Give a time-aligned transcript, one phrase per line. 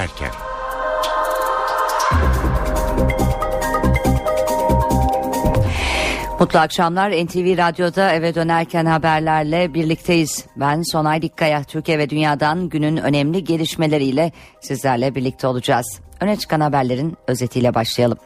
[0.00, 0.30] dönerken.
[6.40, 10.46] Mutlu akşamlar NTV Radyo'da eve dönerken haberlerle birlikteyiz.
[10.56, 16.00] Ben Sonay Dikkaya, Türkiye ve Dünya'dan günün önemli gelişmeleriyle sizlerle birlikte olacağız.
[16.20, 18.18] Öne çıkan haberlerin özetiyle başlayalım.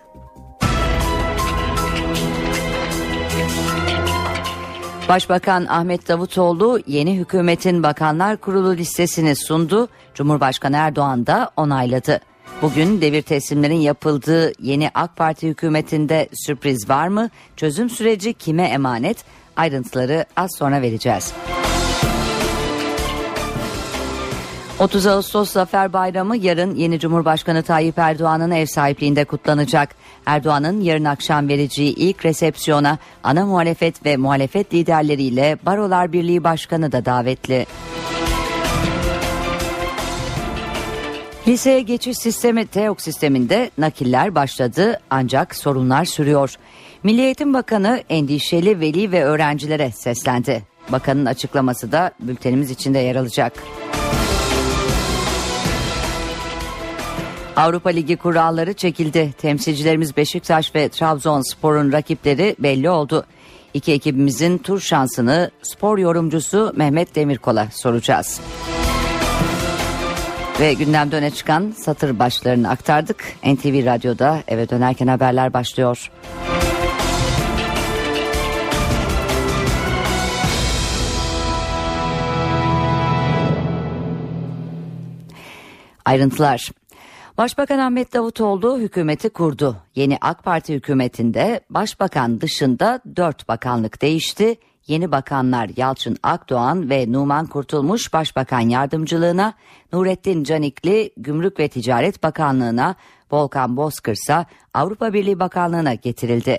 [5.09, 9.89] Başbakan Ahmet Davutoğlu yeni hükümetin bakanlar kurulu listesini sundu.
[10.15, 12.21] Cumhurbaşkanı Erdoğan da onayladı.
[12.63, 17.31] Bugün devir teslimlerin yapıldığı yeni AK Parti hükümetinde sürpriz var mı?
[17.57, 19.25] Çözüm süreci kime emanet?
[19.57, 21.35] Ayrıntıları az sonra vereceğiz.
[24.79, 29.95] 30 Ağustos Zafer Bayramı yarın yeni Cumhurbaşkanı Tayyip Erdoğan'ın ev sahipliğinde kutlanacak.
[30.27, 37.05] Erdoğan'ın yarın akşam vereceği ilk resepsiyona ana muhalefet ve muhalefet liderleriyle Barolar Birliği Başkanı da
[37.05, 37.67] davetli.
[41.49, 46.55] Liseye geçiş sistemi TEOK sisteminde nakiller başladı ancak sorunlar sürüyor.
[47.03, 50.63] Milli Eğitim Bakanı endişeli veli ve öğrencilere seslendi.
[50.89, 53.53] Bakanın açıklaması da bültenimiz içinde yer alacak.
[57.57, 59.35] Avrupa Ligi kuralları çekildi.
[59.39, 63.27] Temsilcilerimiz Beşiktaş ve Trabzonspor'un rakipleri belli oldu.
[63.75, 68.41] İki ekibimizin tur şansını spor yorumcusu Mehmet Demirkol'a soracağız.
[70.61, 73.25] Ve gündemde öne çıkan satır başlarını aktardık.
[73.45, 76.11] NTV Radyo'da eve dönerken haberler başlıyor.
[86.05, 86.71] Ayrıntılar.
[87.39, 89.77] Başbakan Ahmet Davutoğlu hükümeti kurdu.
[89.95, 94.57] Yeni AK Parti hükümetinde başbakan dışında dört bakanlık değişti.
[94.87, 99.55] Yeni bakanlar Yalçın Akdoğan ve Numan Kurtulmuş Başbakan Yardımcılığına,
[99.93, 102.95] Nurettin Canikli Gümrük ve Ticaret Bakanlığına,
[103.33, 106.59] Volkan Bozkırsa Avrupa Birliği Bakanlığına getirildi.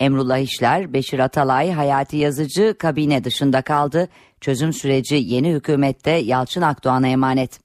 [0.00, 4.08] Emrullah İşler, Beşir Atalay, Hayati Yazıcı kabine dışında kaldı.
[4.40, 7.60] Çözüm süreci yeni hükümette Yalçın Akdoğan'a emanet.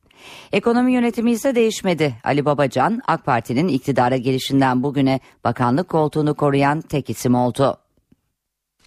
[0.52, 2.16] Ekonomi yönetimi ise değişmedi.
[2.24, 7.78] Ali Babacan AK Parti'nin iktidara gelişinden bugüne bakanlık koltuğunu koruyan tek isim oldu.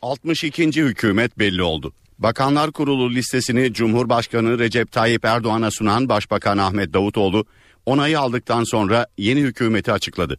[0.03, 0.83] 62.
[0.83, 1.93] hükümet belli oldu.
[2.19, 7.45] Bakanlar Kurulu listesini Cumhurbaşkanı Recep Tayyip Erdoğan'a sunan Başbakan Ahmet Davutoğlu
[7.87, 10.39] onayı aldıktan sonra yeni hükümeti açıkladı.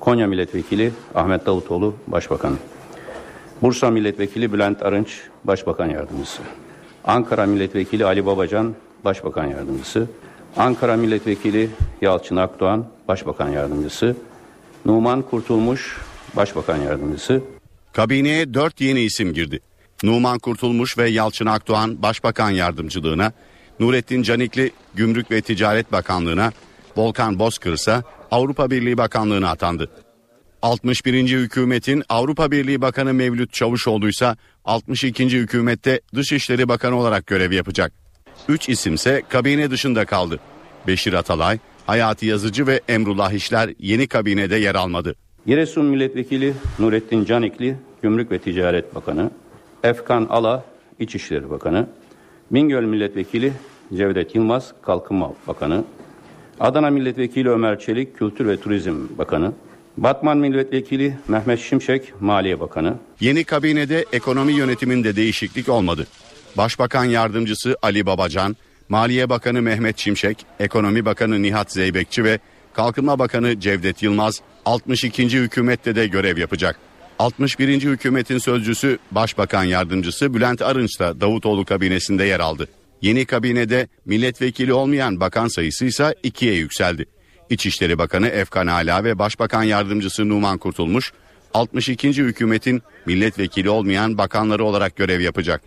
[0.00, 2.58] Konya Milletvekili Ahmet Davutoğlu Başbakan.
[3.62, 6.42] Bursa Milletvekili Bülent Arınç Başbakan Yardımcısı.
[7.04, 8.74] Ankara Milletvekili Ali Babacan
[9.04, 10.06] Başbakan Yardımcısı.
[10.56, 14.16] Ankara Milletvekili Yalçın Akdoğan Başbakan Yardımcısı.
[14.84, 15.98] Numan Kurtulmuş
[16.36, 17.42] Başbakan Yardımcısı.
[17.92, 19.60] Kabineye dört yeni isim girdi.
[20.02, 23.32] Numan Kurtulmuş ve Yalçın Akdoğan Başbakan Yardımcılığına,
[23.80, 26.52] Nurettin Canikli Gümrük ve Ticaret Bakanlığına,
[26.96, 29.90] Volkan Bozkırsa Avrupa Birliği Bakanlığına atandı.
[30.62, 31.28] 61.
[31.28, 35.24] hükümetin Avrupa Birliği Bakanı Mevlüt Çavuşoğlu ise 62.
[35.24, 37.92] hükümette Dışişleri Bakanı olarak görev yapacak.
[38.48, 40.40] Üç isimse kabine dışında kaldı.
[40.86, 45.14] Beşir Atalay, Hayati Yazıcı ve Emrullah İşler yeni kabinede yer almadı.
[45.46, 49.30] Giresun Milletvekili Nurettin Canikli Gümrük ve Ticaret Bakanı,
[49.84, 50.64] Efkan Ala
[50.98, 51.86] İçişleri Bakanı,
[52.50, 53.52] Bingöl Milletvekili
[53.96, 55.84] Cevdet Yılmaz Kalkınma Bakanı,
[56.60, 59.52] Adana Milletvekili Ömer Çelik Kültür ve Turizm Bakanı,
[59.96, 62.94] Batman Milletvekili Mehmet Şimşek Maliye Bakanı.
[63.20, 66.06] Yeni kabinede ekonomi yönetiminde değişiklik olmadı.
[66.56, 68.56] Başbakan Yardımcısı Ali Babacan,
[68.88, 72.38] Maliye Bakanı Mehmet Şimşek, Ekonomi Bakanı Nihat Zeybekçi ve
[72.72, 75.28] Kalkınma Bakanı Cevdet Yılmaz 62.
[75.28, 76.76] hükümette de görev yapacak.
[77.18, 77.82] 61.
[77.82, 82.68] hükümetin sözcüsü Başbakan Yardımcısı Bülent Arınç da Davutoğlu kabinesinde yer aldı.
[83.02, 87.06] Yeni kabinede milletvekili olmayan bakan sayısı ise ikiye yükseldi.
[87.50, 91.12] İçişleri Bakanı Efkan Ala ve Başbakan Yardımcısı Numan Kurtulmuş
[91.54, 92.08] 62.
[92.08, 95.62] hükümetin milletvekili olmayan bakanları olarak görev yapacak.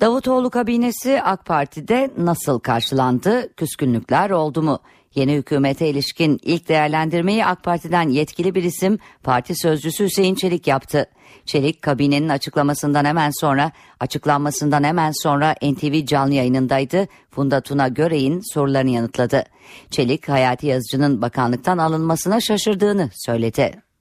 [0.00, 3.54] Davutoğlu kabinesi AK Parti'de nasıl karşılandı?
[3.56, 4.78] Küskünlükler oldu mu?
[5.14, 11.06] Yeni hükümete ilişkin ilk değerlendirmeyi AK Parti'den yetkili bir isim parti sözcüsü Hüseyin Çelik yaptı.
[11.46, 17.06] Çelik kabinenin açıklamasından hemen sonra açıklanmasından hemen sonra NTV canlı yayınındaydı.
[17.30, 19.44] Funda Tuna Görey'in sorularını yanıtladı.
[19.90, 23.91] Çelik Hayati Yazıcı'nın bakanlıktan alınmasına şaşırdığını söyledi.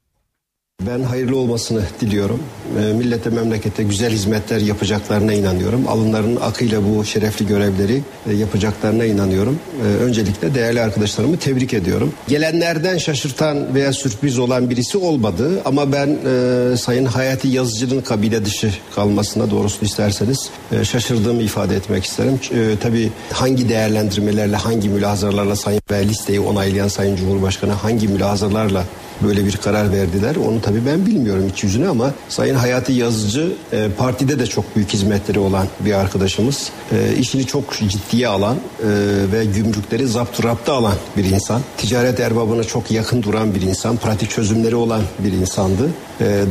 [0.88, 2.39] Ben hayırlı olmasını diliyorum.
[2.80, 5.88] Ee, millete, memlekete güzel hizmetler yapacaklarına inanıyorum.
[5.88, 9.60] Alınlarının akıyla bu şerefli görevleri e, yapacaklarına inanıyorum.
[9.83, 12.13] Ee, öncelikle değerli arkadaşlarımı tebrik ediyorum.
[12.28, 15.62] Gelenlerden şaşırtan veya sürpriz olan birisi olmadı.
[15.66, 22.06] Ama ben e, Sayın Hayati Yazıcı'nın kabine dışı kalmasına doğrusunu isterseniz e, şaşırdığımı ifade etmek
[22.06, 22.39] isterim.
[22.51, 28.86] E, tabii hangi değerlendirmelerle, hangi mülazarlarla Sayın ve listeyi onaylayan Sayın Cumhurbaşkanı hangi mülazarlarla
[29.23, 30.35] böyle bir karar verdiler.
[30.35, 34.94] Onu tabii ben bilmiyorum iç yüzünü ama Sayın Hayati Yazıcı e, partide de çok büyük
[34.94, 36.69] hizmetleri olan bir arkadaşımız.
[36.91, 38.88] E, işini çok ciddiye alan e,
[39.31, 41.62] ve gümrükleri zapt rapta alan bir insan.
[41.77, 43.97] Ticaret erbabına çok yakın duran bir insan.
[43.97, 45.89] Pratik çözümleri olan bir insandı.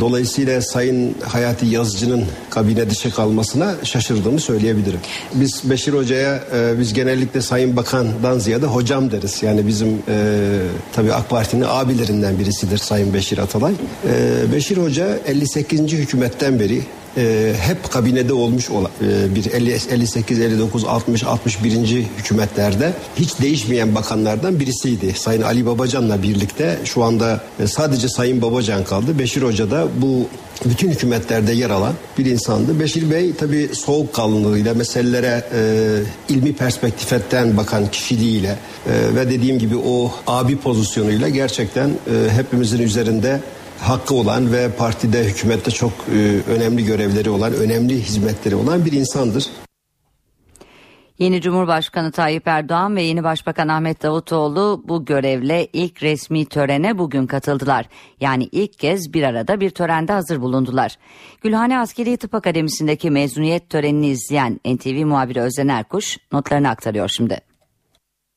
[0.01, 5.01] Dolayısıyla Sayın Hayati Yazıcı'nın kabine dışı kalmasına şaşırdığımı söyleyebilirim.
[5.35, 6.41] Biz Beşir Hoca'ya
[6.81, 9.43] biz genellikle Sayın Bakan'dan ziyade hocam deriz.
[9.43, 10.03] Yani bizim
[10.93, 13.75] tabii AK Parti'nin abilerinden birisidir Sayın Beşir Atalay.
[14.09, 15.93] E, Beşir Hoca 58.
[15.93, 16.83] hükümetten beri
[17.17, 22.07] e, hep kabinede olmuş olan e, bir 50, 58, 59, 60, 61.
[22.19, 25.13] hükümetlerde hiç değişmeyen bakanlardan birisiydi.
[25.17, 29.19] Sayın Ali Babacan'la birlikte şu anda e, sadece Sayın Babacan kaldı.
[29.19, 30.29] Beşir Hoca da bu
[30.65, 32.81] bütün hükümetlerde yer alan bir insandı.
[32.81, 38.57] Beşir Bey tabii soğukkanlılığıyla meselelere e, ilmi perspektiften bakan kişiliğiyle
[38.87, 43.41] e, ve dediğim gibi o abi pozisyonuyla gerçekten e, hepimizin üzerinde
[43.81, 49.47] hakkı olan ve partide hükümette çok e, önemli görevleri olan, önemli hizmetleri olan bir insandır.
[51.19, 57.27] Yeni Cumhurbaşkanı Tayyip Erdoğan ve yeni Başbakan Ahmet Davutoğlu bu görevle ilk resmi törene bugün
[57.27, 57.87] katıldılar.
[58.21, 60.97] Yani ilk kez bir arada bir törende hazır bulundular.
[61.43, 67.50] Gülhane Askeri Tıp Akademisi'ndeki mezuniyet törenini izleyen NTV muhabiri Özden Erkuş notlarını aktarıyor şimdi.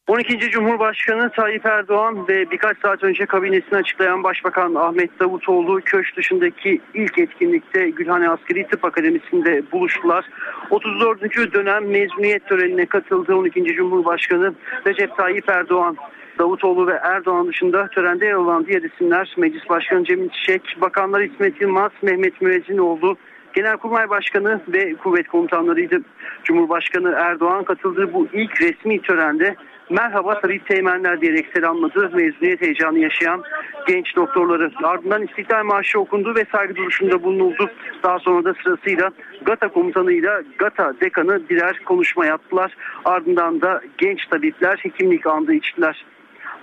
[0.07, 0.39] 12.
[0.39, 7.19] Cumhurbaşkanı Tayyip Erdoğan ve birkaç saat önce kabinesini açıklayan Başbakan Ahmet Davutoğlu köşk dışındaki ilk
[7.19, 10.25] etkinlikte Gülhane Askeri Tıp Akademisi'nde buluştular.
[10.69, 11.53] 34.
[11.53, 13.63] dönem mezuniyet törenine katıldı 12.
[13.63, 14.53] Cumhurbaşkanı
[14.87, 15.97] Recep Tayyip Erdoğan.
[16.39, 21.61] Davutoğlu ve Erdoğan dışında törende yer alan diğer isimler Meclis Başkanı Cemil Çiçek, Bakanlar İsmet
[21.61, 23.17] Yılmaz, Mehmet Müezzinoğlu,
[23.53, 26.01] Genelkurmay Başkanı ve kuvvet komutanlarıydı.
[26.43, 29.55] Cumhurbaşkanı Erdoğan katıldığı bu ilk resmi törende
[29.89, 33.43] merhaba Tabip Teğmenler diyerek selamladı mezuniyet heyecanı yaşayan
[33.87, 34.71] genç doktorları.
[34.83, 37.71] Ardından İstiklal Marşı okundu ve saygı duruşunda bulunuldu.
[38.03, 39.11] Daha sonra da sırasıyla
[39.45, 42.75] GATA komutanıyla GATA dekanı birer konuşma yaptılar.
[43.05, 46.05] Ardından da genç tabipler hekimlik andı içtiler.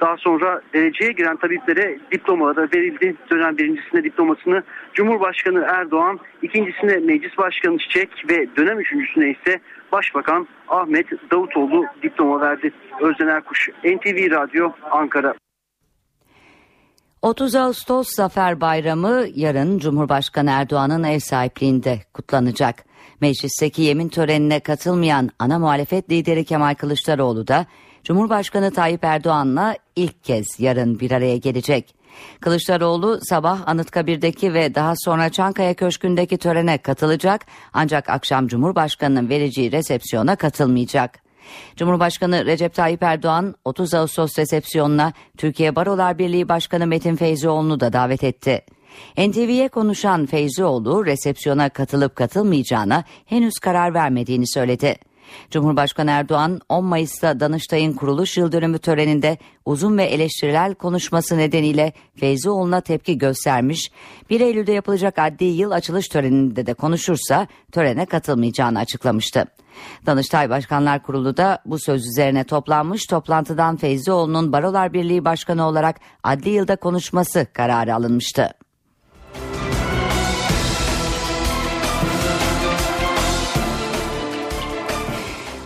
[0.00, 3.14] Daha sonra dereceye giren tabiplere diplomaları verildi.
[3.30, 4.62] Dönem birincisine diplomasını
[4.94, 9.60] Cumhurbaşkanı Erdoğan, ikincisine Meclis Başkanı Çiçek ve dönem üçüncüsüne ise
[9.92, 12.72] Başbakan Ahmet Davutoğlu diploma verdi.
[13.00, 15.34] Özden Erkuş, NTV Radyo, Ankara.
[17.22, 22.84] 30 Ağustos Zafer Bayramı yarın Cumhurbaşkanı Erdoğan'ın ev sahipliğinde kutlanacak.
[23.20, 27.66] Meclisteki yemin törenine katılmayan ana muhalefet lideri Kemal Kılıçdaroğlu da
[28.04, 31.99] Cumhurbaşkanı Tayyip Erdoğan'la ilk kez yarın bir araya gelecek.
[32.40, 40.36] Kılıçdaroğlu sabah Anıtkabir'deki ve daha sonra Çankaya Köşkü'ndeki törene katılacak ancak akşam Cumhurbaşkanı'nın vereceği resepsiyona
[40.36, 41.30] katılmayacak.
[41.76, 48.24] Cumhurbaşkanı Recep Tayyip Erdoğan 30 Ağustos resepsiyonuna Türkiye Barolar Birliği Başkanı Metin Feyzioğlu'nu da davet
[48.24, 48.64] etti.
[49.18, 55.09] NTV'ye konuşan Feyzioğlu resepsiyona katılıp katılmayacağına henüz karar vermediğini söyledi.
[55.50, 62.80] Cumhurbaşkanı Erdoğan 10 Mayıs'ta Danıştay'ın kuruluş yıl dönümü töreninde uzun ve eleştirel konuşması nedeniyle Feyzioğlu'na
[62.80, 63.90] tepki göstermiş.
[64.30, 69.44] 1 Eylül'de yapılacak adli yıl açılış töreninde de konuşursa törene katılmayacağını açıklamıştı.
[70.06, 76.50] Danıştay Başkanlar Kurulu da bu söz üzerine toplanmış toplantıdan Feyzioğlu'nun Barolar Birliği Başkanı olarak adli
[76.50, 78.50] yılda konuşması kararı alınmıştı.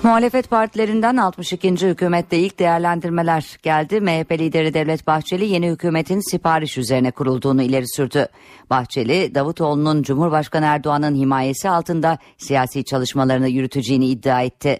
[0.05, 1.71] Muhalefet partilerinden 62.
[1.71, 4.01] hükümette ilk değerlendirmeler geldi.
[4.01, 8.27] MHP lideri Devlet Bahçeli yeni hükümetin sipariş üzerine kurulduğunu ileri sürdü.
[8.71, 14.79] Bahçeli, Davutoğlu'nun Cumhurbaşkanı Erdoğan'ın himayesi altında siyasi çalışmalarını yürüteceğini iddia etti.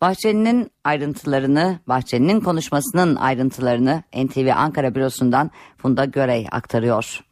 [0.00, 7.25] Bahçeli'nin ayrıntılarını, Bahçeli'nin konuşmasının ayrıntılarını NTV Ankara bürosundan Funda Görey aktarıyor.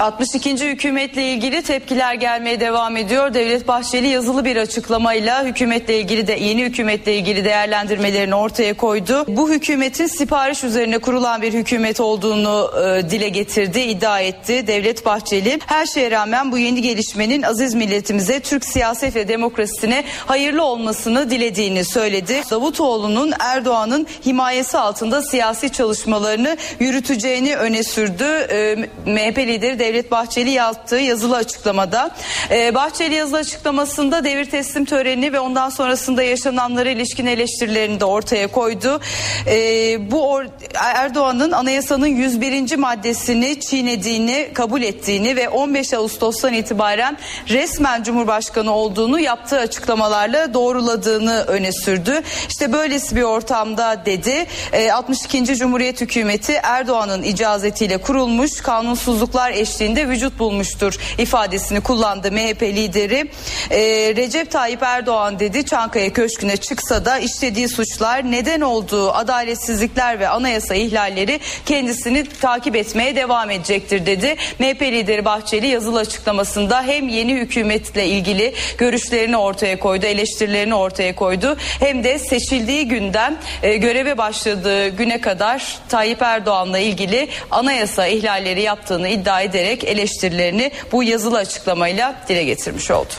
[0.00, 0.50] 62.
[0.50, 3.34] hükümetle ilgili tepkiler gelmeye devam ediyor.
[3.34, 9.24] Devlet Bahçeli yazılı bir açıklamayla hükümetle ilgili de yeni hükümetle ilgili değerlendirmelerini ortaya koydu.
[9.28, 15.58] Bu hükümetin sipariş üzerine kurulan bir hükümet olduğunu e, dile getirdi, iddia etti Devlet Bahçeli.
[15.66, 21.84] Her şeye rağmen bu yeni gelişmenin aziz milletimize, Türk siyaset ve demokrasisine hayırlı olmasını dilediğini
[21.84, 22.42] söyledi.
[22.50, 28.24] Davutoğlu'nun Erdoğan'ın himayesi altında siyasi çalışmalarını yürüteceğini öne sürdü.
[28.24, 32.10] E, MHP lideri Devlet Bahçeli yaptığı yazılı açıklamada.
[32.50, 38.46] Ee, Bahçeli yazılı açıklamasında devir teslim töreni ve ondan sonrasında yaşananlara ilişkin eleştirilerini de ortaya
[38.46, 39.00] koydu.
[39.46, 40.42] Ee, bu
[40.74, 42.76] Erdoğan'ın anayasanın 101.
[42.76, 51.72] maddesini çiğnediğini kabul ettiğini ve 15 Ağustos'tan itibaren resmen Cumhurbaşkanı olduğunu yaptığı açıklamalarla doğruladığını öne
[51.72, 52.22] sürdü.
[52.48, 54.46] İşte böylesi bir ortamda dedi
[54.92, 55.38] 62.
[55.38, 63.30] Ee, Cumhuriyet Hükümeti Erdoğan'ın icazetiyle kurulmuş kanunsuzluklar eşliğinde vücut bulmuştur ifadesini kullandı MHP lideri.
[63.70, 63.78] Ee,
[64.16, 70.74] Recep Tayyip Erdoğan dedi Çankaya Köşkü'ne çıksa da işlediği suçlar neden olduğu adaletsizlikler ve anayasa
[70.74, 74.36] ihlalleri kendisini takip etmeye devam edecektir dedi.
[74.58, 81.56] MHP lideri Bahçeli yazılı açıklamasında hem yeni hükümetle ilgili görüşlerini ortaya koydu, eleştirilerini ortaya koydu.
[81.80, 89.08] Hem de seçildiği günden e, göreve başladığı güne kadar Tayyip Erdoğan'la ilgili anayasa ihlalleri yaptığını
[89.08, 93.12] iddia ederek eleştirilerini bu yazılı açıklamayla dile getirmiş oldu.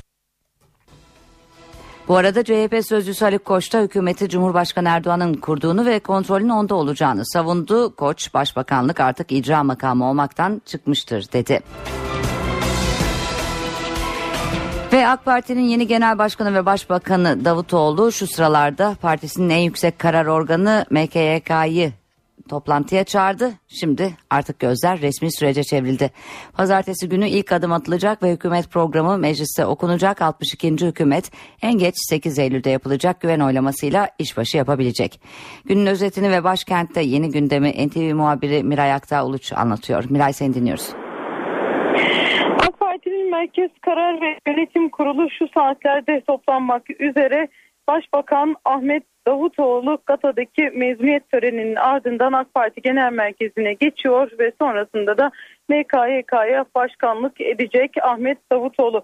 [2.08, 7.26] Bu arada CHP sözcüsü Haluk Koç da hükümeti Cumhurbaşkanı Erdoğan'ın kurduğunu ve kontrolün onda olacağını
[7.26, 7.96] savundu.
[7.96, 11.60] Koç, başbakanlık artık icra makamı olmaktan çıkmıştır dedi.
[14.94, 20.26] Ve AK Parti'nin yeni genel başkanı ve başbakanı Davutoğlu şu sıralarda partisinin en yüksek karar
[20.26, 21.94] organı MKYK'yı
[22.50, 23.52] toplantıya çağırdı.
[23.68, 26.12] Şimdi artık gözler resmi sürece çevrildi.
[26.58, 30.22] Pazartesi günü ilk adım atılacak ve hükümet programı mecliste okunacak.
[30.22, 30.88] 62.
[30.88, 35.22] hükümet en geç 8 Eylül'de yapılacak güven oylamasıyla işbaşı yapabilecek.
[35.66, 40.04] Günün özetini ve başkentte yeni gündemi NTV muhabiri Miray Aktağ Uluç anlatıyor.
[40.10, 40.90] Miray seni dinliyoruz.
[42.68, 47.48] AK Parti'nin Merkez Karar ve Yönetim Kurulu şu saatlerde toplanmak üzere
[47.88, 55.32] Başbakan Ahmet Davutoğlu Gata'daki mezuniyet töreninin ardından AK Parti Genel Merkezi'ne geçiyor ve sonrasında da
[55.70, 59.04] MKYK'ya başkanlık edecek Ahmet Davutoğlu.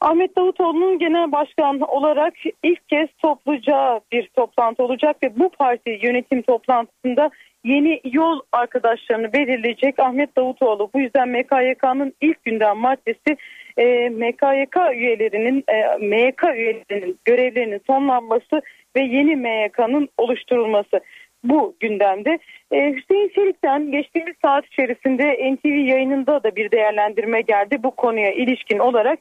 [0.00, 6.42] Ahmet Davutoğlu'nun genel başkan olarak ilk kez toplayacağı bir toplantı olacak ve bu parti yönetim
[6.42, 7.30] toplantısında
[7.64, 10.90] yeni yol arkadaşlarını belirleyecek Ahmet Davutoğlu.
[10.94, 13.36] Bu yüzden MKYK'nın ilk gündem maddesi
[13.76, 18.62] e, MKYK üyelerinin e, MYK üyelerinin görevlerinin sonlanması
[18.96, 21.00] ve yeni MYK'nın oluşturulması
[21.44, 22.38] bu gündemde.
[22.72, 28.78] Ee, Hüseyin Çelik'ten geçtiğimiz saat içerisinde NTV yayınında da bir değerlendirme geldi bu konuya ilişkin
[28.78, 29.18] olarak.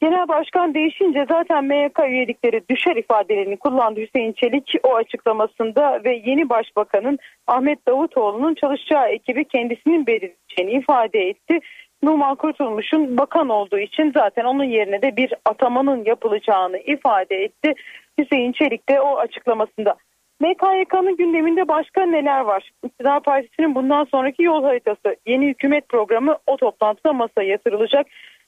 [0.00, 6.48] Genel Başkan değişince zaten MYK üyelikleri düşer ifadelerini kullandı Hüseyin Çelik o açıklamasında ve yeni
[6.48, 11.60] başbakanın Ahmet Davutoğlu'nun çalışacağı ekibi kendisinin belirleyeceğini ifade etti.
[12.02, 17.74] Numan Kurtulmuş'un bakan olduğu için zaten onun yerine de bir atamanın yapılacağını ifade etti.
[18.18, 19.96] Hüseyin Çelik de o açıklamasında.
[20.40, 22.70] MKYK'nın gündeminde başka neler var?
[22.84, 28.06] İktidar Partisi'nin bundan sonraki yol haritası, yeni hükümet programı o toplantıda masaya yatırılacak.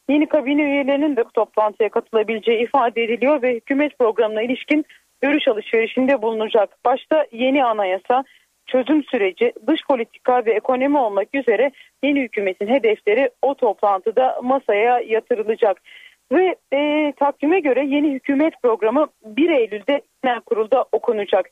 [0.09, 4.85] Yeni kabine üyelerinin de toplantıya katılabileceği ifade ediliyor ve hükümet programına ilişkin
[5.21, 6.85] görüş alışverişinde bulunacak.
[6.85, 8.25] Başta yeni anayasa,
[8.67, 11.71] çözüm süreci, dış politika ve ekonomi olmak üzere
[12.03, 15.83] yeni hükümetin hedefleri o toplantıda masaya yatırılacak.
[16.33, 21.51] Ve e, takvime göre yeni hükümet programı 1 Eylül'de genel kurulda okunacak.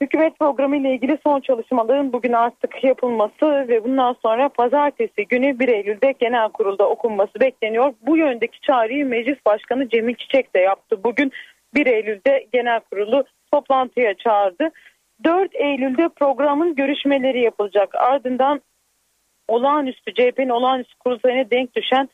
[0.00, 5.68] Hükümet programı ile ilgili son çalışmaların bugün artık yapılması ve bundan sonra pazartesi günü 1
[5.68, 7.94] Eylül'de genel kurulda okunması bekleniyor.
[8.06, 11.04] Bu yöndeki çağrıyı Meclis Başkanı Cemil Çiçek de yaptı.
[11.04, 11.32] Bugün
[11.74, 14.70] 1 Eylül'de genel kurulu toplantıya çağırdı.
[15.24, 17.94] 4 Eylül'de programın görüşmeleri yapılacak.
[17.94, 18.60] Ardından
[19.48, 22.08] olağanüstü CHP'nin olağanüstü kurultayına denk düşen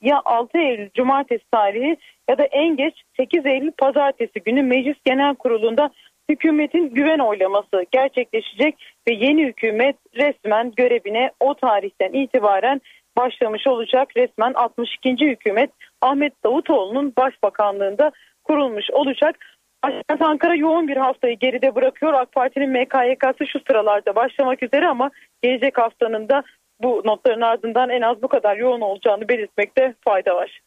[0.00, 1.96] ya 6 Eylül Cumartesi tarihi
[2.30, 5.90] ya da en geç 8 Eylül Pazartesi günü Meclis Genel Kurulu'nda
[6.30, 8.74] hükümetin güven oylaması gerçekleşecek
[9.08, 12.80] ve yeni hükümet resmen görevine o tarihten itibaren
[13.16, 14.08] başlamış olacak.
[14.16, 15.26] Resmen 62.
[15.26, 15.70] hükümet
[16.02, 18.12] Ahmet Davutoğlu'nun başbakanlığında
[18.44, 19.36] kurulmuş olacak.
[19.84, 22.14] Başkent Ankara yoğun bir haftayı geride bırakıyor.
[22.14, 25.10] AK Parti'nin MKYK'sı şu sıralarda başlamak üzere ama
[25.42, 26.42] gelecek haftanın da
[26.82, 30.60] bu notların ardından en az bu kadar yoğun olacağını belirtmekte fayda var.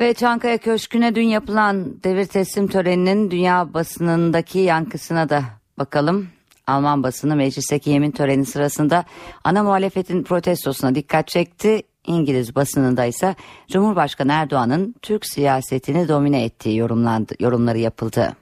[0.00, 5.42] Ve Çankaya Köşkü'ne dün yapılan devir teslim töreninin dünya basınındaki yankısına da
[5.78, 6.28] bakalım.
[6.66, 9.04] Alman basını meclisteki yemin töreni sırasında
[9.44, 11.82] ana muhalefetin protestosuna dikkat çekti.
[12.06, 13.34] İngiliz basınında ise
[13.68, 18.36] Cumhurbaşkanı Erdoğan'ın Türk siyasetini domine ettiği yorumlandı, yorumları yapıldı.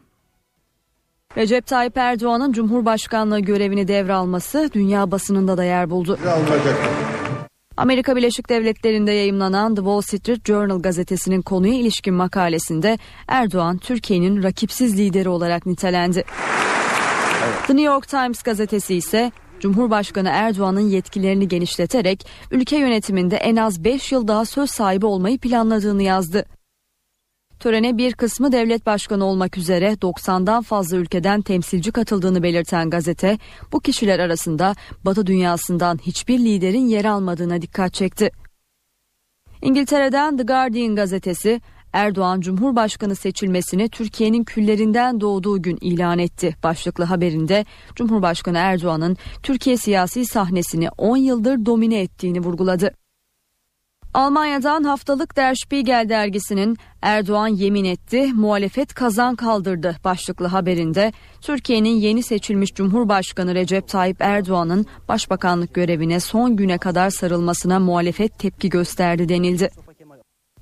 [1.36, 6.18] Recep Tayyip Erdoğan'ın Cumhurbaşkanlığı görevini devralması dünya basınında da yer buldu.
[7.76, 12.98] Amerika Birleşik Devletleri'nde yayımlanan The Wall Street Journal gazetesinin konuya ilişkin makalesinde
[13.28, 16.24] Erdoğan Türkiye'nin rakipsiz lideri olarak nitelendi.
[17.66, 24.12] The New York Times gazetesi ise Cumhurbaşkanı Erdoğan'ın yetkilerini genişleterek ülke yönetiminde en az 5
[24.12, 26.44] yıl daha söz sahibi olmayı planladığını yazdı.
[27.64, 33.38] Törene bir kısmı devlet başkanı olmak üzere 90'dan fazla ülkeden temsilci katıldığını belirten gazete,
[33.72, 38.30] bu kişiler arasında Batı dünyasından hiçbir liderin yer almadığına dikkat çekti.
[39.62, 41.60] İngiltere'den The Guardian gazetesi
[41.92, 46.56] Erdoğan Cumhurbaşkanı seçilmesini Türkiye'nin küllerinden doğduğu gün ilan etti.
[46.62, 53.03] Başlıklı haberinde Cumhurbaşkanı Erdoğan'ın Türkiye siyasi sahnesini 10 yıldır domine ettiğini vurguladı.
[54.14, 62.22] Almanya'dan haftalık Der Spiegel dergisinin Erdoğan yemin etti, muhalefet kazan kaldırdı başlıklı haberinde Türkiye'nin yeni
[62.22, 69.70] seçilmiş Cumhurbaşkanı Recep Tayyip Erdoğan'ın başbakanlık görevine son güne kadar sarılmasına muhalefet tepki gösterdi denildi.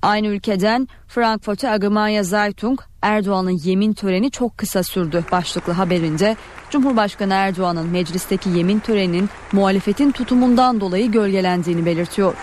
[0.01, 6.35] Aynı ülkeden Frankfurt'e Allgemeine Zeitung Erdoğan'ın yemin töreni çok kısa sürdü başlıklı haberinde
[6.69, 12.33] Cumhurbaşkanı Erdoğan'ın meclisteki yemin töreninin muhalefetin tutumundan dolayı gölgelendiğini belirtiyor.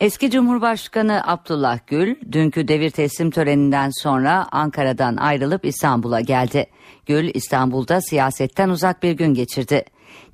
[0.00, 6.66] Eski Cumhurbaşkanı Abdullah Gül dünkü devir teslim töreninden sonra Ankara'dan ayrılıp İstanbul'a geldi.
[7.06, 9.84] Gül İstanbul'da siyasetten uzak bir gün geçirdi.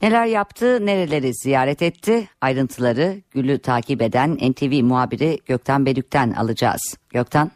[0.02, 6.97] Neler yaptı, nereleri ziyaret etti ayrıntıları Gül'ü takip eden NTV muhabiri Gökten Bedük'ten alacağız.
[7.11, 7.50] Gökten.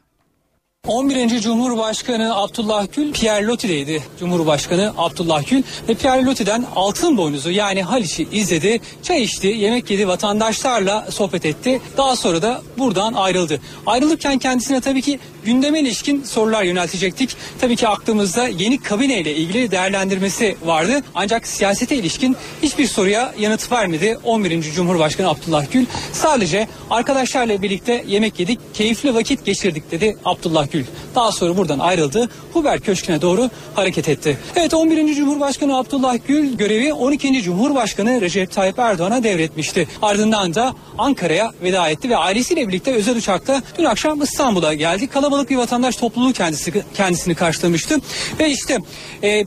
[0.86, 1.40] 11.
[1.40, 4.02] Cumhurbaşkanı Abdullah Gül Pierre Loti'deydi.
[4.20, 8.80] Cumhurbaşkanı Abdullah Gül ve Pierre Loti'den altın boynuzu yani Haliç'i izledi.
[9.02, 11.80] Çay içti, yemek yedi, vatandaşlarla sohbet etti.
[11.96, 13.60] Daha sonra da buradan ayrıldı.
[13.86, 17.36] Ayrılırken kendisine tabii ki gündeme ilişkin sorular yöneltecektik.
[17.60, 21.02] Tabii ki aklımızda yeni kabineyle ilgili değerlendirmesi vardı.
[21.14, 24.62] Ancak siyasete ilişkin hiçbir soruya yanıt vermedi 11.
[24.62, 25.86] Cumhurbaşkanı Abdullah Gül.
[26.12, 30.75] Sadece arkadaşlarla birlikte yemek yedik, keyifli vakit geçirdik dedi Abdullah Gül.
[31.14, 32.28] Daha sonra buradan ayrıldı.
[32.52, 34.38] Huber Köşkü'ne doğru hareket etti.
[34.56, 35.14] Evet 11.
[35.14, 37.42] Cumhurbaşkanı Abdullah Gül görevi 12.
[37.42, 39.88] Cumhurbaşkanı Recep Tayyip Erdoğan'a devretmişti.
[40.02, 45.06] Ardından da Ankara'ya veda etti ve ailesiyle birlikte özel uçakta dün akşam İstanbul'a geldi.
[45.06, 47.96] Kalabalık bir vatandaş topluluğu kendisi kendisini karşılamıştı.
[48.40, 48.78] Ve işte
[49.22, 49.44] e,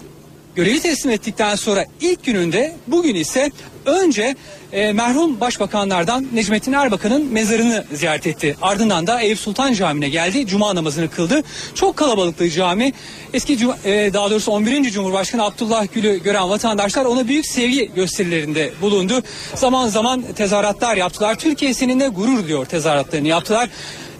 [0.59, 3.51] görevi teslim ettikten sonra ilk gününde bugün ise
[3.85, 4.35] önce
[4.71, 8.57] e, merhum başbakanlardan Necmettin Erbakan'ın mezarını ziyaret etti.
[8.61, 10.47] Ardından da Eyüp Sultan Camii'ne geldi.
[10.47, 11.43] Cuma namazını kıldı.
[11.75, 12.93] Çok kalabalıktı cami.
[13.33, 13.53] Eski
[13.85, 14.91] e, daha doğrusu 11.
[14.91, 19.23] Cumhurbaşkanı Abdullah Gül'ü gören vatandaşlar ona büyük sevgi gösterilerinde bulundu.
[19.55, 21.35] Zaman zaman tezahüratlar yaptılar.
[21.35, 23.69] Türkiye seninle gurur diyor tezahüratlarını yaptılar.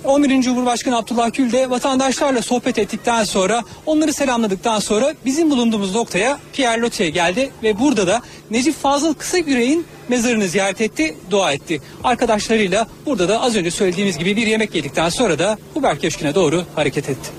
[0.04, 0.42] 11.
[0.42, 6.82] Cumhurbaşkanı Abdullah Gül de vatandaşlarla sohbet ettikten sonra onları selamladıktan sonra bizim bulunduğumuz noktaya Pierre
[6.82, 11.82] Loti'ye geldi ve burada da Necip Fazıl Kısagüre'nin mezarını ziyaret etti, dua etti.
[12.04, 16.64] Arkadaşlarıyla burada da az önce söylediğimiz gibi bir yemek yedikten sonra da Huber Köşkü'ne doğru
[16.76, 17.30] hareket etti.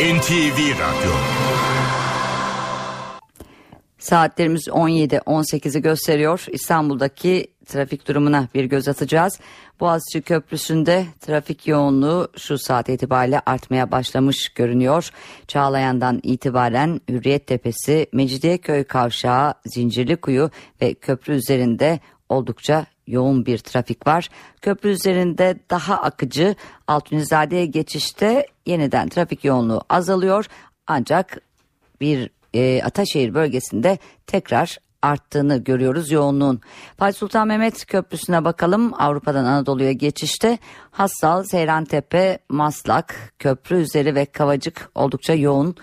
[0.00, 1.12] NTV Radyo
[3.98, 6.46] Saatlerimiz 17-18'i gösteriyor.
[6.52, 9.40] İstanbul'daki trafik durumuna bir göz atacağız.
[9.80, 15.10] Boğaziçi Köprüsü'nde trafik yoğunluğu şu saat itibariyle artmaya başlamış görünüyor.
[15.48, 20.50] Çağlayan'dan itibaren Hürriyet Tepesi, Mecidiyeköy Kavşağı, Zincirlikuyu
[20.82, 24.28] ve köprü üzerinde oldukça yoğun bir trafik var.
[24.62, 26.54] Köprü üzerinde daha akıcı
[26.86, 30.46] Altunizade'ye geçişte yeniden trafik yoğunluğu azalıyor.
[30.86, 31.40] Ancak
[32.00, 36.60] bir e, Ataşehir bölgesinde tekrar arttığını görüyoruz yoğunluğun.
[36.98, 38.92] Fatih Sultan Mehmet Köprüsü'ne bakalım.
[38.98, 40.58] Avrupa'dan Anadolu'ya geçişte
[40.90, 45.76] Hassal, Seyrantepe, Maslak, köprü üzeri ve Kavacık oldukça yoğun.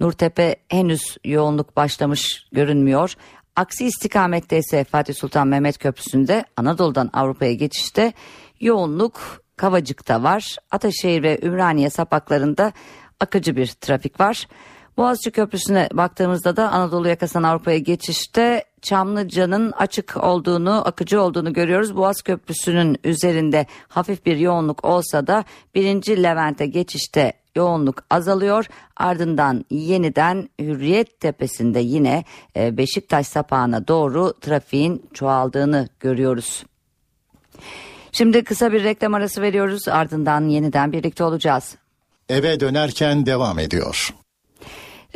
[0.00, 3.14] Nurtepe henüz yoğunluk başlamış görünmüyor.
[3.56, 8.12] Aksi istikamette ise Fatih Sultan Mehmet Köprüsü'nde Anadolu'dan Avrupa'ya geçişte
[8.60, 10.56] yoğunluk Kavacık'ta var.
[10.70, 12.72] Ataşehir ve Ümraniye sapaklarında
[13.20, 14.46] akıcı bir trafik var.
[14.96, 21.96] Boğaziçi Köprüsü'ne baktığımızda da Anadolu yakasından Avrupa'ya geçişte Çamlıca'nın açık olduğunu, akıcı olduğunu görüyoruz.
[21.96, 28.66] Boğaz Köprüsü'nün üzerinde hafif bir yoğunluk olsa da birinci Levent'e geçişte yoğunluk azalıyor.
[28.96, 32.24] Ardından yeniden Hürriyet Tepesi'nde yine
[32.56, 36.64] e, Beşiktaş sapağına doğru trafiğin çoğaldığını görüyoruz.
[38.12, 39.88] Şimdi kısa bir reklam arası veriyoruz.
[39.88, 41.76] Ardından yeniden birlikte olacağız.
[42.28, 44.14] Eve dönerken devam ediyor.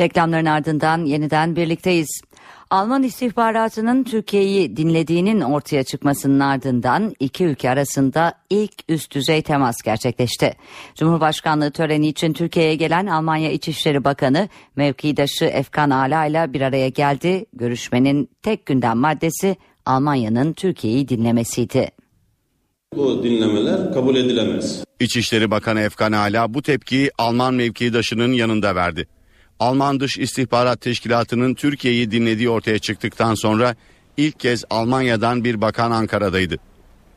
[0.01, 2.21] Reklamların ardından yeniden birlikteyiz.
[2.71, 10.53] Alman istihbaratının Türkiye'yi dinlediğinin ortaya çıkmasının ardından iki ülke arasında ilk üst düzey temas gerçekleşti.
[10.95, 17.47] Cumhurbaşkanlığı töreni için Türkiye'ye gelen Almanya İçişleri Bakanı mevkidaşı Efkan Ala ile bir araya geldi.
[17.53, 21.91] Görüşmenin tek gündem maddesi Almanya'nın Türkiye'yi dinlemesiydi.
[22.97, 24.85] Bu dinlemeler kabul edilemez.
[25.01, 29.07] İçişleri Bakanı Efkan Ala bu tepkiyi Alman mevkidaşının yanında verdi.
[29.61, 33.77] Alman Dış İstihbarat Teşkilatı'nın Türkiye'yi dinlediği ortaya çıktıktan sonra
[34.17, 36.57] ilk kez Almanya'dan bir bakan Ankara'daydı.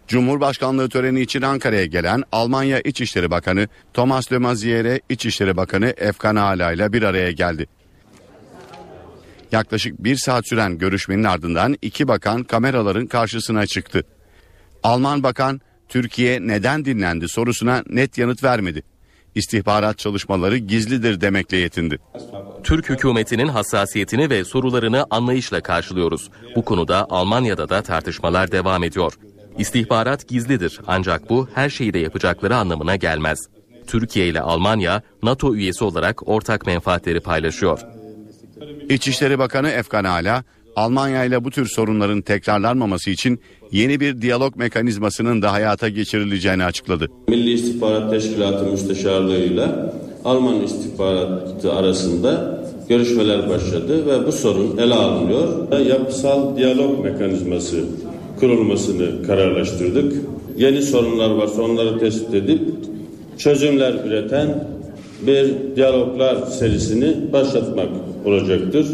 [0.08, 6.71] Cumhurbaşkanlığı töreni için Ankara'ya gelen Almanya İçişleri Bakanı Thomas de Maizière İçişleri Bakanı Efkan Ala
[6.71, 7.67] ile bir araya geldi.
[9.51, 14.03] Yaklaşık bir saat süren görüşmenin ardından iki bakan kameraların karşısına çıktı.
[14.84, 18.84] Alman bakan Türkiye neden dinlendi sorusuna net yanıt vermedi.
[19.36, 22.00] İstihbarat çalışmaları gizlidir demekle yetindi.
[22.63, 26.30] Türk hükümetinin hassasiyetini ve sorularını anlayışla karşılıyoruz.
[26.56, 29.13] Bu konuda Almanya'da da tartışmalar devam ediyor.
[29.58, 33.39] İstihbarat gizlidir ancak bu her şeyi de yapacakları anlamına gelmez.
[33.88, 37.80] Türkiye ile Almanya NATO üyesi olarak ortak menfaatleri paylaşıyor.
[38.89, 40.43] İçişleri Bakanı Efkan Ala,
[40.75, 43.39] Almanya ile bu tür sorunların tekrarlanmaması için
[43.71, 47.07] yeni bir diyalog mekanizmasının da hayata geçirileceğini açıkladı.
[47.27, 49.93] Milli İstihbarat Teşkilatı Müsteşarlığı'yla
[50.25, 55.79] Alman istihbaratı arasında görüşmeler başladı ve bu sorun ele alınıyor.
[55.79, 57.86] Yapısal diyalog mekanizması
[58.39, 60.13] kurulmasını kararlaştırdık.
[60.57, 62.62] Yeni sorunlar varsa onları tespit edip
[63.38, 64.67] çözümler üreten
[65.27, 67.89] bir diyaloglar serisini başlatmak
[68.25, 68.88] olacaktır.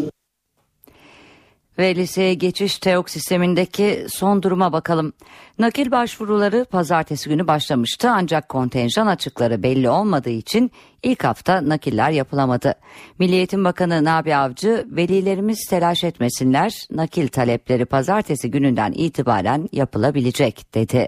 [1.79, 5.13] Ve liseye geçiş TEOK sistemindeki son duruma bakalım.
[5.59, 10.71] Nakil başvuruları pazartesi günü başlamıştı ancak kontenjan açıkları belli olmadığı için
[11.03, 12.73] ilk hafta nakiller yapılamadı.
[13.19, 21.07] Milli Eğitim Bakanı Nabi Avcı velilerimiz telaş etmesinler nakil talepleri pazartesi gününden itibaren yapılabilecek dedi.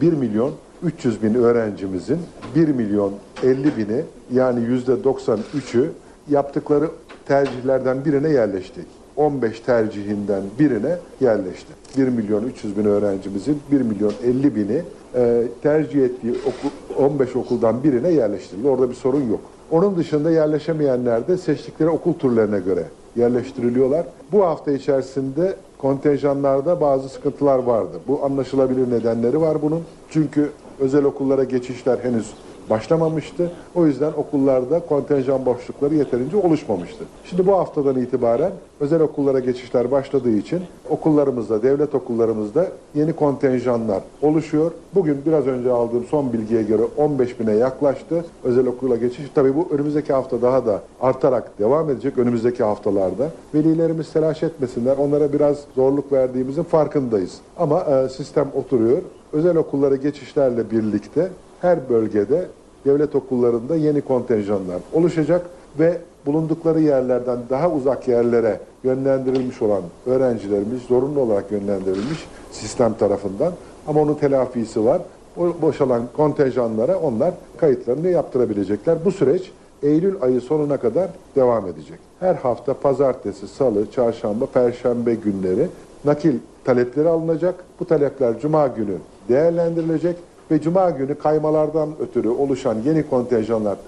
[0.00, 2.20] 1 milyon 300 bin öğrencimizin
[2.54, 4.02] 1 milyon 50 bini
[4.32, 5.92] yani yüzde 93'ü
[6.30, 6.90] yaptıkları
[7.26, 8.80] tercihlerden birine yerleşti.
[9.16, 11.72] 15 tercihinden birine yerleşti.
[11.98, 14.82] 1 milyon 300 bin öğrencimizin 1 milyon 50 bini
[15.14, 18.68] e, tercih ettiği okul, 15 okuldan birine yerleştirildi.
[18.68, 19.40] Orada bir sorun yok.
[19.70, 22.84] Onun dışında yerleşemeyenler de seçtikleri okul türlerine göre
[23.16, 24.06] yerleştiriliyorlar.
[24.32, 28.00] Bu hafta içerisinde kontenjanlarda bazı sıkıntılar vardı.
[28.08, 29.82] Bu anlaşılabilir nedenleri var bunun.
[30.10, 30.50] Çünkü
[30.80, 32.34] özel okullara geçişler henüz
[32.70, 33.50] başlamamıştı.
[33.74, 37.04] O yüzden okullarda kontenjan boşlukları yeterince oluşmamıştı.
[37.24, 44.70] Şimdi bu haftadan itibaren özel okullara geçişler başladığı için okullarımızda, devlet okullarımızda yeni kontenjanlar oluşuyor.
[44.94, 49.30] Bugün biraz önce aldığım son bilgiye göre 15 bine yaklaştı özel okula geçiş.
[49.34, 53.30] Tabii bu önümüzdeki hafta daha da artarak devam edecek önümüzdeki haftalarda.
[53.54, 54.96] Velilerimiz telaş etmesinler.
[54.96, 57.34] Onlara biraz zorluk verdiğimizin farkındayız.
[57.56, 58.98] Ama e, sistem oturuyor.
[59.32, 61.28] Özel okullara geçişlerle birlikte
[61.66, 62.46] her bölgede
[62.84, 65.46] devlet okullarında yeni kontenjanlar oluşacak
[65.78, 73.52] ve bulundukları yerlerden daha uzak yerlere yönlendirilmiş olan öğrencilerimiz zorunlu olarak yönlendirilmiş sistem tarafından
[73.86, 75.02] ama onun telafisi var.
[75.36, 79.04] O boşalan kontenjanlara onlar kayıtlarını yaptırabilecekler.
[79.04, 79.52] Bu süreç
[79.82, 81.98] Eylül ayı sonuna kadar devam edecek.
[82.20, 85.68] Her hafta pazartesi, salı, çarşamba, perşembe günleri
[86.04, 87.54] nakil talepleri alınacak.
[87.80, 88.96] Bu talepler cuma günü
[89.28, 90.16] değerlendirilecek
[90.50, 93.78] ve cuma günü kaymalardan ötürü oluşan yeni kontenjanlar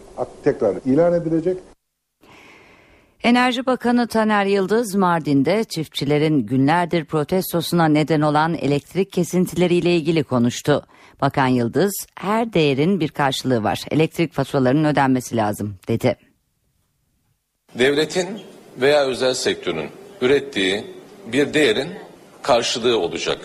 [0.45, 1.57] tekrar ilan edilecek.
[3.23, 10.87] Enerji Bakanı Taner Yıldız Mardin'de çiftçilerin günlerdir protestosuna neden olan elektrik kesintileriyle ilgili konuştu.
[11.21, 13.85] Bakan Yıldız her değerin bir karşılığı var.
[13.91, 16.17] Elektrik faturalarının ödenmesi lazım dedi.
[17.79, 18.29] Devletin
[18.81, 19.91] veya özel sektörün
[20.21, 20.85] ürettiği
[21.33, 21.89] bir değerin
[22.43, 23.39] karşılığı olacak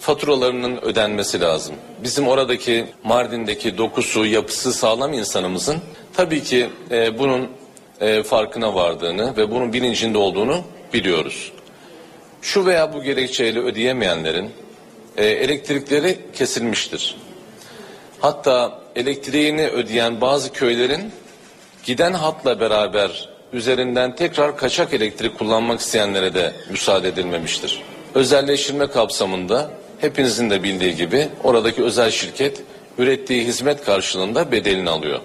[0.00, 1.74] faturalarının ödenmesi lazım.
[2.02, 5.76] Bizim oradaki Mardin'deki dokusu, yapısı sağlam insanımızın
[6.14, 7.48] tabii ki e, bunun
[8.00, 11.52] e, farkına vardığını ve bunun bilincinde olduğunu biliyoruz.
[12.42, 14.50] Şu veya bu gerekçeyle ödeyemeyenlerin
[15.16, 17.16] e, elektrikleri kesilmiştir.
[18.20, 21.12] Hatta elektriğini ödeyen bazı köylerin
[21.84, 27.82] giden hatla beraber üzerinden tekrar kaçak elektrik kullanmak isteyenlere de müsaade edilmemiştir.
[28.14, 32.62] Özelleştirme kapsamında hepinizin de bildiği gibi oradaki özel şirket
[32.98, 35.20] ürettiği hizmet karşılığında bedelini alıyor.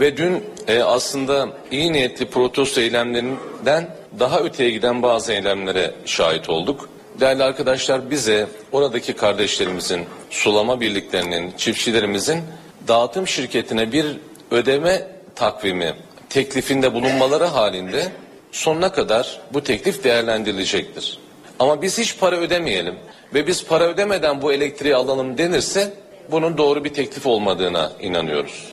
[0.00, 6.88] Ve dün e, aslında iyi niyetli protesto eylemlerinden daha öteye giden bazı eylemlere şahit olduk.
[7.20, 12.42] Değerli arkadaşlar bize oradaki kardeşlerimizin, sulama birliklerinin, çiftçilerimizin
[12.88, 14.06] dağıtım şirketine bir
[14.50, 15.94] ödeme takvimi
[16.28, 18.08] teklifinde bulunmaları halinde
[18.52, 21.18] sonuna kadar bu teklif değerlendirilecektir.
[21.60, 22.94] Ama biz hiç para ödemeyelim
[23.34, 25.94] ve biz para ödemeden bu elektriği alalım denirse
[26.30, 28.72] bunun doğru bir teklif olmadığına inanıyoruz.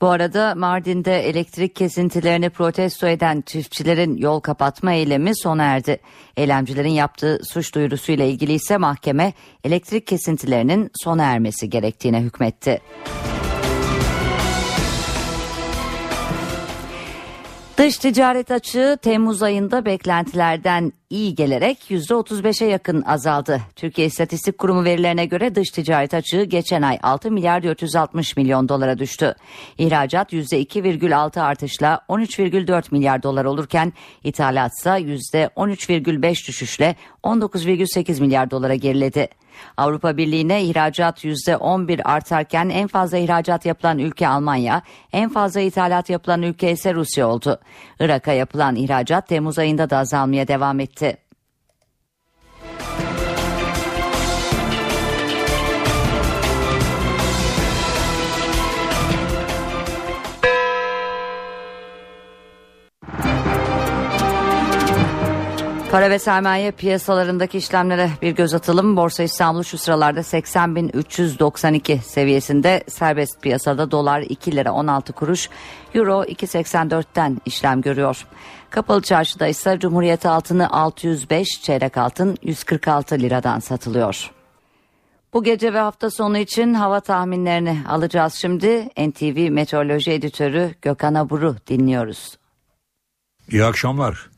[0.00, 6.00] Bu arada Mardin'de elektrik kesintilerini protesto eden çiftçilerin yol kapatma eylemi sona erdi.
[6.36, 9.32] Eylemcilerin yaptığı suç duyurusuyla ilgili ise mahkeme
[9.64, 12.80] elektrik kesintilerinin sona ermesi gerektiğine hükmetti.
[17.80, 23.60] Dış ticaret açığı Temmuz ayında beklentilerden iyi gelerek %35'e yakın azaldı.
[23.76, 28.98] Türkiye İstatistik Kurumu verilerine göre dış ticaret açığı geçen ay 6 milyar 460 milyon dolara
[28.98, 29.34] düştü.
[29.78, 33.92] İhracat %2,6 artışla 13,4 milyar dolar olurken
[34.24, 39.28] ithalat ise %13,5 düşüşle 19,8 milyar dolara geriledi.
[39.76, 44.82] Avrupa Birliği'ne ihracat %11 artarken en fazla ihracat yapılan ülke Almanya,
[45.12, 47.60] en fazla ithalat yapılan ülke ise Rusya oldu.
[48.00, 51.29] Irak'a yapılan ihracat Temmuz ayında da azalmaya devam etti.
[65.90, 68.96] Para ve sermaye piyasalarındaki işlemlere bir göz atalım.
[68.96, 75.48] Borsa İstanbul şu sıralarda 80.392 seviyesinde serbest piyasada dolar 2 lira 16 kuruş,
[75.94, 78.26] euro 2.84'ten işlem görüyor.
[78.70, 84.30] Kapalı çarşıda ise Cumhuriyet altını 605, çeyrek altın 146 liradan satılıyor.
[85.32, 88.88] Bu gece ve hafta sonu için hava tahminlerini alacağız şimdi.
[88.98, 92.38] NTV Meteoroloji Editörü Gökhan Abur'u dinliyoruz.
[93.50, 94.30] İyi akşamlar.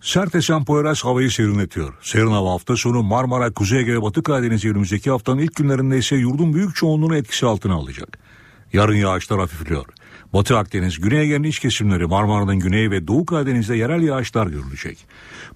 [0.00, 1.94] Sert esen Poyraz havayı serinletiyor.
[2.02, 6.16] Serin hava hafta sonu Marmara, Kuzey Ege ve Batı Karadeniz önümüzdeki haftanın ilk günlerinde ise
[6.16, 8.18] yurdun büyük çoğunluğunu etkisi altına alacak.
[8.72, 9.84] Yarın yağışlar hafifliyor.
[10.32, 15.06] Batı Akdeniz, Güney Ege'nin iç kesimleri Marmara'nın güney ve Doğu Karadeniz'de yerel yağışlar görülecek.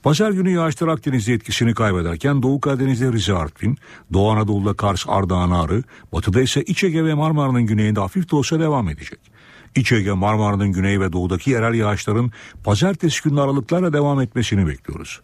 [0.02, 3.78] Pazar günü yağışlar Akdeniz'de etkisini kaybederken Doğu Karadeniz'de Rize Artvin,
[4.12, 8.60] Doğu Anadolu'da Kars Ardahan Ağrı, batıda ise İç Ege ve Marmara'nın güneyinde hafif de olsa
[8.60, 9.31] devam edecek.
[9.76, 12.30] İç Ege, Marmara'nın güney ve doğudaki yerel yağışların
[12.64, 15.20] pazartesi günü aralıklarla devam etmesini bekliyoruz.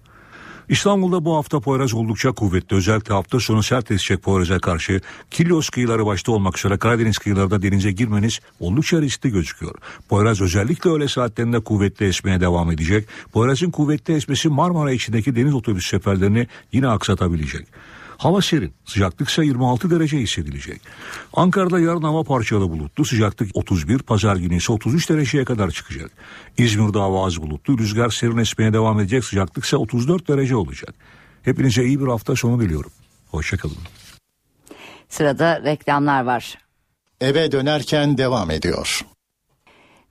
[0.68, 2.76] İstanbul'da bu hafta Poyraz oldukça kuvvetli.
[2.76, 7.92] Özellikle hafta sonu sert esecek Poyraz'a karşı Kilyos kıyıları başta olmak üzere Karadeniz kıyılarında denize
[7.92, 9.74] girmeniz oldukça riskli gözüküyor.
[10.08, 13.08] Poyraz özellikle öğle saatlerinde kuvvetli esmeye devam edecek.
[13.32, 17.66] Poyraz'ın kuvvetli esmesi Marmara içindeki deniz otobüs seferlerini yine aksatabilecek.
[18.18, 18.74] Hava serin.
[18.84, 20.80] Sıcaklık ise 26 derece hissedilecek.
[21.32, 23.04] Ankara'da yarın hava parçalı bulutlu.
[23.04, 26.10] Sıcaklık 31, pazar günü ise 33 dereceye kadar çıkacak.
[26.58, 27.78] İzmir'de hava az bulutlu.
[27.78, 29.24] Rüzgar serin esmeye devam edecek.
[29.24, 30.94] Sıcaklık ise 34 derece olacak.
[31.42, 32.90] Hepinize iyi bir hafta sonu diliyorum.
[33.30, 33.76] Hoşçakalın.
[35.08, 36.58] Sırada reklamlar var.
[37.20, 39.00] Eve dönerken devam ediyor.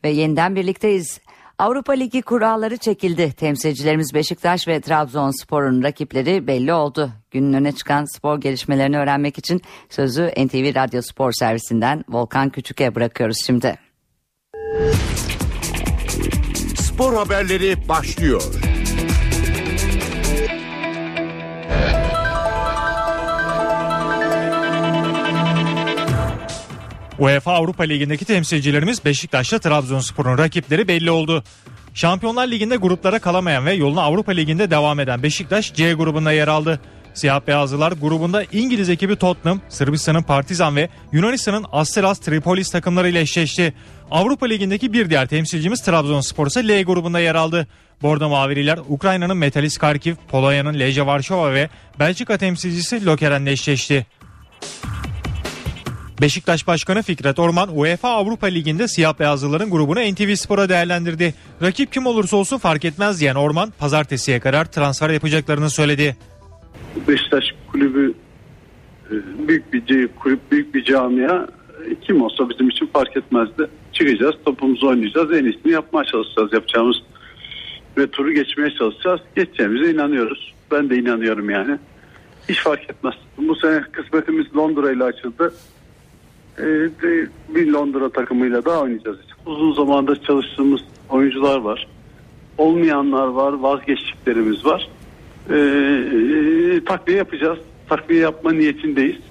[0.04, 1.20] Ve yeniden birlikteyiz.
[1.60, 3.34] Avrupa Ligi kuralları çekildi.
[3.34, 7.12] Temsilcilerimiz Beşiktaş ve Trabzonspor'un rakipleri belli oldu.
[7.32, 13.38] Günün öne çıkan spor gelişmelerini öğrenmek için sözü NTV Radyo Spor Servisinden Volkan Küçük'e bırakıyoruz
[13.46, 13.76] şimdi.
[16.76, 18.44] Spor haberleri başlıyor.
[27.20, 31.44] UEFA Avrupa Ligi'ndeki temsilcilerimiz Beşiktaş'la Trabzonspor'un rakipleri belli oldu.
[31.94, 36.80] Şampiyonlar Ligi'nde gruplara kalamayan ve yoluna Avrupa Ligi'nde devam eden Beşiktaş C grubunda yer aldı.
[37.14, 43.74] Siyah beyazlılar grubunda İngiliz ekibi Tottenham, Sırbistan'ın Partizan ve Yunanistan'ın Asteras Tripolis takımlarıyla eşleşti.
[44.12, 47.68] Avrupa Ligi'ndeki bir diğer temsilcimiz Trabzonspor ise L grubunda yer aldı.
[48.02, 54.06] Bordo Mavililer Ukrayna'nın Metalist Kharkiv, Polonya'nın Legia Varşova ve Belçika temsilcisi Lokeren'le eşleşti.
[56.22, 61.34] Beşiktaş Başkanı Fikret Orman UEFA Avrupa Ligi'nde siyah beyazlıların grubunu NTV Spor'a değerlendirdi.
[61.62, 66.18] Rakip kim olursa olsun fark etmez diyen Orman pazartesiye kadar transfer yapacaklarını söyledi.
[67.08, 68.14] Beşiktaş kulübü
[69.12, 69.14] e,
[69.48, 71.48] büyük bir kulüp, büyük bir camia
[72.02, 73.68] kim olsa bizim için fark etmezdi.
[73.94, 76.54] Çıkacağız, topumuzu oynayacağız, en iyisini yapmaya çalışacağız.
[76.54, 76.98] Yapacağımız
[77.98, 79.22] ve turu geçmeye çalışacağız.
[79.36, 80.54] Geçeceğimize inanıyoruz.
[80.72, 81.78] Ben de inanıyorum yani.
[82.50, 83.14] Hiç fark etmez.
[83.38, 85.54] Bu sene kısmetimiz Londra ile açıldı.
[86.60, 86.90] Ee,
[87.56, 89.18] bir Londra takımıyla daha oynayacağız.
[89.46, 91.88] Uzun zamandır çalıştığımız oyuncular var.
[92.58, 94.90] Olmayanlar var, vazgeçtiklerimiz var.
[95.50, 97.60] Ee, takviye yapacağız.
[97.90, 99.22] Takviye yapma niyetindeyiz.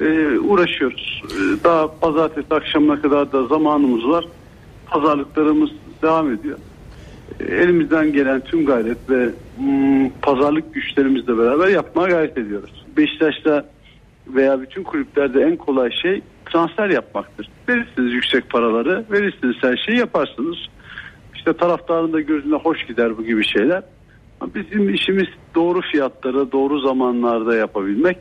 [0.00, 1.22] Ee, uğraşıyoruz.
[1.64, 4.24] Daha pazartesi akşamına kadar da zamanımız var.
[4.86, 5.70] Pazarlıklarımız
[6.02, 6.58] devam ediyor.
[7.40, 12.84] Elimizden gelen tüm gayret ve hmm, pazarlık güçlerimizle beraber yapmaya gayret ediyoruz.
[12.96, 13.68] Beşiktaş'ta
[14.26, 17.48] veya bütün kulüplerde en kolay şey transfer yapmaktır.
[17.68, 20.56] Verirsiniz yüksek paraları, verirsiniz her şeyi yaparsınız.
[21.34, 23.82] İşte taraftarın da gözüne hoş gider bu gibi şeyler.
[24.54, 28.18] Bizim işimiz doğru fiyatlara, doğru zamanlarda yapabilmek.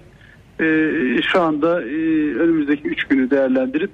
[0.59, 1.95] Ee, şu anda e,
[2.35, 3.91] önümüzdeki üç günü değerlendirip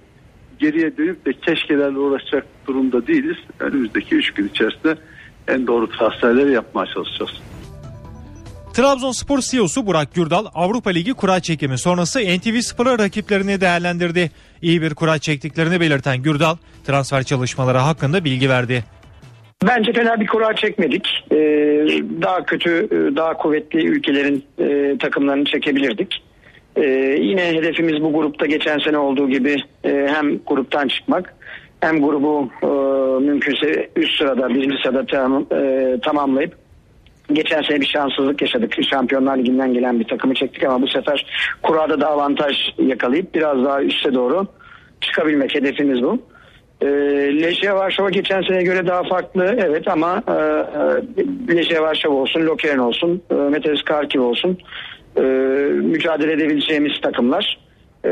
[0.59, 3.37] geriye dönüp de keşkelerle uğraşacak durumda değiliz.
[3.59, 4.95] Önümüzdeki 3 gün içerisinde
[5.47, 7.41] en doğru transferleri yapmaya çalışacağız.
[8.73, 14.31] Trabzonspor CEO'su Burak Gürdal Avrupa Ligi kura çekimi sonrası NTV Spor'a rakiplerini değerlendirdi.
[14.61, 16.55] İyi bir kura çektiklerini belirten Gürdal
[16.87, 18.83] transfer çalışmaları hakkında bilgi verdi.
[19.67, 21.07] Bence fena bir kura çekmedik.
[21.31, 21.35] Ee,
[22.21, 26.23] daha kötü, e, daha kuvvetli ülkelerin e, takımlarını çekebilirdik.
[26.75, 26.81] Ee,
[27.21, 31.33] yine hedefimiz bu grupta geçen sene olduğu gibi e, hem gruptan çıkmak
[31.81, 32.67] hem grubu e,
[33.25, 36.60] mümkünse üst sırada, birinci sırada tam, e, tamamlayıp
[37.33, 38.83] geçen sene bir şanssızlık yaşadık.
[38.83, 41.25] Şampiyonlar Ligi'nden gelen bir takımı çektik ama bu sefer
[41.63, 44.47] kurada da avantaj yakalayıp biraz daha üste doğru
[45.01, 46.19] çıkabilmek hedefimiz bu.
[46.81, 46.87] E,
[47.41, 50.31] Leşe Varşova geçen sene göre daha farklı evet ama e,
[51.51, 54.57] e Leşe Varşova olsun, Lokeren olsun, e, Metelis Karkiv olsun
[55.17, 55.21] e,
[55.71, 57.57] mücadele edebileceğimiz takımlar.
[58.05, 58.09] E,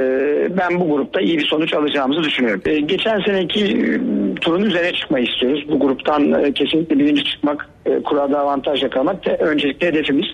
[0.58, 2.62] ben bu grupta iyi bir sonuç alacağımızı düşünüyorum.
[2.66, 4.00] E, geçen seneki e,
[4.42, 5.66] turun üzerine çıkmayı istiyoruz.
[5.70, 10.26] Bu gruptan e, kesinlikle birinci çıkmak, e, kurada avantaj yakalamak te, öncelikle hedefimiz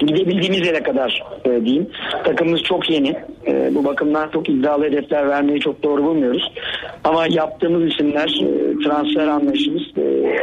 [0.00, 1.88] gidebildiğimiz yere kadar diyeyim.
[2.24, 3.16] Takımımız çok yeni.
[3.70, 6.52] Bu bakımdan çok iddialı hedefler vermeyi çok doğru bulmuyoruz.
[7.04, 8.28] Ama yaptığımız isimler,
[8.84, 9.82] transfer anlayışımız,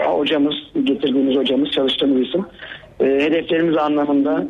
[0.06, 2.46] hocamız, getirdiğimiz hocamız, çalıştığımız isim
[3.00, 4.48] hedeflerimiz anlamında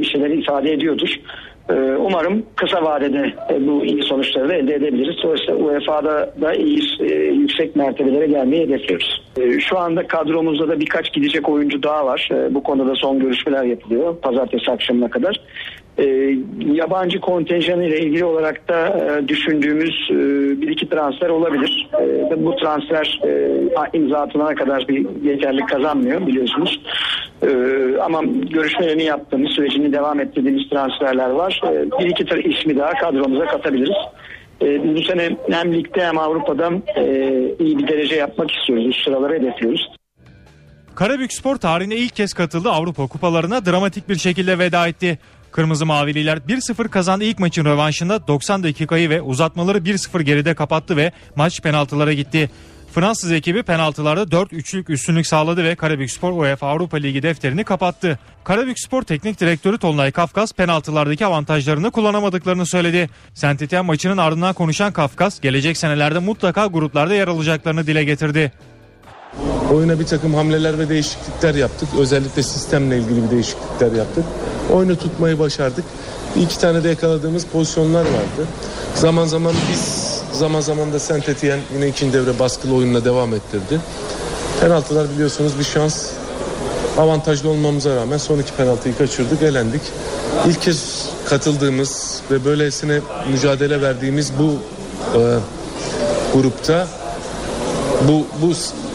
[0.00, 1.20] bir şeyler ifade ediyordur.
[1.70, 5.16] E, umarım kısa vadede e, bu iyi sonuçları da elde edebiliriz.
[5.22, 9.22] Dolayısıyla UEFA'da da iyi, e, yüksek mertebelere gelmeyi hedefliyoruz.
[9.36, 12.28] E, şu anda kadromuzda da birkaç gidecek oyuncu daha var.
[12.32, 15.40] E, bu konuda son görüşmeler yapılıyor pazartesi akşamına kadar.
[15.98, 16.36] E,
[16.72, 20.14] yabancı kontenjanı ile ilgili olarak da e, düşündüğümüz e,
[20.60, 21.88] bir iki transfer olabilir.
[22.00, 26.80] E, bu transfer e, imza atılana kadar bir yeterlik kazanmıyor biliyorsunuz.
[27.42, 27.48] E,
[28.00, 31.60] ama görüşmelerini yaptığımız sürecini devam ettirdiğimiz transferler var.
[31.64, 33.96] E, bir iki ismi daha kadromuza katabiliriz.
[34.62, 37.04] E, bu sene hem ligde hem Avrupa'da e,
[37.58, 38.86] iyi bir derece yapmak istiyoruz.
[38.86, 39.90] Üst sıraları hedefliyoruz.
[40.94, 45.18] Karabük Spor tarihine ilk kez katıldı Avrupa kupalarına dramatik bir şekilde veda etti.
[45.52, 51.12] Kırmızı Mavililer 1-0 kazandı ilk maçın rövanşında 90 dakikayı ve uzatmaları 1-0 geride kapattı ve
[51.36, 52.50] maç penaltılara gitti.
[52.92, 58.18] Fransız ekibi penaltılarda 4-3'lük üstünlük sağladı ve Karabükspor UEFA Avrupa Ligi defterini kapattı.
[58.44, 63.10] Karabükspor Teknik Direktörü Tolunay Kafkas penaltılardaki avantajlarını kullanamadıklarını söyledi.
[63.34, 68.52] Saint maçının ardından konuşan Kafkas gelecek senelerde mutlaka gruplarda yer alacaklarını dile getirdi.
[69.72, 71.88] Oyuna bir takım hamleler ve değişiklikler yaptık.
[71.98, 74.24] Özellikle sistemle ilgili bir değişiklikler yaptık.
[74.72, 75.84] Oyunu tutmayı başardık.
[76.36, 78.48] İki tane de yakaladığımız pozisyonlar vardı.
[78.94, 83.80] Zaman zaman biz zaman zaman da Saint Etienne yine ikinci devre baskılı oyununa devam ettirdi.
[84.60, 86.06] Penaltılar biliyorsunuz bir şans.
[86.98, 89.82] Avantajlı olmamıza rağmen son iki penaltıyı kaçırdık, elendik.
[90.46, 93.00] İlk kez katıldığımız ve böylesine
[93.32, 94.54] mücadele verdiğimiz bu
[95.18, 95.20] e,
[96.34, 96.88] grupta
[98.08, 98.52] bu bu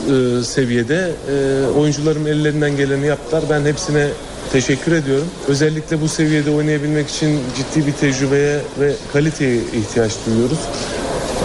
[0.09, 3.43] e, seviyede e, oyuncularım ellerinden geleni yaptılar.
[3.49, 4.07] Ben hepsine
[4.51, 5.27] teşekkür ediyorum.
[5.47, 10.59] Özellikle bu seviyede oynayabilmek için ciddi bir tecrübeye ve kaliteye ihtiyaç duyuyoruz.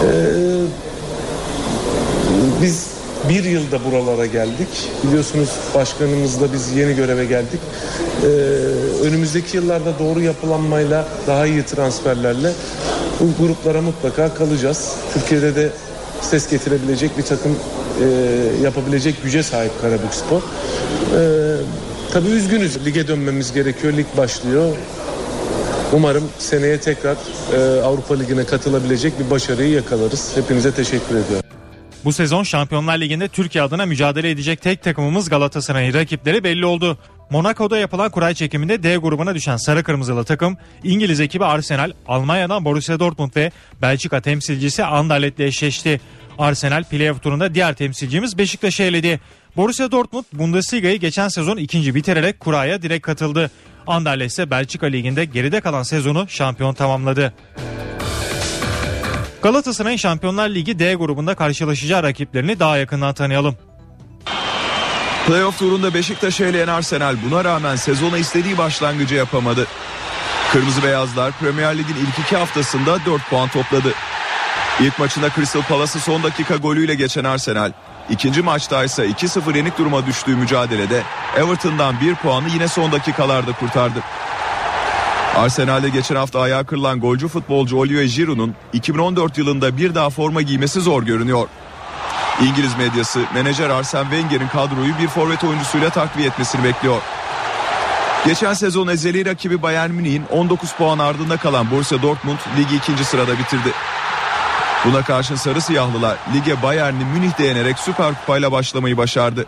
[0.03, 0.29] Ee,
[2.61, 2.87] biz
[3.29, 4.89] bir yılda buralara geldik.
[5.03, 7.59] Biliyorsunuz başkanımızla biz yeni göreve geldik.
[8.23, 8.27] Ee,
[9.05, 12.51] önümüzdeki yıllarda doğru yapılanmayla, daha iyi transferlerle
[13.19, 14.91] bu gruplara mutlaka kalacağız.
[15.13, 15.69] Türkiye'de de
[16.21, 17.55] ses getirebilecek bir takım
[18.01, 20.41] e, yapabilecek güce sahip Karabükspor.
[20.41, 21.55] Ee,
[22.13, 22.85] tabii üzgünüz.
[22.85, 23.93] Lige dönmemiz gerekiyor.
[23.93, 24.75] Lig başlıyor.
[25.93, 27.15] Umarım seneye tekrar
[27.53, 30.31] e, Avrupa Ligi'ne katılabilecek bir başarıyı yakalarız.
[30.35, 31.49] Hepinize teşekkür ediyorum.
[32.05, 36.97] Bu sezon Şampiyonlar Ligi'nde Türkiye adına mücadele edecek tek takımımız Galatasaray'ın rakipleri belli oldu.
[37.29, 42.99] Monaco'da yapılan kuray çekiminde D grubuna düşen sarı kırmızılı takım İngiliz ekibi Arsenal, Almanya'dan Borussia
[42.99, 46.01] Dortmund ve Belçika temsilcisi Anderlet'le eşleşti.
[46.39, 49.19] Arsenal playoff turunda diğer temsilcimiz Beşiktaş'ı eledi.
[49.57, 53.51] Borussia Dortmund Bundesliga'yı geçen sezon ikinci bitirerek kuraya direkt katıldı.
[53.87, 57.33] Anderlecht ise Belçika Ligi'nde geride kalan sezonu şampiyon tamamladı.
[59.41, 63.57] Galatasaray'ın Şampiyonlar Ligi D grubunda karşılaşacağı rakiplerini daha yakından tanıyalım.
[65.27, 69.67] Playoff turunda Beşiktaş'ı eleyen Arsenal buna rağmen sezona istediği başlangıcı yapamadı.
[70.51, 73.93] Kırmızı Beyazlar Premier Lig'in ilk iki haftasında 4 puan topladı.
[74.81, 77.71] İlk maçında Crystal Palace'ı son dakika golüyle geçen Arsenal,
[78.09, 81.03] ikinci maçta ise 2-0 yenik duruma düştüğü mücadelede
[81.37, 83.99] Everton'dan bir puanı yine son dakikalarda kurtardı.
[85.35, 90.81] Arsenal'de geçen hafta ayağı kırılan golcü futbolcu Olivier Giroud'un 2014 yılında bir daha forma giymesi
[90.81, 91.47] zor görünüyor.
[92.41, 97.01] İngiliz medyası menajer Arsene Wenger'in kadroyu bir forvet oyuncusuyla takviye etmesini bekliyor.
[98.25, 103.39] Geçen sezon ezeli rakibi Bayern Münih'in 19 puan ardında kalan Borussia Dortmund ligi ikinci sırada
[103.39, 103.73] bitirdi.
[104.85, 109.45] Buna karşın sarı siyahlılar lige Bayern'i Münih'te yenerek Süper Kupayla başlamayı başardı.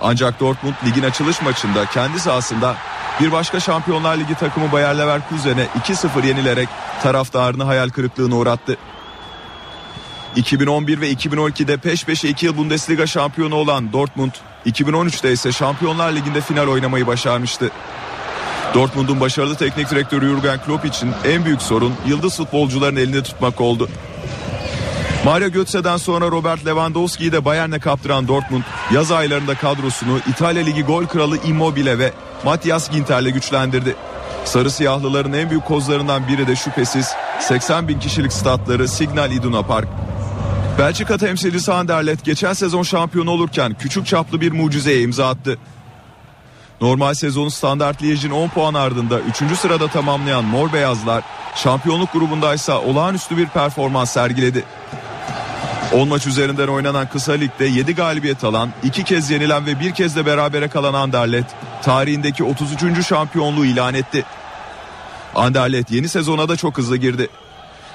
[0.00, 2.76] Ancak Dortmund ligin açılış maçında kendi sahasında
[3.20, 6.68] bir başka Şampiyonlar Ligi takımı Bayer Leverkusen'e 2-0 yenilerek
[7.02, 8.76] taraftarını hayal kırıklığına uğrattı.
[10.36, 14.32] 2011 ve 2012'de peş peşe 2 yıl Bundesliga şampiyonu olan Dortmund,
[14.66, 17.70] 2013'te ise Şampiyonlar Ligi'nde final oynamayı başarmıştı.
[18.74, 23.88] Dortmund'un başarılı teknik direktörü Jurgen Klopp için en büyük sorun yıldız futbolcuların elinde tutmak oldu.
[25.24, 28.62] Mario Götze'den sonra Robert Lewandowski'yi de Bayern'e kaptıran Dortmund
[28.92, 32.12] yaz aylarında kadrosunu İtalya Ligi gol kralı Immobile ve
[32.44, 33.96] Matias Ginter'le güçlendirdi.
[34.44, 39.88] Sarı siyahlıların en büyük kozlarından biri de şüphesiz 80 bin kişilik statları Signal Iduna Park.
[40.78, 45.58] Belçika temsilcisi Anderlecht geçen sezon şampiyon olurken küçük çaplı bir mucizeye imza attı.
[46.84, 49.58] Normal sezonu Standart Liège'in 10 puan ardında 3.
[49.58, 51.24] sırada tamamlayan Mor Beyazlar
[51.56, 54.64] şampiyonluk grubundaysa olağanüstü bir performans sergiledi.
[55.92, 60.16] 10 maç üzerinden oynanan kısa ligde 7 galibiyet alan, 2 kez yenilen ve bir kez
[60.16, 61.46] de berabere kalan Anderlet
[61.82, 63.06] tarihindeki 33.
[63.06, 64.24] şampiyonluğu ilan etti.
[65.34, 67.28] Anderlet yeni sezona da çok hızlı girdi.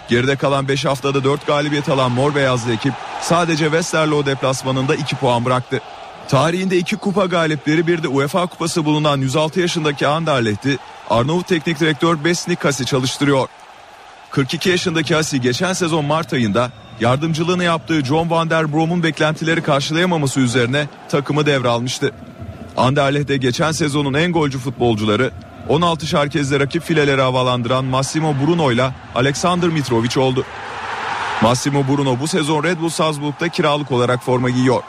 [0.07, 5.45] Geride kalan 5 haftada 4 galibiyet alan mor beyazlı ekip sadece Westerlo deplasmanında 2 puan
[5.45, 5.81] bıraktı.
[6.29, 10.77] Tarihinde 2 kupa galipleri bir de UEFA kupası bulunan 106 yaşındaki Anderlecht'i
[11.09, 13.47] Arnavut teknik direktör Besni Kasi çalıştırıyor.
[14.31, 20.39] 42 yaşındaki Asi geçen sezon Mart ayında yardımcılığını yaptığı John Van Der Brom'un beklentileri karşılayamaması
[20.39, 22.11] üzerine takımı devralmıştı.
[22.77, 25.31] Anderlecht'te geçen sezonun en golcü futbolcuları
[25.69, 30.45] 16 şarkezle rakip fileleri havalandıran Massimo Bruno ile Alexander Mitrovic oldu.
[31.41, 34.83] Massimo Bruno bu sezon Red Bull Salzburg'da kiralık olarak forma giyiyor.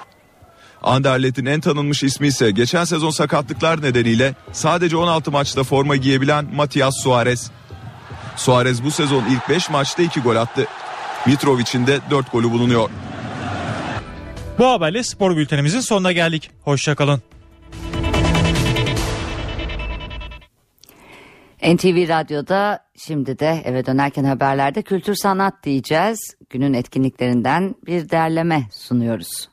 [0.82, 6.94] Anderlet'in en tanınmış ismi ise geçen sezon sakatlıklar nedeniyle sadece 16 maçta forma giyebilen Matias
[7.02, 7.50] Suarez.
[8.36, 10.66] Suarez bu sezon ilk 5 maçta 2 gol attı.
[11.26, 12.90] Mitrovic'in de 4 golü bulunuyor.
[14.58, 16.50] Bu haberle spor bültenimizin sonuna geldik.
[16.64, 17.22] Hoşçakalın.
[21.62, 26.18] NTV Radyo'da şimdi de eve dönerken haberlerde kültür sanat diyeceğiz.
[26.50, 29.48] Günün etkinliklerinden bir derleme sunuyoruz.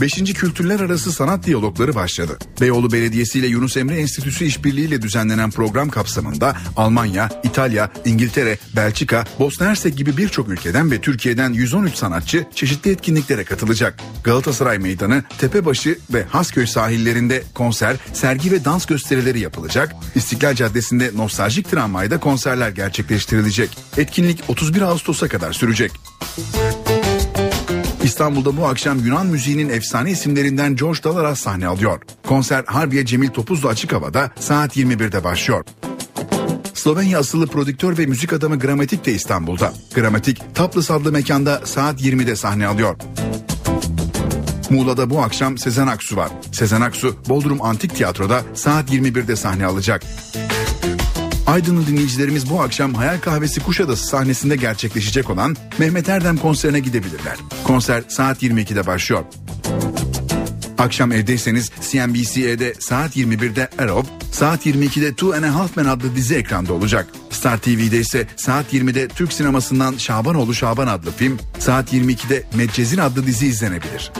[0.00, 2.38] Beşinci Kültürler Arası Sanat Diyalogları başladı.
[2.60, 9.66] Beyoğlu Belediyesi ile Yunus Emre Enstitüsü işbirliğiyle düzenlenen program kapsamında Almanya, İtalya, İngiltere, Belçika, Bosna
[9.66, 14.00] Hersek gibi birçok ülkeden ve Türkiye'den 113 sanatçı çeşitli etkinliklere katılacak.
[14.24, 19.94] Galatasaray Meydanı, Tepebaşı ve Hasköy sahillerinde konser, sergi ve dans gösterileri yapılacak.
[20.14, 23.78] İstiklal Caddesi'nde nostaljik tramvayda konserler gerçekleştirilecek.
[23.96, 25.92] Etkinlik 31 Ağustos'a kadar sürecek.
[28.08, 32.00] İstanbul'da bu akşam Yunan müziğinin efsane isimlerinden George Dalaras sahne alıyor.
[32.26, 35.64] Konser Harbiye Cemil Topuzlu Açık Hava'da saat 21'de başlıyor.
[36.74, 39.72] Slovenya asıllı prodüktör ve müzik adamı Gramatik de İstanbul'da.
[39.94, 42.96] Gramatik, Taplas adlı mekanda saat 20'de sahne alıyor.
[44.70, 46.30] Muğla'da bu akşam Sezen Aksu var.
[46.52, 50.02] Sezen Aksu, Bodrum Antik Tiyatro'da saat 21'de sahne alacak.
[51.48, 57.36] Aydınlı dinleyicilerimiz bu akşam Hayal Kahvesi Kuşadası sahnesinde gerçekleşecek olan Mehmet Erdem konserine gidebilirler.
[57.64, 59.24] Konser saat 22'de başlıyor.
[60.78, 66.34] Akşam evdeyseniz CNBC'de saat 21'de Arrow, saat 22'de Two and a Half Men adlı dizi
[66.34, 67.06] ekranda olacak.
[67.30, 73.26] Star TV'de ise saat 20'de Türk sinemasından Şabanoğlu Şaban adlı film, saat 22'de Medcezir adlı
[73.26, 74.12] dizi izlenebilir.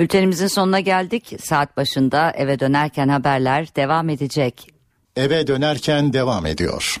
[0.00, 1.32] Bültenimizin sonuna geldik.
[1.40, 4.70] Saat başında eve dönerken haberler devam edecek.
[5.16, 6.96] Eve dönerken devam ediyor.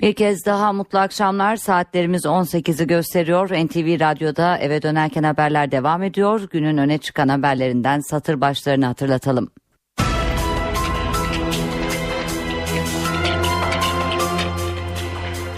[0.00, 1.56] Bir kez daha mutlu akşamlar.
[1.56, 3.48] Saatlerimiz 18'i gösteriyor.
[3.48, 6.48] NTV Radyo'da eve dönerken haberler devam ediyor.
[6.50, 9.50] Günün öne çıkan haberlerinden satır başlarını hatırlatalım.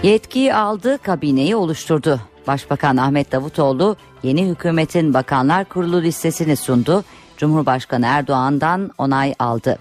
[0.03, 2.21] Yetkiyi aldı, kabineyi oluşturdu.
[2.47, 7.03] Başbakan Ahmet Davutoğlu yeni hükümetin bakanlar kurulu listesini sundu.
[7.37, 9.77] Cumhurbaşkanı Erdoğan'dan onay aldı.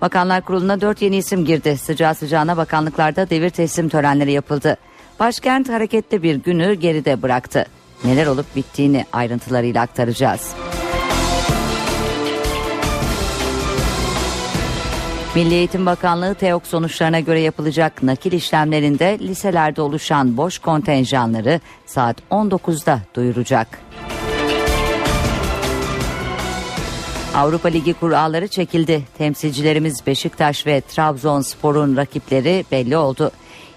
[0.00, 1.78] Bakanlar Kurulu'na dört yeni isim girdi.
[1.78, 4.76] Sıcağı sıcağına bakanlıklarda devir teslim törenleri yapıldı.
[5.20, 7.66] Başkent hareketli bir günü geride bıraktı.
[8.04, 10.54] Neler olup bittiğini ayrıntılarıyla aktaracağız.
[15.34, 23.00] Milli Eğitim Bakanlığı TEOK sonuçlarına göre yapılacak nakil işlemlerinde liselerde oluşan boş kontenjanları saat 19'da
[23.14, 23.78] duyuracak.
[27.34, 29.02] Avrupa Ligi kuralları çekildi.
[29.18, 33.30] Temsilcilerimiz Beşiktaş ve Trabzonspor'un rakipleri belli oldu.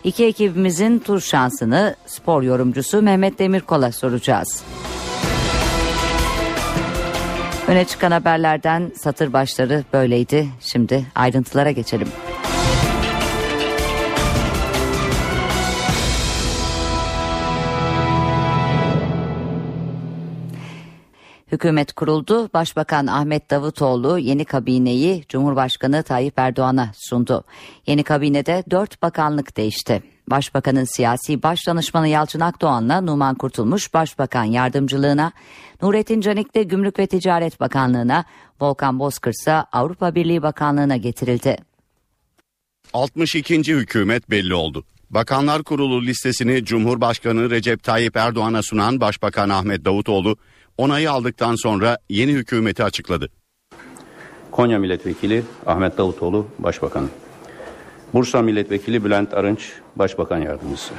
[0.04, 4.64] İki ekibimizin tur şansını spor yorumcusu Mehmet Demirkol'a soracağız.
[7.68, 10.48] Öne çıkan haberlerden satır başları böyleydi.
[10.62, 12.08] Şimdi ayrıntılara geçelim.
[21.52, 22.50] Hükümet kuruldu.
[22.54, 27.44] Başbakan Ahmet Davutoğlu yeni kabineyi Cumhurbaşkanı Tayyip Erdoğan'a sundu.
[27.88, 30.04] Yeni kabinede dört bakanlık değişti.
[30.30, 35.32] Başbakanın siyasi baş danışmanı Yalçın Akdoğan'la Numan Kurtulmuş Başbakan yardımcılığına,
[35.82, 38.26] Nurettin Canik de Gümrük ve Ticaret Bakanlığı'na,
[38.62, 41.58] Volkan Bozkır ise Avrupa Birliği Bakanlığı'na getirildi.
[42.94, 43.56] 62.
[43.56, 44.84] hükümet belli oldu.
[45.10, 50.38] Bakanlar Kurulu listesini Cumhurbaşkanı Recep Tayyip Erdoğan'a sunan Başbakan Ahmet Davutoğlu
[50.78, 53.30] onayı aldıktan sonra yeni hükümeti açıkladı.
[54.52, 57.10] Konya Milletvekili Ahmet Davutoğlu Başbakan.
[58.14, 60.94] Bursa Milletvekili Bülent Arınç Başbakan Yardımcısı.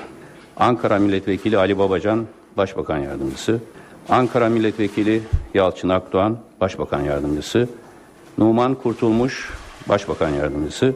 [0.56, 2.26] Ankara Milletvekili Ali Babacan
[2.56, 3.60] Başbakan Yardımcısı.
[4.08, 5.22] Ankara Milletvekili
[5.54, 7.68] Yalçın Akdoğan Başbakan Yardımcısı.
[8.38, 9.50] Numan Kurtulmuş
[9.88, 10.94] Başbakan Yardımcısı.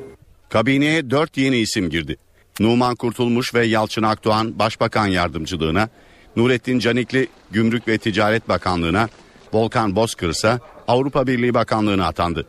[0.48, 2.16] Kabineye dört yeni isim girdi.
[2.60, 5.88] Numan Kurtulmuş ve Yalçın Akdoğan Başbakan Yardımcılığına,
[6.36, 9.08] Nurettin Canikli Gümrük ve Ticaret Bakanlığı'na,
[9.52, 10.58] Volkan Bozkır ise
[10.88, 12.46] Avrupa Birliği Bakanlığı'na atandı.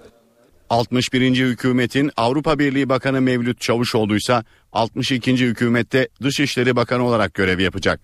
[0.69, 1.21] 61.
[1.21, 5.34] hükümetin Avrupa Birliği Bakanı Mevlüt Çavuşoğlu ise 62.
[5.34, 7.99] hükümette Dışişleri Bakanı olarak görev yapacak.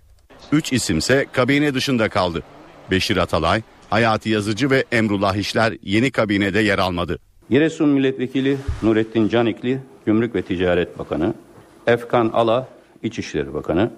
[0.51, 2.43] Üç isimse kabine dışında kaldı.
[2.91, 7.19] Beşir Atalay, Hayati Yazıcı ve Emrullah İşler yeni kabinede yer almadı.
[7.49, 11.33] Giresun Milletvekili Nurettin Canikli Gümrük ve Ticaret Bakanı.
[11.87, 12.67] Efkan Ala
[13.03, 13.91] İçişleri Bakanı.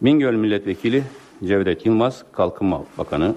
[0.00, 1.02] Bingöl Milletvekili
[1.44, 3.34] Cevdet Yılmaz Kalkınma Bakanı.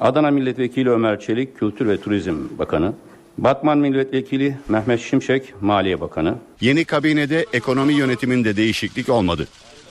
[0.00, 2.92] Adana Milletvekili Ömer Çelik Kültür ve Turizm Bakanı.
[3.38, 6.34] Batman Milletvekili Mehmet Şimşek Maliye Bakanı.
[6.60, 9.48] Yeni kabinede ekonomi yönetiminde değişiklik olmadı.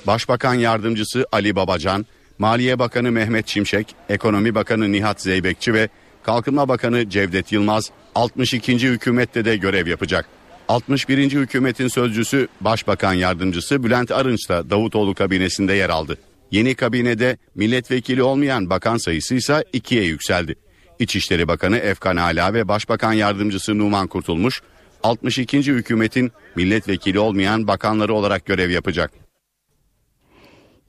[0.07, 2.05] Başbakan Yardımcısı Ali Babacan,
[2.39, 5.89] Maliye Bakanı Mehmet Şimşek, Ekonomi Bakanı Nihat Zeybekçi ve
[6.23, 8.79] Kalkınma Bakanı Cevdet Yılmaz 62.
[8.79, 10.25] hükümette de görev yapacak.
[10.70, 11.32] 61.
[11.32, 16.18] hükümetin sözcüsü Başbakan Yardımcısı Bülent Arınç da Davutoğlu kabinesinde yer aldı.
[16.51, 20.55] Yeni kabinede milletvekili olmayan bakan sayısı ise ikiye yükseldi.
[20.99, 24.61] İçişleri Bakanı Efkan Ala ve Başbakan Yardımcısı Numan Kurtulmuş
[25.03, 25.57] 62.
[25.57, 29.11] hükümetin milletvekili olmayan bakanları olarak görev yapacak.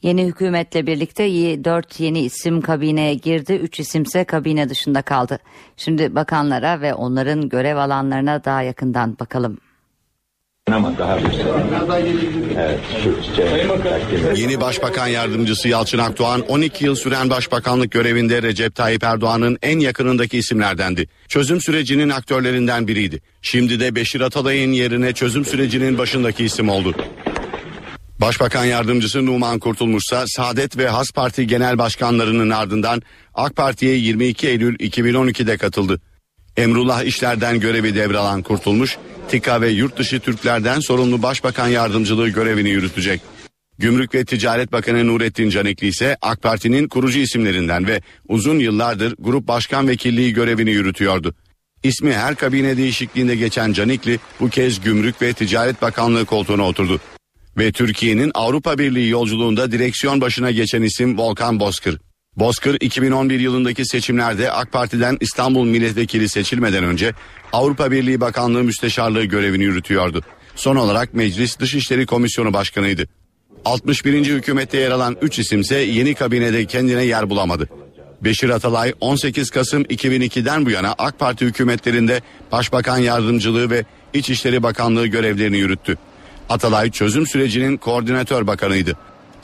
[0.02, 5.38] Yeni hükümetle birlikte 4 yeni isim kabineye girdi, 3 isimse kabine dışında kaldı.
[5.76, 9.58] Şimdi bakanlara ve onların görev alanlarına daha yakından bakalım.
[10.72, 11.24] Ama daha bir
[12.58, 12.80] evet,
[14.38, 20.38] Yeni Başbakan Yardımcısı Yalçın Akdoğan 12 yıl süren başbakanlık görevinde Recep Tayyip Erdoğan'ın en yakınındaki
[20.38, 21.08] isimlerdendi.
[21.28, 23.20] Çözüm sürecinin aktörlerinden biriydi.
[23.42, 26.94] Şimdi de Beşir Atalay'ın yerine çözüm sürecinin başındaki isim oldu.
[28.20, 33.02] Başbakan Yardımcısı Numan Kurtulmuşsa Saadet ve Has Parti Genel Başkanlarının ardından
[33.34, 36.00] AK Parti'ye 22 Eylül 2012'de katıldı.
[36.56, 38.98] Emrullah işlerden görevi devralan Kurtulmuş,
[39.28, 43.20] TİKA ve yurt dışı Türklerden sorumlu Başbakan Yardımcılığı görevini yürütecek.
[43.78, 49.48] Gümrük ve Ticaret Bakanı Nurettin Canikli ise AK Parti'nin kurucu isimlerinden ve uzun yıllardır Grup
[49.48, 51.34] Başkan Vekilliği görevini yürütüyordu.
[51.82, 57.00] İsmi her kabine değişikliğinde geçen Canikli bu kez Gümrük ve Ticaret Bakanlığı koltuğuna oturdu.
[57.58, 61.98] Ve Türkiye'nin Avrupa Birliği yolculuğunda direksiyon başına geçen isim Volkan Bozkır.
[62.36, 67.14] Bozkır 2011 yılındaki seçimlerde AK Parti'den İstanbul Milletvekili seçilmeden önce
[67.52, 70.22] Avrupa Birliği Bakanlığı Müsteşarlığı görevini yürütüyordu.
[70.56, 73.08] Son olarak Meclis Dışişleri Komisyonu Başkanıydı.
[73.64, 74.26] 61.
[74.26, 77.68] hükümette yer alan 3 isimse yeni kabinede kendine yer bulamadı.
[78.20, 82.20] Beşir Atalay 18 Kasım 2002'den bu yana AK Parti hükümetlerinde
[82.52, 83.84] Başbakan Yardımcılığı ve
[84.14, 85.98] İçişleri Bakanlığı görevlerini yürüttü.
[86.48, 88.96] Atalay çözüm sürecinin koordinatör bakanıydı.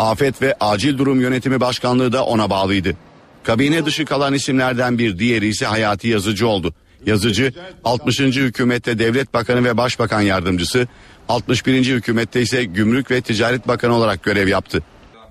[0.02, 2.96] Afet ve Acil Durum Yönetimi Başkanlığı da ona bağlıydı.
[3.44, 6.74] Kabine dışı kalan isimlerden bir diğeri ise Hayati Yazıcı oldu.
[7.06, 7.52] Yazıcı
[7.84, 8.20] 60.
[8.20, 10.88] hükümette devlet bakanı ve başbakan yardımcısı,
[11.28, 11.86] 61.
[11.86, 14.82] hükümette ise gümrük ve ticaret bakanı olarak görev yaptı.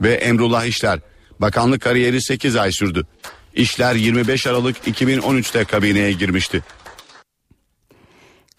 [0.01, 0.99] Ve Emrullah İşler,
[1.39, 3.05] bakanlık kariyeri 8 ay sürdü.
[3.53, 6.63] İşler 25 Aralık 2013'te kabineye girmişti.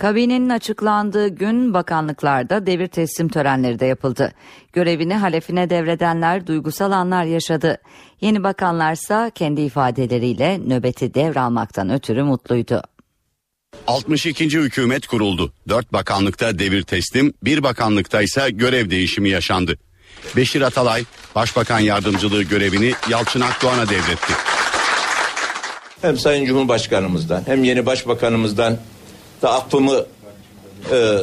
[0.02, 4.32] Kabinenin açıklandığı gün bakanlıklarda devir teslim törenleri de yapıldı.
[4.72, 7.78] Görevini halefine devredenler duygusal anlar yaşadı.
[8.20, 12.82] Yeni bakanlarsa kendi ifadeleriyle nöbeti devralmaktan ötürü mutluydu.
[13.86, 14.44] 62.
[14.44, 15.52] hükümet kuruldu.
[15.68, 19.78] 4 bakanlıkta devir teslim, bir bakanlıkta ise görev değişimi yaşandı.
[20.36, 24.32] Beşir Atalay, Başbakan Yardımcılığı görevini Yalçın Akdoğan'a devretti.
[26.00, 28.78] Hem Sayın Cumhurbaşkanımızdan hem yeni Başbakanımızdan da
[29.48, 30.04] affımı
[30.92, 31.18] e,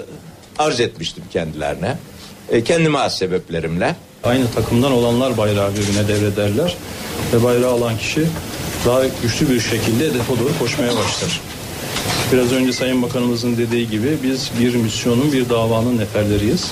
[0.59, 1.97] arz etmiştim kendilerine.
[2.49, 3.95] E, kendime az sebeplerimle.
[4.23, 6.75] Aynı takımdan olanlar bayrağı birbirine devrederler
[7.33, 8.25] ve bayrağı alan kişi
[8.85, 11.41] daha güçlü bir şekilde hedefe doğru koşmaya başlar.
[12.33, 16.71] Biraz önce Sayın Bakanımızın dediği gibi biz bir misyonun bir davanın neferleriyiz.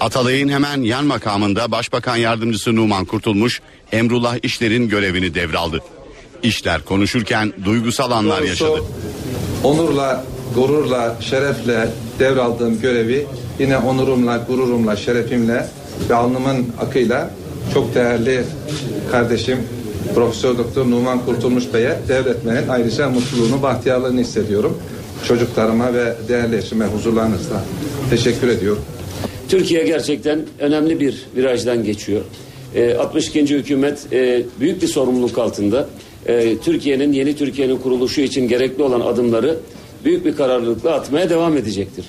[0.00, 3.60] Atalay'ın hemen yan makamında Başbakan Yardımcısı Numan Kurtulmuş,
[3.92, 5.80] Emrullah İşler'in görevini devraldı.
[6.42, 8.82] İşler konuşurken duygusal anlar yaşadı.
[9.64, 10.24] Onurla,
[10.54, 11.88] gururla, şerefle
[12.18, 13.26] devraldığım görevi
[13.58, 15.66] yine onurumla, gururumla, şerefimle
[16.10, 17.30] ve alnımın akıyla
[17.74, 18.44] çok değerli
[19.10, 19.58] kardeşim
[20.14, 24.78] Profesör Doktor Numan Kurtulmuş Bey'e devretmenin ayrıca mutluluğunu, bahtiyarlığını hissediyorum.
[25.28, 27.60] Çocuklarıma ve değerli eşime huzurlarınızda
[28.10, 28.82] teşekkür ediyorum.
[29.48, 32.20] Türkiye gerçekten önemli bir virajdan geçiyor.
[32.74, 33.46] E, 62.
[33.46, 34.06] hükümet
[34.60, 35.88] büyük bir sorumluluk altında.
[36.26, 39.56] E, Türkiye'nin yeni Türkiye'nin kuruluşu için gerekli olan adımları
[40.06, 42.04] büyük bir kararlılıkla atmaya devam edecektir.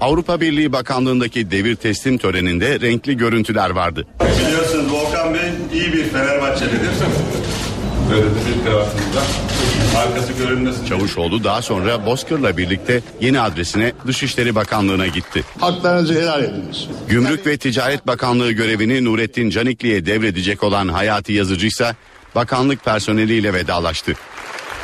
[0.00, 4.06] Avrupa Birliği Bakanlığındaki devir teslim töreninde renkli görüntüler vardı.
[4.46, 5.40] Biliyorsunuz Volkan Bey
[5.72, 6.88] iyi bir Fenerbahçelidir.
[8.10, 9.20] Böyle de bir kravatımızda.
[9.98, 10.86] Arkası görünmesin.
[10.86, 15.44] Çavuşoğlu daha sonra Bozkır'la birlikte yeni adresine Dışişleri Bakanlığı'na gitti.
[15.60, 16.88] Haklarınızı helal ediniz.
[17.08, 21.96] Gümrük ve Ticaret Bakanlığı görevini Nurettin Canikli'ye devredecek olan Hayati Yazıcı ise
[22.34, 24.12] bakanlık personeliyle vedalaştı.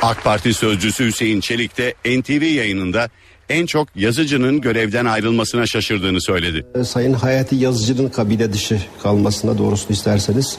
[0.01, 3.09] AK Parti sözcüsü Hüseyin Çelik de NTV yayınında
[3.49, 6.65] en çok yazıcının görevden ayrılmasına şaşırdığını söyledi.
[6.75, 10.57] E, Sayın Hayati Yazıcı'nın kabine dışı kalmasına doğrusunu isterseniz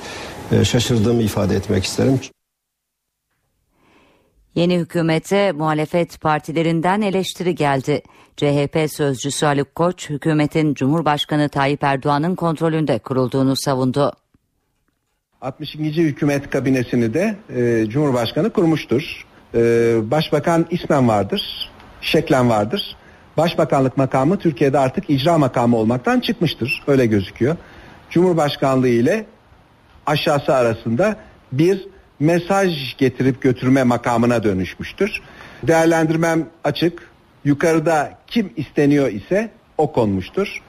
[0.52, 2.20] e, şaşırdığımı ifade etmek isterim.
[4.54, 8.02] Yeni hükümete muhalefet partilerinden eleştiri geldi.
[8.36, 14.12] CHP sözcüsü Haluk Koç, hükümetin Cumhurbaşkanı Tayyip Erdoğan'ın kontrolünde kurulduğunu savundu.
[15.40, 16.02] 62.
[16.02, 19.25] hükümet kabinesini de e, Cumhurbaşkanı kurmuştur.
[19.54, 19.60] E,
[20.10, 21.70] Başbakan ismen vardır,
[22.00, 22.96] şeklen vardır.
[23.36, 26.82] Başbakanlık makamı Türkiye'de artık icra makamı olmaktan çıkmıştır.
[26.86, 27.56] Öyle gözüküyor.
[28.10, 29.26] Cumhurbaşkanlığı ile
[30.06, 31.16] aşağısı arasında
[31.52, 31.88] bir
[32.20, 35.20] mesaj getirip götürme makamına dönüşmüştür.
[35.62, 37.10] Değerlendirmem açık.
[37.44, 40.62] Yukarıda kim isteniyor ise o konmuştur.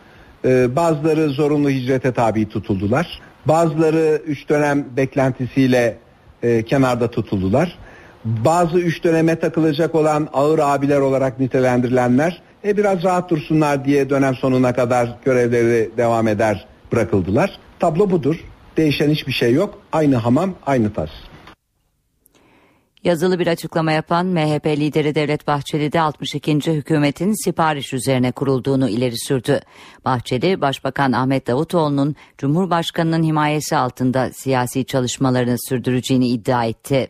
[0.45, 3.19] Ee, bazıları zorunlu hicrete tabi tutuldular.
[3.45, 5.97] Bazıları üç dönem beklentisiyle
[6.43, 7.77] e, kenarda tutuldular.
[8.25, 14.35] Bazı üç döneme takılacak olan ağır abiler olarak nitelendirilenler e, biraz rahat dursunlar diye dönem
[14.35, 17.59] sonuna kadar görevleri devam eder bırakıldılar.
[17.79, 18.43] Tablo budur.
[18.77, 19.81] Değişen hiçbir şey yok.
[19.91, 21.09] Aynı hamam, aynı tas.
[23.03, 26.73] Yazılı bir açıklama yapan MHP lideri Devlet Bahçeli de 62.
[26.73, 29.59] hükümetin sipariş üzerine kurulduğunu ileri sürdü.
[30.05, 37.07] Bahçeli, Başbakan Ahmet Davutoğlu'nun Cumhurbaşkanı'nın himayesi altında siyasi çalışmalarını sürdüreceğini iddia etti.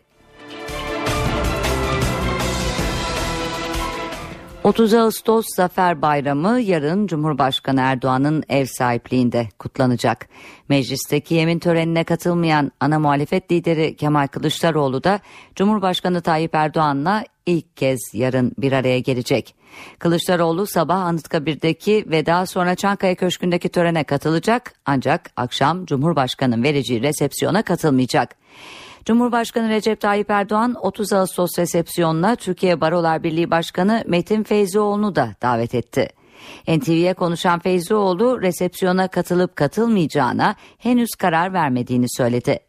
[4.68, 10.28] 30 Ağustos Zafer Bayramı yarın Cumhurbaşkanı Erdoğan'ın ev sahipliğinde kutlanacak.
[10.70, 15.20] Meclisteki yemin törenine katılmayan ana muhalefet lideri Kemal Kılıçdaroğlu da
[15.56, 19.56] Cumhurbaşkanı Tayyip Erdoğan'la ilk kez yarın bir araya gelecek.
[20.00, 27.62] Kılıçdaroğlu sabah Anıtkabir'deki ve daha sonra Çankaya Köşkü'ndeki törene katılacak ancak akşam Cumhurbaşkanı'nın vereceği resepsiyona
[27.62, 28.36] katılmayacak.
[29.08, 35.76] Cumhurbaşkanı Recep Tayyip Erdoğan 30 Ağustos resepsiyonuna Türkiye Barolar Birliği Başkanı Metin Feyzioğlu'nu da davet
[35.76, 36.10] etti.
[36.68, 42.60] NTV'ye konuşan Feyzioğlu resepsiyona katılıp katılmayacağına henüz karar vermediğini söyledi.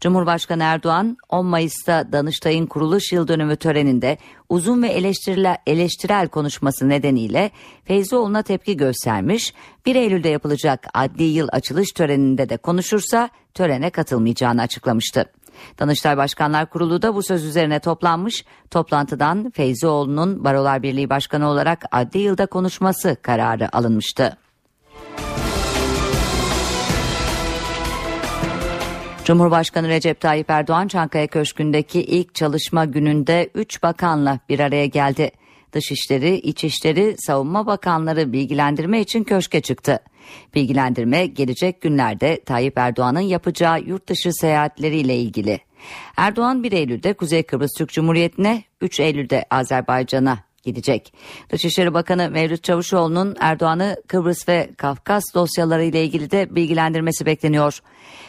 [0.00, 4.18] Cumhurbaşkanı Erdoğan 10 Mayıs'ta Danıştay'ın kuruluş yıl dönümü töreninde
[4.48, 4.88] uzun ve
[5.66, 7.50] eleştirel, konuşması nedeniyle
[7.84, 9.54] Feyzioğlu'na tepki göstermiş,
[9.86, 15.26] 1 Eylül'de yapılacak adli yıl açılış töreninde de konuşursa törene katılmayacağını açıklamıştı.
[15.78, 18.44] Danıştay Başkanlar Kurulu da bu söz üzerine toplanmış.
[18.70, 24.36] Toplantıdan Feyzioğlu'nun Barolar Birliği Başkanı olarak adli yılda konuşması kararı alınmıştı.
[29.24, 35.30] Cumhurbaşkanı Recep Tayyip Erdoğan Çankaya Köşkü'ndeki ilk çalışma gününde 3 bakanla bir araya geldi.
[35.72, 40.00] Dışişleri, İçişleri, Savunma Bakanları bilgilendirme için köşke çıktı.
[40.54, 45.60] Bilgilendirme gelecek günlerde Tayyip Erdoğan'ın yapacağı yurt dışı seyahatleriyle ilgili.
[46.16, 51.14] Erdoğan 1 Eylül'de Kuzey Kıbrıs Türk Cumhuriyeti'ne, 3 Eylül'de Azerbaycan'a gidecek.
[51.50, 57.80] Dışişleri Bakanı Mevlüt Çavuşoğlu'nun Erdoğan'ı Kıbrıs ve Kafkas dosyaları ile ilgili de bilgilendirmesi bekleniyor.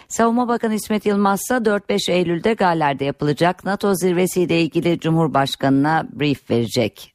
[0.08, 7.13] Savunma Bakanı İsmet Yılmaz ise 4-5 Eylül'de Galler'de yapılacak NATO zirvesiyle ilgili Cumhurbaşkanı'na brief verecek.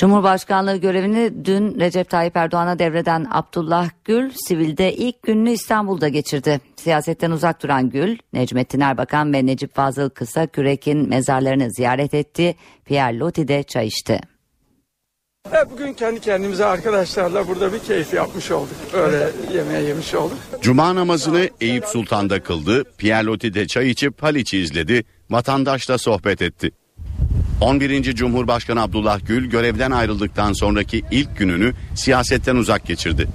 [0.00, 6.60] Cumhurbaşkanlığı görevini dün Recep Tayyip Erdoğan'a devreden Abdullah Gül, sivilde ilk gününü İstanbul'da geçirdi.
[6.76, 12.54] Siyasetten uzak duran Gül, Necmettin Erbakan ve Necip Fazıl Kısa Kürek'in mezarlarını ziyaret etti,
[12.84, 14.29] Pierre Loti'de çay içti.
[15.70, 18.74] Bugün kendi kendimize arkadaşlarla burada bir keyif yapmış olduk.
[18.92, 20.38] Öyle yemeğe yemiş olduk.
[20.60, 26.70] Cuma namazını Eyüp Sultan'da kıldı, Pierre Loti'de çay içip Haliç'i izledi, vatandaşla sohbet etti.
[27.60, 28.14] 11.
[28.14, 33.28] Cumhurbaşkanı Abdullah Gül görevden ayrıldıktan sonraki ilk gününü siyasetten uzak geçirdi.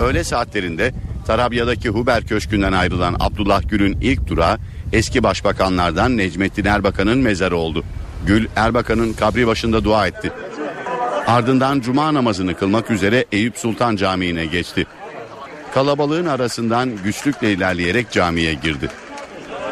[0.00, 0.92] Öğle saatlerinde
[1.26, 4.58] Tarabya'daki Huber Köşkü'nden ayrılan Abdullah Gül'ün ilk durağı
[4.92, 7.84] eski başbakanlardan Necmettin Erbakan'ın mezarı oldu.
[8.28, 10.32] Gül Erbakan'ın kabri başında dua etti.
[11.26, 14.86] Ardından cuma namazını kılmak üzere Eyüp Sultan Camii'ne geçti.
[15.74, 18.88] Kalabalığın arasından güçlükle ilerleyerek camiye girdi.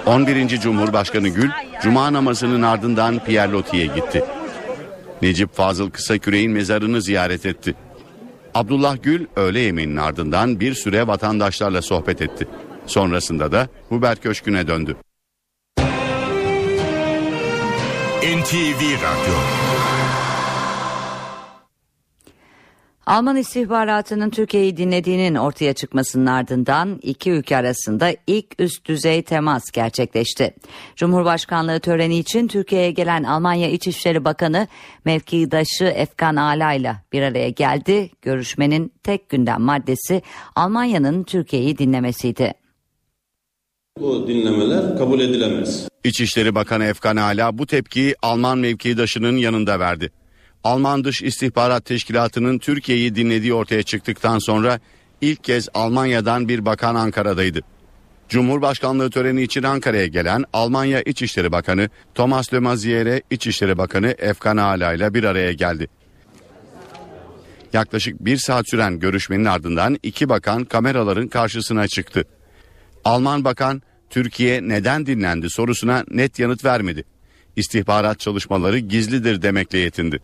[0.07, 0.49] 11.
[0.49, 1.51] Cumhurbaşkanı Gül,
[1.83, 4.25] cuma namazının ardından Pierre Loti'ye gitti.
[5.23, 7.75] Necip Fazıl Kısaküre'nin mezarını ziyaret etti.
[8.55, 12.49] Abdullah Gül öğle yemeğinin ardından bir süre vatandaşlarla sohbet etti.
[12.87, 14.97] Sonrasında da Huber Köşkü'ne döndü.
[18.23, 19.35] NTV Radyo
[23.07, 30.55] Alman istihbaratının Türkiye'yi dinlediğinin ortaya çıkmasının ardından iki ülke arasında ilk üst düzey temas gerçekleşti.
[30.97, 34.69] Cumhurbaşkanlığı töreni için Türkiye'ye gelen Almanya İçişleri Bakanı
[35.05, 38.11] mevkidaşı Efkan Ala ile bir araya geldi.
[38.23, 40.23] Görüşmenin tek gündem maddesi
[40.55, 42.66] Almanya'nın Türkiye'yi dinlemesiydi.
[44.01, 45.89] Bu dinlemeler kabul edilemez.
[46.05, 50.13] İçişleri Bakanı Efkan Ala bu tepkiyi Alman mevkidaşının yanında verdi.
[50.65, 54.81] Alman Dış İstihbarat Teşkilatı'nın Türkiye'yi dinlediği ortaya çıktıktan sonra
[55.21, 57.61] ilk kez Almanya'dan bir bakan Ankara'daydı.
[58.29, 64.93] Cumhurbaşkanlığı töreni için Ankara'ya gelen Almanya İçişleri Bakanı Thomas de Maizière İçişleri Bakanı Efkan Ala
[64.93, 65.89] ile bir araya geldi.
[67.73, 72.25] Yaklaşık bir saat süren görüşmenin ardından iki bakan kameraların karşısına çıktı.
[73.07, 77.05] Alman bakan Türkiye neden dinlendi sorusuna net yanıt vermedi.
[77.57, 80.21] İstihbarat çalışmaları gizlidir demekle yetindi.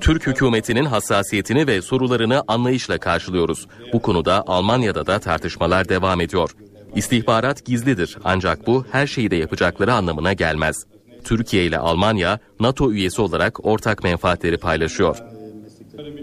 [0.00, 3.66] Türk hükümetinin hassasiyetini ve sorularını anlayışla karşılıyoruz.
[3.92, 6.50] Bu konuda Almanya'da da tartışmalar devam ediyor.
[6.94, 10.86] İstihbarat gizlidir ancak bu her şeyi de yapacakları anlamına gelmez.
[11.24, 15.16] Türkiye ile Almanya NATO üyesi olarak ortak menfaatleri paylaşıyor.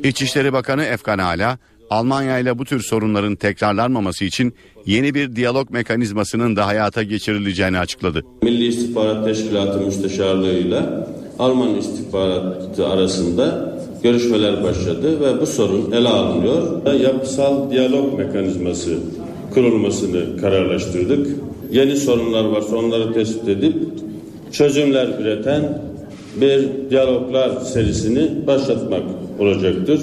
[0.04, 1.58] İçişleri Bakanı Efkan Ala,
[1.90, 4.54] Almanya ile bu tür sorunların tekrarlanmaması için
[4.86, 8.24] yeni bir diyalog mekanizmasının da hayata geçirileceğini açıkladı.
[8.44, 11.08] Milli İstihbarat Teşkilatı Müsteşarlığı'yla
[11.40, 16.94] Alman istihbaratı arasında görüşmeler başladı ve bu sorun ele alınıyor.
[16.94, 18.98] Yapısal diyalog mekanizması
[19.54, 21.28] kurulmasını kararlaştırdık.
[21.72, 23.76] Yeni sorunlar varsa onları tespit edip
[24.52, 25.82] çözümler üreten
[26.42, 29.04] bir diyaloglar serisini başlatmak
[29.40, 30.02] olacaktır.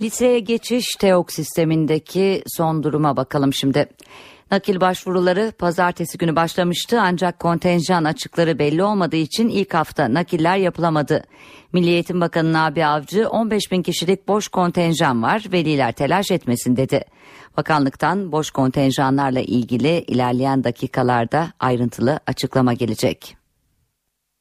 [0.00, 3.86] Liseye geçiş TEOK sistemindeki son duruma bakalım şimdi.
[4.50, 11.24] Nakil başvuruları pazartesi günü başlamıştı ancak kontenjan açıkları belli olmadığı için ilk hafta nakiller yapılamadı.
[11.72, 17.04] Milli Eğitim Bakanı Nabi Avcı 15 bin kişilik boş kontenjan var veliler telaş etmesin dedi.
[17.56, 23.36] Bakanlıktan boş kontenjanlarla ilgili ilerleyen dakikalarda ayrıntılı açıklama gelecek.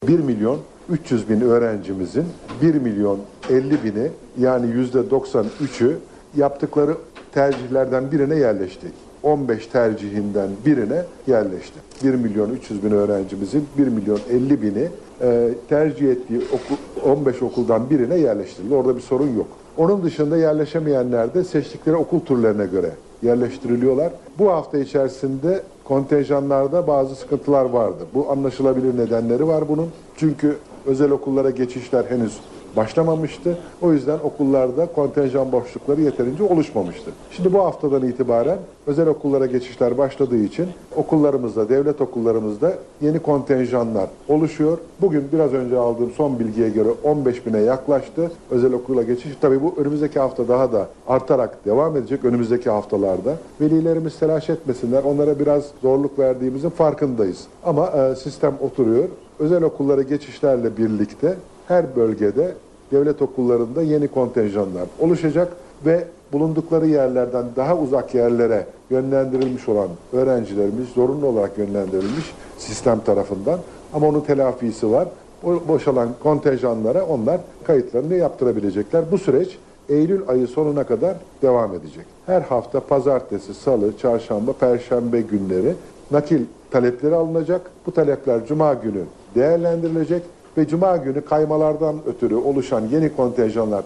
[0.08, 2.26] 1 milyon 300 bin öğrencimizin
[2.62, 3.20] 1 milyon
[3.50, 4.10] 50 bini
[4.40, 5.96] yani yüzde 93'ü
[6.38, 6.96] yaptıkları
[7.34, 8.88] tercihlerden birine yerleşti.
[9.24, 11.80] 15 tercihinden birine yerleşti.
[12.04, 14.88] 1 milyon 300 bin öğrencimizin 1 milyon 50 bini
[15.22, 18.76] e, tercih ettiği okul, 15 okuldan birine yerleştirildi.
[18.76, 19.48] Orada bir sorun yok.
[19.78, 24.12] Onun dışında yerleşemeyenler de seçtikleri okul türlerine göre yerleştiriliyorlar.
[24.40, 28.06] Bu hafta içerisinde kontenjanlarda bazı sıkıntılar vardı.
[28.14, 29.90] Bu anlaşılabilir nedenleri var bunun.
[30.18, 32.40] Çünkü özel okullara geçişler henüz
[32.76, 33.58] başlamamıştı.
[33.82, 37.12] O yüzden okullarda kontenjan boşlukları yeterince oluşmamıştı.
[37.32, 38.58] Şimdi bu haftadan itibaren
[38.88, 44.78] özel okullara geçişler başladığı için okullarımızda, devlet okullarımızda yeni kontenjanlar oluşuyor.
[45.02, 49.32] Bugün biraz önce aldığım son bilgiye göre 15 bine yaklaştı özel okula geçiş.
[49.42, 53.36] Tabii bu önümüzdeki hafta daha da artarak devam edecek önümüzdeki haftalarda.
[53.62, 55.04] Velilerimiz telaş etmesinler.
[55.04, 57.48] Onlara biraz zorluk verdiğimizin farkındayız.
[57.64, 59.04] Ama e, sistem oturuyor.
[59.40, 61.36] Özel okullara geçişlerle birlikte
[61.68, 62.54] her bölgede
[62.92, 65.54] devlet okullarında yeni kontenjanlar oluşacak
[65.86, 73.60] ve bulundukları yerlerden daha uzak yerlere yönlendirilmiş olan öğrencilerimiz zorunlu olarak yönlendirilmiş sistem tarafından
[73.94, 75.08] ama onun telafisi var.
[75.44, 79.12] O boşalan kontenjanlara onlar kayıtlarını yaptırabilecekler.
[79.12, 79.58] Bu süreç
[79.90, 82.06] Eylül ayı sonuna kadar devam edecek.
[82.26, 85.74] Her hafta pazartesi, salı, çarşamba, perşembe günleri
[86.12, 87.62] nakil talepleri alınacak.
[87.86, 89.04] Bu talepler cuma günü
[89.36, 90.22] değerlendirilecek
[90.58, 93.84] ve cuma günü kaymalardan ötürü oluşan yeni kontenjanlar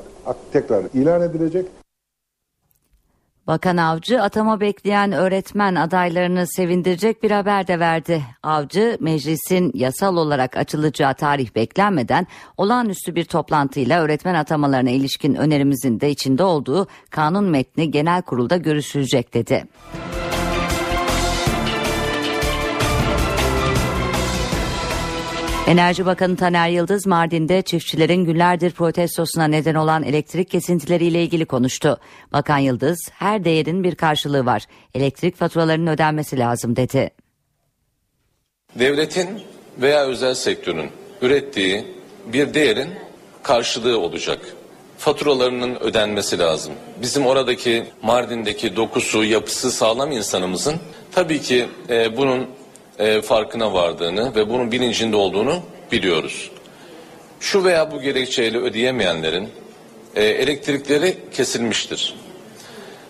[0.51, 1.65] tekrar ilan edilecek.
[3.49, 8.23] Bakan Avcı atama bekleyen öğretmen adaylarını sevindirecek bir haber de verdi.
[8.43, 16.09] Avcı meclisin yasal olarak açılacağı tarih beklenmeden olağanüstü bir toplantıyla öğretmen atamalarına ilişkin önerimizin de
[16.09, 19.63] içinde olduğu kanun metni genel kurulda görüşülecek dedi.
[25.69, 31.99] Enerji Bakanı Taner Yıldız Mardin'de çiftçilerin günlerdir protestosuna neden olan elektrik kesintileriyle ilgili konuştu.
[32.33, 34.63] Bakan Yıldız her değerin bir karşılığı var.
[34.93, 37.09] Elektrik faturalarının ödenmesi lazım dedi.
[38.79, 39.29] Devletin
[39.77, 40.89] veya özel sektörün
[41.21, 41.85] ürettiği
[42.33, 42.89] bir değerin
[43.43, 44.39] karşılığı olacak.
[44.97, 46.73] Faturalarının ödenmesi lazım.
[47.01, 50.75] Bizim oradaki Mardin'deki dokusu, yapısı sağlam insanımızın
[51.11, 52.58] tabii ki e, bunun
[52.99, 55.59] e, farkına vardığını ve bunun bilincinde olduğunu
[55.91, 56.51] biliyoruz.
[57.39, 59.49] Şu veya bu gerekçeyle ödeyemeyenlerin
[60.15, 62.15] e, elektrikleri kesilmiştir.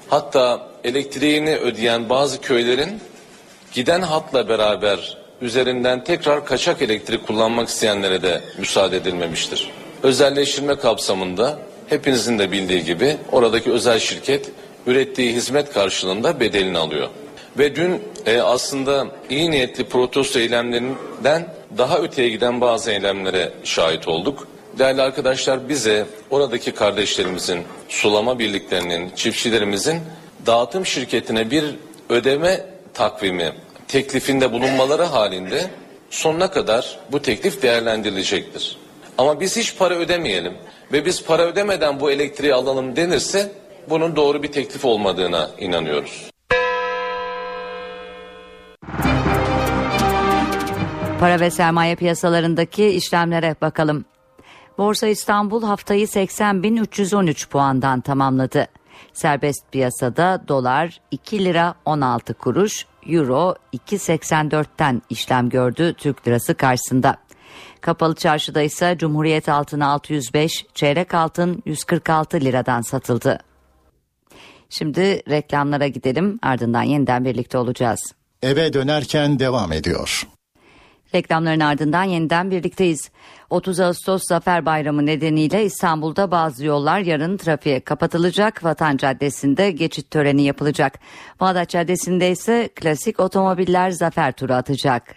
[0.08, 3.00] Hatta elektriğini ödeyen bazı köylerin
[3.74, 9.72] giden hatla beraber üzerinden tekrar kaçak elektrik kullanmak isteyenlere de müsaade edilmemiştir.
[10.04, 14.52] Özelleştirme kapsamında hepinizin de bildiği gibi oradaki özel şirket
[14.88, 17.10] ürettiği hizmet karşılığında bedelini alıyor.
[17.60, 24.48] Ve dün e, aslında iyi niyetli protesto eylemlerinden daha öteye giden bazı eylemlere şahit olduk.
[24.80, 30.00] Değerli arkadaşlar bize oradaki kardeşlerimizin, sulama birliklerinin, çiftçilerimizin
[30.46, 31.76] dağıtım şirketine bir
[32.10, 33.54] ödeme takvimi
[33.88, 35.70] teklifinde bulunmaları halinde
[36.10, 38.78] sonuna kadar bu teklif değerlendirilecektir.
[39.18, 40.54] Ama biz hiç para ödemeyelim
[40.92, 43.52] ve biz para ödemeden bu elektriği alalım denirse
[43.90, 46.29] bunun doğru bir teklif olmadığına inanıyoruz.
[51.20, 54.06] Para ve sermaye piyasalarındaki işlemlere bakalım.
[54.78, 58.68] Borsa İstanbul haftayı 80.313 puandan tamamladı.
[59.14, 67.18] Serbest piyasada dolar 2 lira 16 kuruş, euro 2.84'ten işlem gördü Türk lirası karşısında.
[67.82, 73.40] Kapalı çarşıda ise Cumhuriyet altını 605, çeyrek altın 146 liradan satıldı.
[74.70, 78.19] Şimdi reklamlara gidelim ardından yeniden birlikte olacağız.
[78.44, 80.24] Eve dönerken devam ediyor.
[81.16, 83.10] Reklamların ardından yeniden birlikteyiz.
[83.50, 88.64] 30 Ağustos Zafer Bayramı nedeniyle İstanbul'da bazı yollar yarın trafiğe kapatılacak.
[88.64, 91.00] Vatan Caddesi'nde geçit töreni yapılacak.
[91.40, 95.16] Bağdat Caddesi'nde ise klasik otomobiller zafer turu atacak.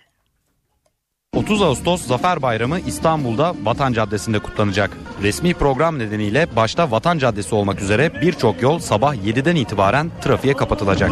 [1.36, 4.90] 30 Ağustos Zafer Bayramı İstanbul'da Vatan Caddesi'nde kutlanacak.
[5.22, 11.10] Resmi program nedeniyle başta Vatan Caddesi olmak üzere birçok yol sabah 7'den itibaren trafiğe kapatılacak.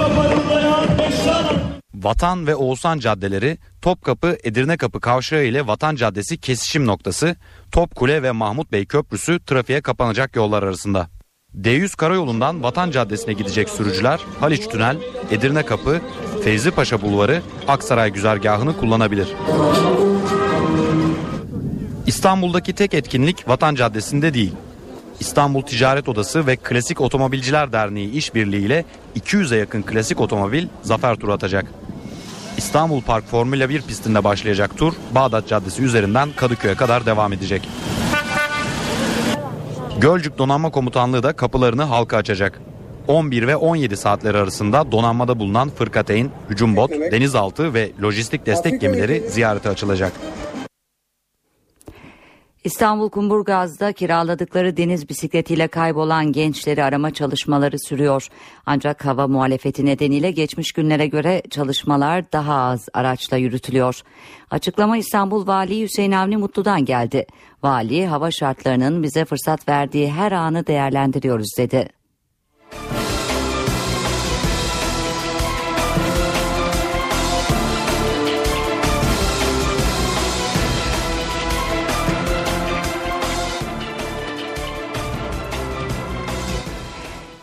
[1.94, 7.36] Vatan ve Oğuzhan caddeleri Topkapı Edirne Kapı kavşağı ile Vatan Caddesi kesişim noktası,
[7.72, 11.08] Topkule ve Mahmut Bey Köprüsü trafiğe kapanacak yollar arasında.
[11.58, 14.96] D100 karayolundan Vatan Caddesi'ne gidecek sürücüler Haliç Tünel,
[15.30, 16.00] Edirne Kapı,
[16.44, 19.28] Feyzi Paşa Bulvarı, Aksaray güzergahını kullanabilir.
[22.06, 24.52] İstanbul'daki tek etkinlik Vatan Caddesi'nde değil.
[25.20, 28.84] İstanbul Ticaret Odası ve Klasik Otomobilciler Derneği işbirliğiyle
[29.16, 31.66] 200'e yakın klasik otomobil zafer turu atacak.
[32.56, 37.68] İstanbul Park Formula 1 pistinde başlayacak tur Bağdat Caddesi üzerinden Kadıköy'e kadar devam edecek.
[40.00, 42.60] Gölcük Donanma Komutanlığı da kapılarını halka açacak.
[43.08, 49.30] 11 ve 17 saatleri arasında donanmada bulunan fırkateyn, hücum bot, denizaltı ve lojistik destek gemileri
[49.30, 50.12] ziyarete açılacak.
[52.64, 58.28] İstanbul Kumburgaz'da kiraladıkları deniz bisikletiyle kaybolan gençleri arama çalışmaları sürüyor.
[58.66, 64.02] Ancak hava muhalefeti nedeniyle geçmiş günlere göre çalışmalar daha az araçla yürütülüyor.
[64.50, 67.26] Açıklama İstanbul Vali Hüseyin Avni Mutlu'dan geldi.
[67.62, 71.88] Vali hava şartlarının bize fırsat verdiği her anı değerlendiriyoruz dedi.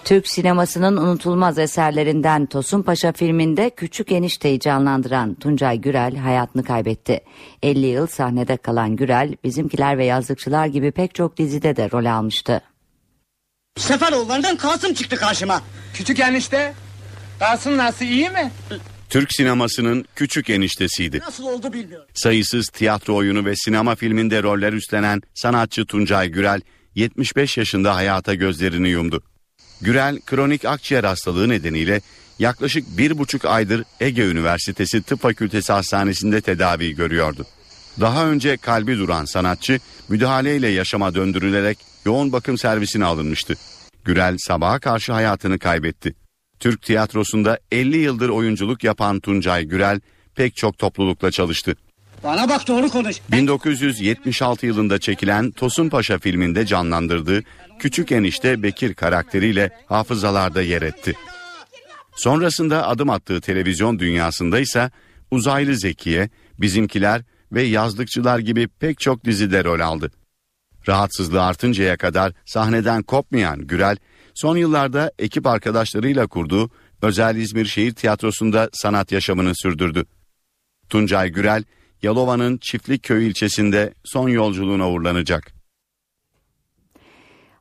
[0.08, 7.22] Türk sinemasının unutulmaz eserlerinden Tosun Paşa filminde Küçük Enişte'yi canlandıran Tuncay Gürel hayatını kaybetti.
[7.64, 12.62] 50 yıl sahnede kalan Gürel, Bizimkiler ve Yazlıkçılar gibi pek çok dizide de rol almıştı.
[13.78, 15.62] Seferoğullarından Kasım çıktı karşıma.
[15.94, 16.74] Küçük enişte,
[17.40, 18.52] Kasım nasıl iyi mi?
[19.10, 21.20] Türk sinemasının küçük eniştesiydi.
[21.20, 22.08] Nasıl oldu bilmiyorum.
[22.14, 26.62] Sayısız tiyatro oyunu ve sinema filminde roller üstlenen sanatçı Tuncay Gürel
[26.96, 29.24] 75 yaşında hayata gözlerini yumdu.
[29.82, 32.02] Gürel kronik akciğer hastalığı nedeniyle
[32.40, 37.46] yaklaşık bir buçuk aydır Ege Üniversitesi Tıp Fakültesi Hastanesi'nde tedavi görüyordu.
[38.00, 43.54] Daha önce kalbi duran sanatçı müdahaleyle yaşama döndürülerek yoğun bakım servisine alınmıştı.
[44.06, 46.16] Gürel sabaha karşı hayatını kaybetti.
[46.60, 50.00] Türk tiyatrosunda 50 yıldır oyunculuk yapan Tuncay Gürel
[50.36, 51.76] pek çok toplulukla çalıştı.
[52.24, 53.16] Bana bak doğru konuş.
[53.32, 57.44] 1976 yılında çekilen Tosun Paşa filminde canlandırdığı
[57.80, 61.14] küçük enişte Bekir karakteriyle hafızalarda yer etti.
[62.16, 64.92] Sonrasında adım attığı televizyon dünyasında ise
[65.32, 70.12] Uzaylı Zekiye, Bizimkiler ve Yazlıkçılar gibi pek çok dizide rol aldı.
[70.88, 73.98] Rahatsızlığı artıncaya kadar sahneden kopmayan Gürel,
[74.36, 76.70] son yıllarda ekip arkadaşlarıyla kurduğu
[77.02, 80.06] Özel İzmir Şehir Tiyatrosu'nda sanat yaşamını sürdürdü.
[80.90, 81.64] Tuncay Gürel,
[82.04, 85.58] Yalova'nın Çiftlikköy ilçesinde son yolculuğuna uğurlanacak.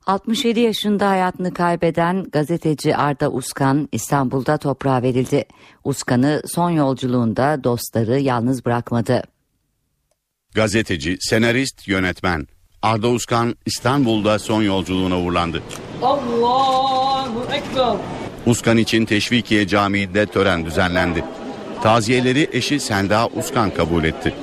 [0.06, 5.44] 67 yaşında hayatını kaybeden gazeteci Arda Uskan İstanbul'da toprağa verildi.
[5.84, 9.22] Uskan'ı son yolculuğunda dostları yalnız bırakmadı.
[10.54, 12.46] Gazeteci, senarist, yönetmen
[12.82, 15.62] Arda Uskan İstanbul'da son yolculuğuna uğurlandı.
[16.02, 17.96] Allahu Ekber.
[18.46, 21.24] Uskan için Teşvikiye Camii'nde tören düzenlendi.
[21.86, 24.34] Taziyeleri eşi Selda Uskan kabul etti.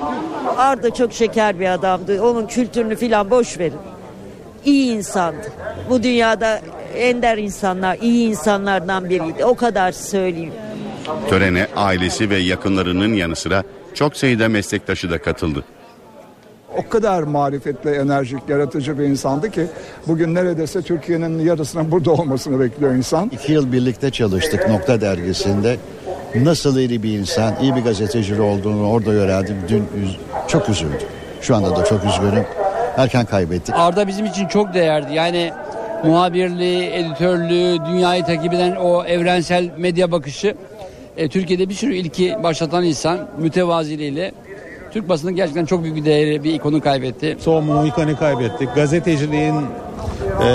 [0.56, 2.22] Arda çok şeker bir adamdı.
[2.22, 3.78] Onun kültürünü filan boş verin.
[4.64, 5.52] İyi insandı.
[5.90, 6.60] Bu dünyada
[6.96, 9.44] ender insanlar, iyi insanlardan biriydi.
[9.44, 10.52] O kadar söyleyeyim.
[11.28, 13.62] Törene ailesi ve yakınlarının yanı sıra
[13.94, 15.64] çok sayıda meslektaşı da katıldı.
[16.78, 19.66] O kadar marifetli, enerjik, yaratıcı bir insandı ki
[20.06, 23.30] bugün neredeyse Türkiye'nin yarısının burada olmasını bekliyor insan.
[23.34, 25.76] İki yıl birlikte çalıştık Nokta Dergisi'nde.
[26.34, 29.56] Nasıl iyi bir insan, iyi bir gazeteci olduğunu orada öğrendim.
[29.68, 30.16] Dün üz-
[30.48, 30.98] çok üzüldüm.
[31.40, 32.44] Şu anda da çok üzgünüm.
[32.96, 33.74] Erken kaybettik.
[33.78, 35.14] Arda bizim için çok değerdi.
[35.14, 35.52] Yani
[36.04, 40.54] muhabirliği, editörlüğü, dünyayı takip eden o evrensel medya bakışı.
[41.16, 44.32] E, Türkiye'de bir sürü ilki başlatan insan mütevaziliğiyle
[44.94, 47.36] Türk basının gerçekten çok büyük bir değeri, bir ikonu kaybetti.
[47.40, 48.74] Son Mohikan'ı kaybettik.
[48.74, 49.54] Gazeteciliğin
[50.42, 50.46] e,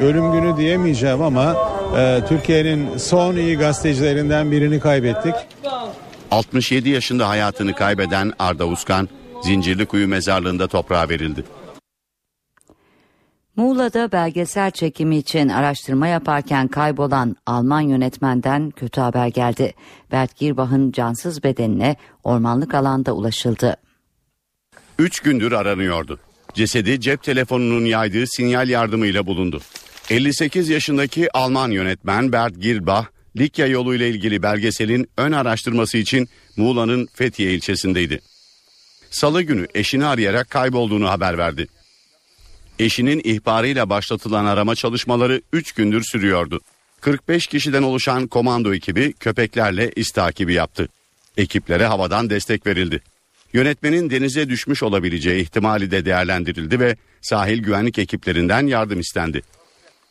[0.00, 1.56] ölüm günü diyemeyeceğim ama
[1.98, 5.34] e, Türkiye'nin son iyi gazetecilerinden birini kaybettik.
[6.30, 9.08] 67 yaşında hayatını kaybeden Arda Uskan,
[9.42, 11.44] Zincirlikuyu mezarlığında toprağa verildi.
[13.56, 19.74] Muğla'da belgesel çekimi için araştırma yaparken kaybolan Alman yönetmenden kötü haber geldi.
[20.12, 23.76] Bert Girbach'ın cansız bedenine ormanlık alanda ulaşıldı.
[24.98, 26.18] 3 gündür aranıyordu.
[26.54, 29.60] Cesedi cep telefonunun yaydığı sinyal yardımıyla bulundu.
[30.10, 37.54] 58 yaşındaki Alman yönetmen Bert Girbach, Likya yoluyla ilgili belgeselin ön araştırması için Muğla'nın Fethiye
[37.54, 38.20] ilçesindeydi.
[39.10, 41.66] Salı günü eşini arayarak kaybolduğunu haber verdi.
[42.78, 46.60] Eşinin ihbarıyla başlatılan arama çalışmaları 3 gündür sürüyordu.
[47.00, 50.12] 45 kişiden oluşan komando ekibi köpeklerle iz
[50.48, 50.88] yaptı.
[51.36, 53.02] Ekiplere havadan destek verildi.
[53.52, 59.42] Yönetmenin denize düşmüş olabileceği ihtimali de değerlendirildi ve sahil güvenlik ekiplerinden yardım istendi.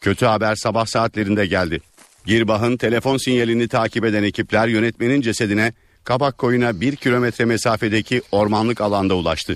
[0.01, 1.81] Kötü haber sabah saatlerinde geldi.
[2.25, 9.15] Girbah'ın telefon sinyalini takip eden ekipler yönetmenin cesedine Kabak koyuna bir kilometre mesafedeki ormanlık alanda
[9.15, 9.55] ulaştı.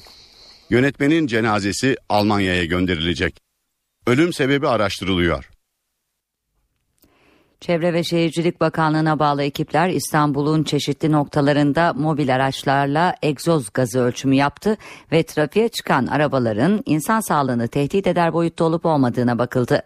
[0.70, 3.40] Yönetmenin cenazesi Almanya'ya gönderilecek.
[4.08, 5.50] Ölüm sebebi araştırılıyor.
[7.62, 14.78] Çevre ve Şehircilik Bakanlığı'na bağlı ekipler İstanbul'un çeşitli noktalarında mobil araçlarla egzoz gazı ölçümü yaptı
[15.12, 19.84] ve trafiğe çıkan arabaların insan sağlığını tehdit eder boyutta olup olmadığına bakıldı.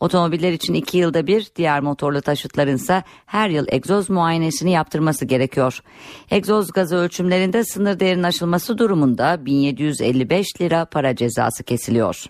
[0.00, 5.82] Otomobiller için iki yılda bir, diğer motorlu taşıtların ise her yıl egzoz muayenesini yaptırması gerekiyor.
[6.30, 12.24] Egzoz gazı ölçümlerinde sınır değerinin aşılması durumunda 1755 lira para cezası kesiliyor.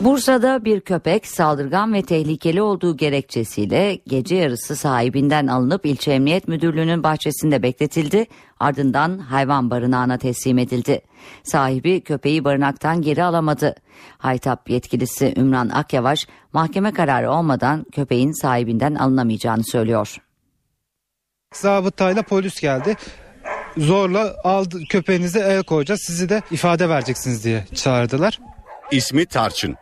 [0.00, 7.02] Bursa'da bir köpek saldırgan ve tehlikeli olduğu gerekçesiyle gece yarısı sahibinden alınıp ilçe emniyet müdürlüğünün
[7.02, 8.26] bahçesinde bekletildi.
[8.60, 11.00] Ardından hayvan barınağına teslim edildi.
[11.42, 13.74] Sahibi köpeği barınaktan geri alamadı.
[14.18, 20.16] Haytap yetkilisi Ümran Akyavaş mahkeme kararı olmadan köpeğin sahibinden alınamayacağını söylüyor.
[21.54, 22.96] Zabıtayla polis geldi.
[23.76, 28.38] Zorla aldı köpeğinize el koyacağız sizi de ifade vereceksiniz diye çağırdılar.
[28.90, 29.76] İsmi Tarçın.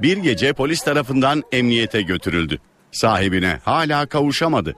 [0.00, 2.58] Bir gece polis tarafından emniyete götürüldü.
[2.92, 4.74] Sahibine hala kavuşamadı.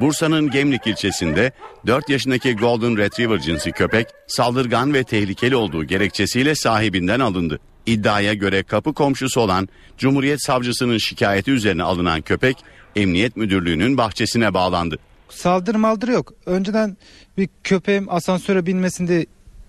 [0.00, 1.52] Bursa'nın Gemlik ilçesinde
[1.86, 7.58] 4 yaşındaki Golden Retriever cinsi köpek saldırgan ve tehlikeli olduğu gerekçesiyle sahibinden alındı.
[7.86, 12.56] İddiaya göre kapı komşusu olan Cumhuriyet Savcısının şikayeti üzerine alınan köpek
[12.96, 14.98] Emniyet Müdürlüğü'nün bahçesine bağlandı.
[15.28, 16.32] Saldırı maldırı yok.
[16.46, 16.96] Önceden
[17.38, 19.26] bir köpeğim asansöre binmesinde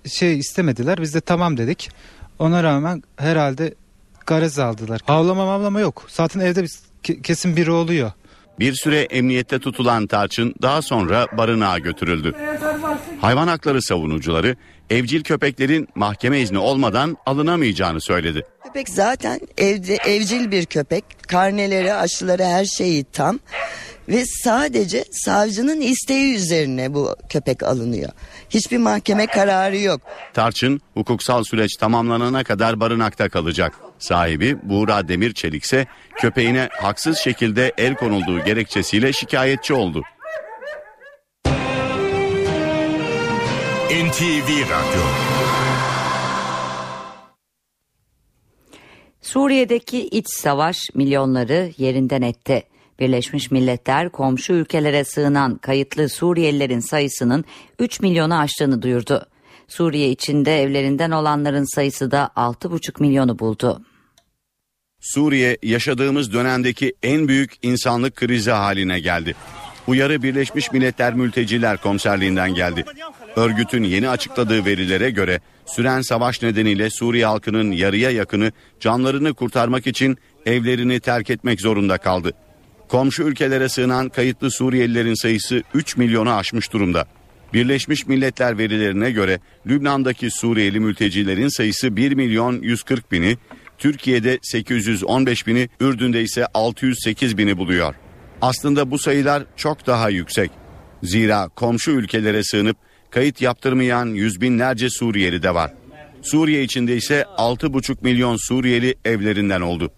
[0.07, 1.01] şey istemediler.
[1.01, 1.89] Biz de tamam dedik.
[2.39, 3.73] Ona rağmen herhalde
[4.27, 5.01] garez aldılar.
[5.05, 6.05] Havlama mavlama yok.
[6.07, 6.69] Zaten evde bir
[7.03, 8.11] ke- kesin biri oluyor.
[8.59, 12.35] Bir süre emniyette tutulan Tarçın daha sonra barınağa götürüldü.
[13.21, 14.55] Hayvan hakları savunucuları
[14.89, 18.43] evcil köpeklerin mahkeme izni olmadan alınamayacağını söyledi.
[18.63, 21.03] Köpek zaten evde, evcil bir köpek.
[21.27, 23.39] Karneleri, aşıları her şeyi tam.
[24.09, 28.09] ve sadece savcının isteği üzerine bu köpek alınıyor.
[28.49, 30.01] Hiçbir mahkeme kararı yok.
[30.33, 33.79] Tarçın hukuksal süreç tamamlanana kadar barınakta kalacak.
[33.99, 35.85] Sahibi Buğra Demirçelik ise
[36.15, 40.03] köpeğine haksız şekilde el konulduğu gerekçesiyle şikayetçi oldu.
[43.89, 45.03] NTV Radyo
[49.21, 52.63] Suriye'deki iç savaş milyonları yerinden etti.
[52.99, 57.45] Birleşmiş Milletler komşu ülkelere sığınan kayıtlı Suriyelilerin sayısının
[57.79, 59.25] 3 milyonu aştığını duyurdu.
[59.67, 63.81] Suriye içinde evlerinden olanların sayısı da 6,5 milyonu buldu.
[64.99, 69.35] Suriye yaşadığımız dönemdeki en büyük insanlık krizi haline geldi.
[69.87, 72.85] Uyarı Birleşmiş Milletler Mülteciler Komiserliğinden geldi.
[73.35, 80.17] Örgütün yeni açıkladığı verilere göre süren savaş nedeniyle Suriye halkının yarıya yakını canlarını kurtarmak için
[80.45, 82.33] evlerini terk etmek zorunda kaldı.
[82.87, 87.05] Komşu ülkelere sığınan kayıtlı Suriyelilerin sayısı 3 milyonu aşmış durumda.
[87.53, 93.37] Birleşmiş Milletler verilerine göre Lübnan'daki Suriyeli mültecilerin sayısı 1 milyon 140 bini,
[93.77, 97.95] Türkiye'de 815 bini, Ürdün'de ise 608 bini buluyor.
[98.41, 100.51] Aslında bu sayılar çok daha yüksek.
[101.03, 102.77] Zira komşu ülkelere sığınıp
[103.09, 105.73] kayıt yaptırmayan yüz binlerce Suriyeli de var.
[106.21, 109.91] Suriye içinde ise 6,5 milyon Suriyeli evlerinden oldu.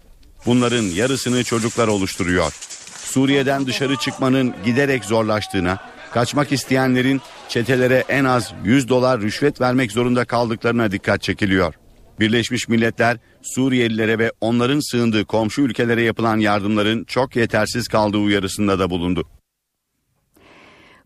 [0.46, 2.52] Bunların yarısını çocuklar oluşturuyor.
[3.10, 5.78] Suriye'den dışarı çıkmanın giderek zorlaştığına,
[6.10, 11.74] kaçmak isteyenlerin çetelere en az 100 dolar rüşvet vermek zorunda kaldıklarına dikkat çekiliyor.
[12.20, 18.90] Birleşmiş Milletler Suriyelilere ve onların sığındığı komşu ülkelere yapılan yardımların çok yetersiz kaldığı uyarısında da
[18.90, 19.24] bulundu.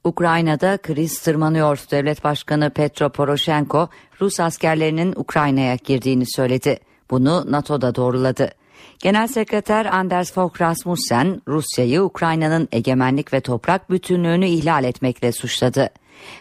[0.05, 1.79] Ukrayna'da kriz tırmanıyor.
[1.91, 3.89] Devlet Başkanı Petro Poroshenko
[4.21, 6.79] Rus askerlerinin Ukrayna'ya girdiğini söyledi.
[7.11, 8.51] Bunu NATO'da doğruladı.
[8.99, 15.91] Genel Sekreter Anders Fogh Rasmussen Rusya'yı Ukrayna'nın egemenlik ve toprak bütünlüğünü ihlal etmekle suçladı.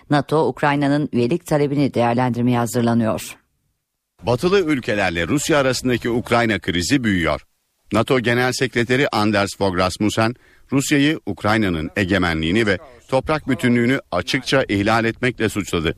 [0.10, 3.38] NATO Ukrayna'nın üyelik talebini değerlendirmeye hazırlanıyor.
[4.24, 7.42] Batılı ülkelerle Rusya arasındaki Ukrayna krizi büyüyor.
[7.94, 10.36] NATO Genel Sekreteri Anders Fogh Rasmussen,
[10.72, 12.78] Rusya'yı Ukrayna'nın egemenliğini ve
[13.08, 15.96] toprak bütünlüğünü açıkça ihlal etmekle suçladı.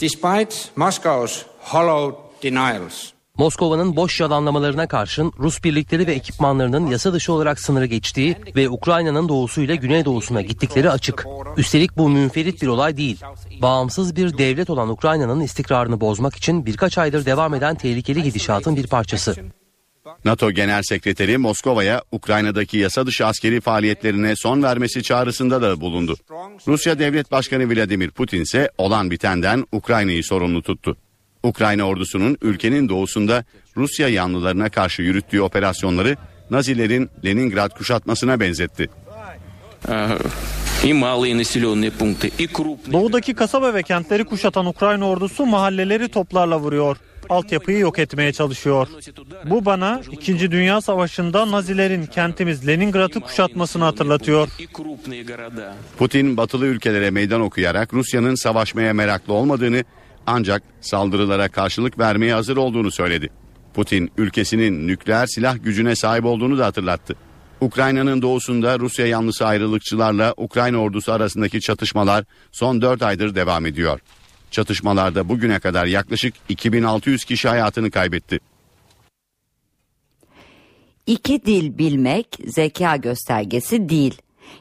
[0.00, 7.60] Despite Moscow's hollow denials, Moskova'nın boş yalanlamalarına karşın Rus birlikleri ve ekipmanlarının yasa dışı olarak
[7.60, 11.26] sınırı geçtiği ve Ukrayna'nın doğusuyla güneydoğusuna gittikleri açık.
[11.56, 13.20] Üstelik bu münferit bir olay değil.
[13.62, 18.86] Bağımsız bir devlet olan Ukrayna'nın istikrarını bozmak için birkaç aydır devam eden tehlikeli gidişatın bir
[18.86, 19.36] parçası.
[20.24, 26.16] NATO Genel Sekreteri Moskova'ya Ukrayna'daki yasa dışı askeri faaliyetlerine son vermesi çağrısında da bulundu.
[26.68, 30.96] Rusya Devlet Başkanı Vladimir Putin ise olan bitenden Ukrayna'yı sorumlu tuttu.
[31.44, 33.44] Ukrayna ordusunun ülkenin doğusunda
[33.76, 36.16] Rusya yanlılarına karşı yürüttüğü operasyonları
[36.50, 38.90] Nazilerin Leningrad kuşatmasına benzetti.
[42.92, 46.96] Doğudaki kasaba ve kentleri kuşatan Ukrayna ordusu mahalleleri toplarla vuruyor.
[47.28, 48.88] Altyapıyı yok etmeye çalışıyor.
[49.44, 50.50] Bu bana 2.
[50.50, 54.48] Dünya Savaşı'nda Nazilerin kentimiz Leningrad'ı kuşatmasını hatırlatıyor.
[55.98, 59.84] Putin batılı ülkelere meydan okuyarak Rusya'nın savaşmaya meraklı olmadığını
[60.26, 63.30] ancak saldırılara karşılık vermeye hazır olduğunu söyledi.
[63.74, 67.14] Putin ülkesinin nükleer silah gücüne sahip olduğunu da hatırlattı.
[67.60, 74.00] Ukrayna'nın doğusunda Rusya yanlısı ayrılıkçılarla Ukrayna ordusu arasındaki çatışmalar son 4 aydır devam ediyor.
[74.50, 78.40] Çatışmalarda bugüne kadar yaklaşık 2600 kişi hayatını kaybetti.
[81.06, 84.14] İki dil bilmek zeka göstergesi değil.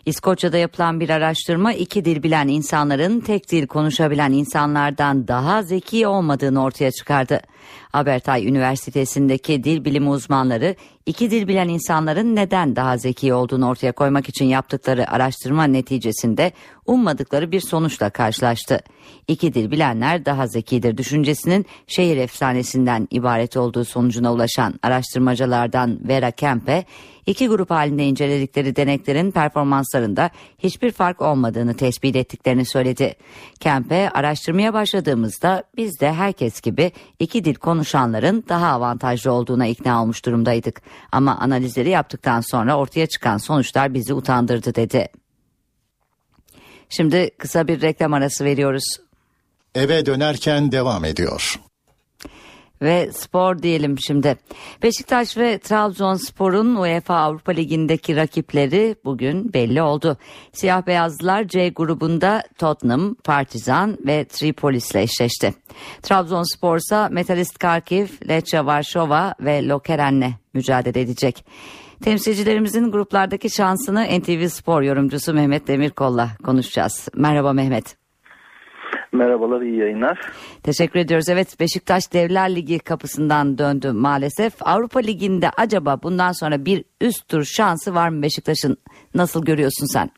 [0.06, 6.64] İskoçya'da yapılan bir araştırma iki dil bilen insanların tek dil konuşabilen insanlardan daha zeki olmadığını
[6.64, 7.40] ortaya çıkardı.
[7.94, 10.76] Abertay Üniversitesi'ndeki dil bilimi uzmanları
[11.06, 16.52] iki dil bilen insanların neden daha zeki olduğunu ortaya koymak için yaptıkları araştırma neticesinde
[16.86, 18.80] ummadıkları bir sonuçla karşılaştı.
[19.28, 26.86] İki dil bilenler daha zekidir düşüncesinin şehir efsanesinden ibaret olduğu sonucuna ulaşan araştırmacılardan Vera Kempe,
[27.26, 33.16] iki grup halinde inceledikleri deneklerin performanslarında hiçbir fark olmadığını tespit ettiklerini söyledi.
[33.60, 40.26] Kempe araştırmaya başladığımızda biz de herkes gibi iki dil konuşanların daha avantajlı olduğuna ikna olmuş
[40.26, 40.82] durumdaydık.
[41.12, 45.08] Ama analizleri yaptıktan sonra ortaya çıkan sonuçlar bizi utandırdı dedi.
[46.90, 48.84] Şimdi kısa bir reklam arası veriyoruz.
[49.76, 51.60] Eve dönerken devam ediyor.
[52.82, 54.38] Ve spor diyelim şimdi.
[54.84, 60.18] Beşiktaş ve Trabzonspor'un UEFA Avrupa Ligi'ndeki rakipleri bugün belli oldu.
[60.54, 65.54] Siyah beyazlılar C grubunda Tottenham, Partizan ve Tripolis ile eşleşti.
[66.02, 71.46] Trabzonspor ise Metalist Karkiv, Lecce Varşova ve Lokeren'le mücadele edecek.
[72.04, 77.08] Temsilcilerimizin gruplardaki şansını NTV Spor yorumcusu Mehmet Demirkol'la konuşacağız.
[77.16, 78.03] Merhaba Mehmet.
[79.14, 80.20] Merhabalar, iyi yayınlar.
[80.64, 81.30] Teşekkür ediyoruz.
[81.30, 84.54] Evet Beşiktaş Devler Ligi kapısından döndü maalesef.
[84.62, 88.78] Avrupa Ligi'nde acaba bundan sonra bir üst tur şansı var mı Beşiktaş'ın?
[89.16, 90.10] Nasıl görüyorsun sen?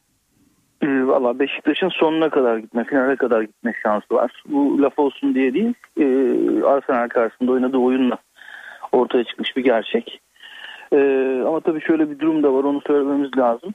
[0.82, 4.44] Ee, Valla Beşiktaş'ın sonuna kadar gitme, finale kadar gitme şansı var.
[4.48, 6.06] Bu laf olsun diye değil, e,
[6.64, 8.18] Arsenal karşısında oynadığı oyunla
[8.92, 10.22] ortaya çıkmış bir gerçek.
[10.94, 10.98] E,
[11.48, 13.74] ama tabii şöyle bir durum da var, onu söylememiz lazım.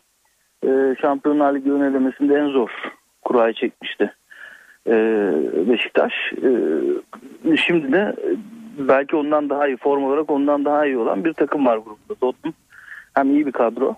[0.67, 2.71] E, Şampiyonlar Ligi ön elemesinde en zor
[3.23, 4.15] kurayı çekmişti
[4.87, 4.95] e,
[5.69, 6.13] Beşiktaş.
[6.33, 8.15] E, şimdi de
[8.79, 12.15] belki ondan daha iyi, form olarak ondan daha iyi olan bir takım var grupta.
[12.15, 12.55] Tottenham
[13.15, 13.97] hem iyi bir kadro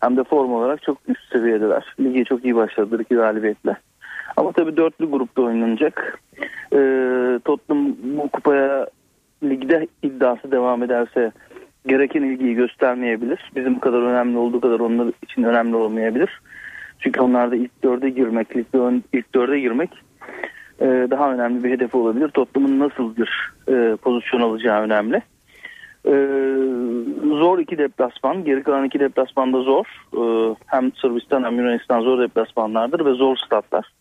[0.00, 1.94] hem de form olarak çok üst seviyedeler.
[2.00, 3.76] Lige çok iyi başladılar iki galibiyetle.
[4.36, 6.20] Ama tabii dörtlü grupta oynanacak.
[6.72, 8.86] Ee, Tottenham bu kupaya
[9.42, 11.32] ligde iddiası devam ederse
[11.86, 13.52] gereken ilgiyi göstermeyebilir.
[13.56, 16.40] Bizim kadar önemli olduğu kadar onlar için önemli olmayabilir.
[17.04, 19.90] Çünkü onlarda ilk dörde girmek, ligde ön, ilk dörde girmek
[20.80, 22.28] e, daha önemli bir hedef olabilir.
[22.28, 25.22] Tottenham'ın nasıl bir e, pozisyon alacağı önemli.
[26.06, 26.10] Ee,
[27.22, 28.44] zor iki deplasman.
[28.44, 29.86] Geri kalan iki deplasman da zor.
[30.16, 33.92] Ee, hem Sırbistan hem Yunanistan zor deplasmanlardır ve zor statlar.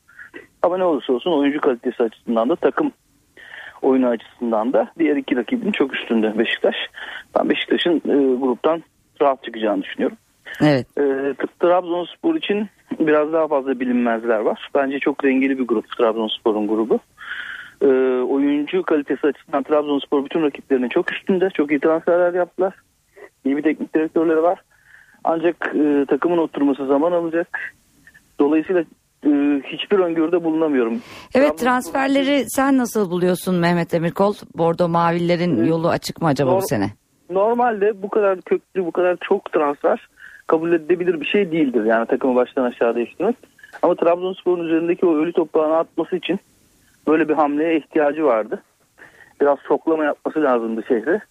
[0.61, 2.91] Ama ne olursa olsun oyuncu kalitesi açısından da takım
[3.81, 6.75] oyunu açısından da diğer iki rakibin çok üstünde Beşiktaş.
[7.35, 8.83] Ben Beşiktaş'ın e, gruptan
[9.21, 10.17] rahat çıkacağını düşünüyorum.
[10.61, 10.87] Evet.
[10.97, 11.03] E,
[11.59, 12.69] Trabzonspor için
[12.99, 14.69] biraz daha fazla bilinmezler var.
[14.75, 16.99] Bence çok dengeli bir grup Trabzonspor'un grubu
[17.81, 17.87] e,
[18.21, 21.49] oyuncu kalitesi açısından Trabzonspor bütün rakiplerinin çok üstünde.
[21.49, 22.73] Çok iyi transferler yaptılar.
[23.45, 24.59] İyi bir teknik direktörleri var.
[25.23, 27.59] Ancak e, takımın oturması zaman alacak.
[28.39, 28.81] Dolayısıyla
[29.25, 29.29] e,
[29.65, 31.01] hiçbir öngörüde bulunamıyorum.
[31.35, 34.33] Evet transferleri sen nasıl buluyorsun Mehmet Demirkol?
[34.57, 36.91] Bordo Mavillerin yolu açık mı acaba Nor- bu sene?
[37.29, 40.07] Normalde bu kadar köklü, bu kadar çok transfer
[40.47, 41.85] kabul edilebilir bir şey değildir.
[41.85, 43.35] Yani takımı baştan aşağı değiştirmek.
[43.81, 46.39] Ama Trabzonspor'un üzerindeki o ölü toprağını atması için
[47.07, 48.63] böyle bir hamleye ihtiyacı vardı.
[49.41, 51.21] Biraz şoklama yapması lazımdı şehre.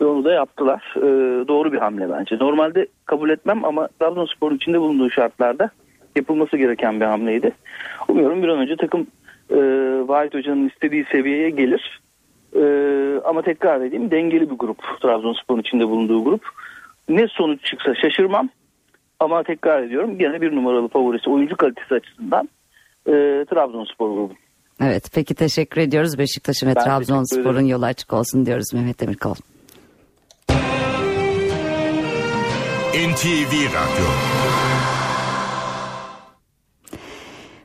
[0.00, 0.94] Ve onu da yaptılar.
[0.96, 2.38] Ee, doğru bir hamle bence.
[2.38, 5.70] Normalde kabul etmem ama Trabzonspor'un içinde bulunduğu şartlarda
[6.16, 7.52] yapılması gereken bir hamleydi.
[8.08, 9.06] Umuyorum bir an önce takım
[9.50, 9.56] e,
[10.08, 12.00] Vahit Hoca'nın istediği seviyeye gelir.
[12.56, 12.62] E,
[13.24, 16.42] ama tekrar edeyim dengeli bir grup Trabzonspor'un içinde bulunduğu grup.
[17.12, 18.48] Ne sonuç çıksa şaşırmam.
[19.20, 22.48] Ama tekrar ediyorum gene bir numaralı favorisi oyuncu kalitesi açısından
[23.06, 23.12] e,
[23.44, 24.32] Trabzonspor grubu.
[24.80, 29.34] Evet peki teşekkür ediyoruz Beşiktaş'ın ve Trabzonspor'un yolu açık olsun diyoruz Mehmet Demirkol.
[32.94, 34.06] NTV Radyo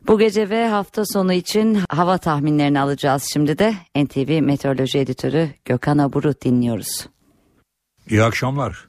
[0.07, 5.97] Bu gece ve hafta sonu için hava tahminlerini alacağız şimdi de NTV Meteoroloji Editörü Gökhan
[5.97, 7.07] Abur'u dinliyoruz.
[8.09, 8.87] İyi akşamlar.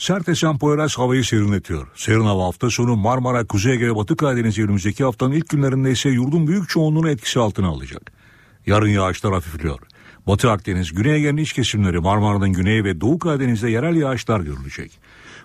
[0.00, 1.86] Sert esen Poyraz havayı serinletiyor.
[1.94, 6.46] Serin hava hafta sonu Marmara, Kuzey Ege, Batı Karadeniz önümüzdeki haftanın ilk günlerinde ise yurdun
[6.46, 8.12] büyük çoğunluğunu etkisi altına alacak.
[8.66, 9.78] Yarın yağışlar hafifliyor.
[10.26, 14.98] Batı Akdeniz, Güney Ege'nin iç kesimleri Marmara'nın güney ve Doğu Karadeniz'de yerel yağışlar görülecek.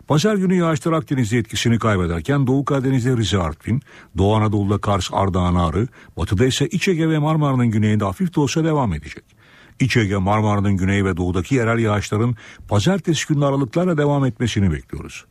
[0.08, 3.82] Pazar günü yağışlar Akdeniz'de etkisini kaybederken Doğu Karadeniz'de Rize Artvin,
[4.18, 5.88] Doğu Anadolu'da Kars Ardahan Ağrı,
[6.18, 9.35] Batı'da ise İç Ege ve Marmara'nın güneyinde hafif de olsa devam edecek.
[9.80, 12.36] İç Ege, Marmara'nın güney ve doğudaki yerel yağışların
[12.68, 15.26] pazartesi günü aralıklarla devam etmesini bekliyoruz.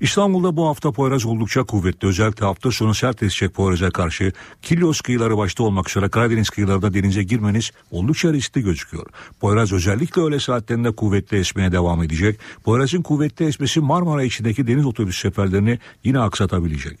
[0.00, 2.08] İstanbul'da bu hafta Poyraz oldukça kuvvetli.
[2.08, 4.32] Özellikle hafta sonu sert esecek Poyraz'a karşı
[4.62, 9.06] Kilyos kıyıları başta olmak üzere Karadeniz kıyılarında denize girmeniz oldukça riskli gözüküyor.
[9.40, 12.38] Poyraz özellikle öğle saatlerinde kuvvetli esmeye devam edecek.
[12.64, 16.98] Poyraz'ın kuvvetli esmesi Marmara içindeki deniz otobüs seferlerini yine aksatabilecek.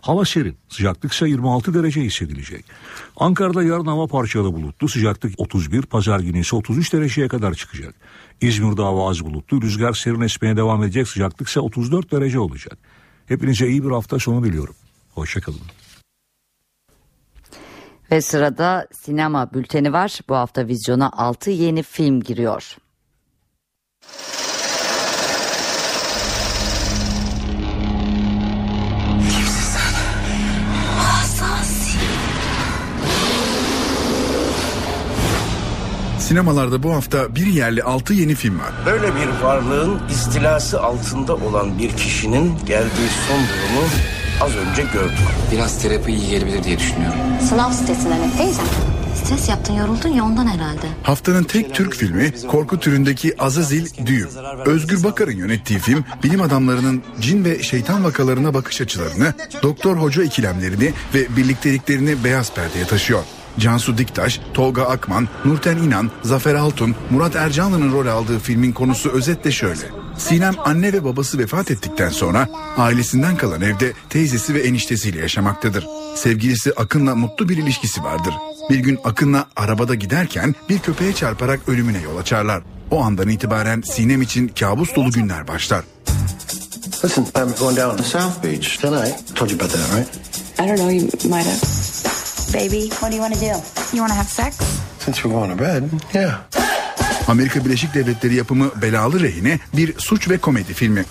[0.00, 2.64] Hava serin, sıcaklık ise 26 derece hissedilecek.
[3.16, 7.94] Ankara'da yarın hava parçalı bulutlu, sıcaklık 31, pazar günü ise 33 dereceye kadar çıkacak.
[8.40, 12.78] İzmir'de hava az bulutlu, rüzgar serin esmeye devam edecek, sıcaklık ise 34 derece olacak.
[13.26, 14.74] Hepinize iyi bir hafta sonu diliyorum.
[15.14, 15.60] Hoşçakalın.
[18.10, 20.20] Ve sırada sinema bülteni var.
[20.28, 22.76] Bu hafta vizyona 6 yeni film giriyor.
[36.30, 38.72] Sinemalarda bu hafta bir yerli altı yeni film var.
[38.86, 43.88] Böyle bir varlığın istilası altında olan bir kişinin geldiği son durumu
[44.40, 45.18] az önce gördük.
[45.52, 47.18] Biraz terapi iyi gelebilir diye düşünüyorum.
[47.48, 48.64] Sınav stresinden hep teyzem.
[49.24, 50.86] Stres yaptın yoruldun ya ondan herhalde.
[51.02, 54.28] Haftanın tek Türk filmi korku türündeki Azazil Düğüm.
[54.66, 60.92] Özgür Bakar'ın yönettiği film bilim adamlarının cin ve şeytan vakalarına bakış açılarını, doktor hoca ikilemlerini
[61.14, 63.22] ve birlikteliklerini beyaz perdeye taşıyor.
[63.58, 69.52] Cansu Diktaş, Tolga Akman, Nurten İnan, Zafer Altun, Murat Ercanlı'nın rol aldığı filmin konusu özetle
[69.52, 70.00] şöyle.
[70.18, 75.86] Sinem anne ve babası vefat ettikten sonra ailesinden kalan evde teyzesi ve eniştesiyle yaşamaktadır.
[76.14, 78.34] Sevgilisi Akın'la mutlu bir ilişkisi vardır.
[78.70, 82.62] Bir gün Akın'la arabada giderken bir köpeğe çarparak ölümüne yol açarlar.
[82.90, 85.84] O andan itibaren Sinem için kabus dolu günler başlar.
[87.04, 89.34] Listen, I'm going down to South Beach tonight.
[89.34, 90.06] Told you about that, right?
[90.58, 91.99] I don't know, you might have.
[92.52, 93.54] Baby, what do you want to do?
[93.92, 94.56] You want to have sex?
[94.98, 95.82] Since we're going to bed,
[96.14, 96.40] yeah.
[97.28, 101.04] Amerika Birleşik Devletleri yapımı Belalı Rehine bir suç ve komedi filmi.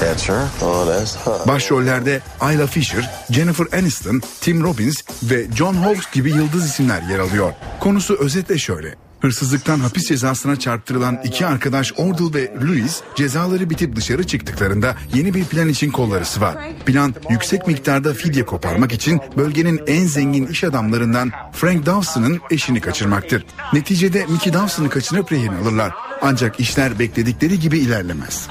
[0.00, 0.44] That's her.
[0.62, 1.48] Oh, that's her.
[1.48, 7.52] Başrollerde Ayla Fisher, Jennifer Aniston, Tim Robbins ve John Hawkes gibi yıldız isimler yer alıyor.
[7.80, 8.94] Konusu özetle şöyle.
[9.20, 15.44] Hırsızlıktan hapis cezasına çarptırılan iki arkadaş Ordle ve Louis cezaları bitip dışarı çıktıklarında yeni bir
[15.44, 16.56] plan için kolları sıvar.
[16.86, 23.46] Plan yüksek miktarda fidye koparmak için bölgenin en zengin iş adamlarından Frank Dawson'ın eşini kaçırmaktır.
[23.72, 25.92] Neticede Mickey Dawson'ı kaçırıp rehin alırlar.
[26.22, 28.48] Ancak işler bekledikleri gibi ilerlemez.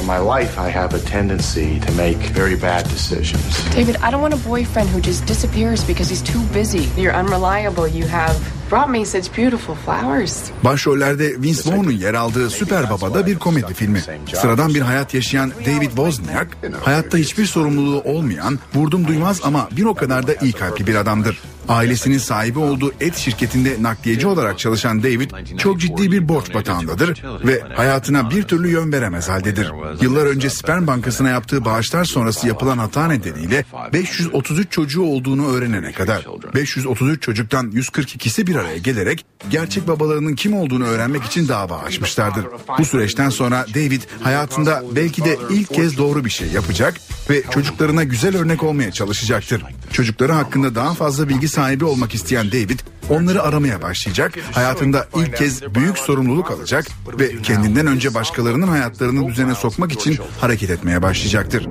[0.00, 3.74] In my life, I have a tendency to make very bad decisions.
[3.76, 7.02] David, I don't want a boyfriend who just disappears because he's too busy.
[7.02, 7.88] You're unreliable.
[7.98, 8.36] You have
[8.70, 10.42] brought me such beautiful flowers.
[10.64, 14.02] Başrollerde Vince Vaughn'un yer aldığı Süper Baba'da bir komedi filmi.
[14.34, 19.94] Sıradan bir hayat yaşayan David Wozniak, hayatta hiçbir sorumluluğu olmayan, vurdum duymaz ama bir o
[19.94, 21.38] kadar da iyi kalpli bir adamdır.
[21.68, 27.62] Ailesinin sahibi olduğu et şirketinde nakliyeci olarak çalışan David çok ciddi bir borç batağındadır ve
[27.74, 29.72] hayatına bir türlü yön veremez haldedir.
[30.00, 36.26] Yıllar önce sperm bankasına yaptığı bağışlar sonrası yapılan hata nedeniyle 533 çocuğu olduğunu öğrenene kadar
[36.54, 42.46] 533 çocuktan 142'si bir araya gelerek gerçek babalarının kim olduğunu öğrenmek için dava açmışlardır.
[42.78, 46.94] Bu süreçten sonra David hayatında belki de ilk kez doğru bir şey yapacak
[47.30, 49.62] ve çocuklarına güzel örnek olmaya çalışacaktır.
[49.92, 52.80] Çocukları hakkında daha fazla bilgi sahibi olmak isteyen David
[53.10, 56.86] onları aramaya başlayacak, hayatında ilk kez büyük sorumluluk alacak
[57.20, 61.68] ve kendinden önce başkalarının hayatlarını düzene sokmak için hareket etmeye başlayacaktır.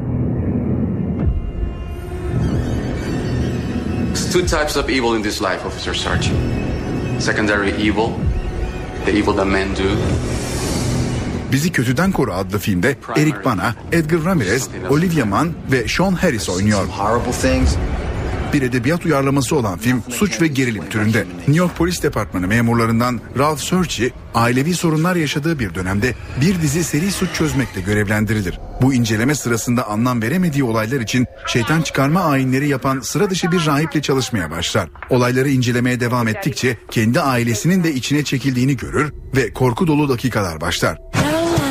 [4.36, 6.65] Two types of evil in this life, Officer Sargent.
[7.20, 8.10] Secondary evil,
[9.06, 9.98] the evil that men do.
[11.52, 16.86] Bizi Kötüden Koru adlı filmde Eric Bana, Edgar Ramirez, Olivia Munn ve Sean Harris oynuyor.
[18.56, 21.26] Bir edebiyat uyarlaması olan film suç ve gerilim türünde.
[21.38, 27.12] New York Polis Departmanı memurlarından Ralph Searcy, ailevi sorunlar yaşadığı bir dönemde bir dizi seri
[27.12, 28.60] suç çözmekle görevlendirilir.
[28.82, 34.02] Bu inceleme sırasında anlam veremediği olaylar için şeytan çıkarma ayinleri yapan sıra dışı bir rahiple
[34.02, 34.90] çalışmaya başlar.
[35.10, 40.98] Olayları incelemeye devam ettikçe kendi ailesinin de içine çekildiğini görür ve korku dolu dakikalar başlar.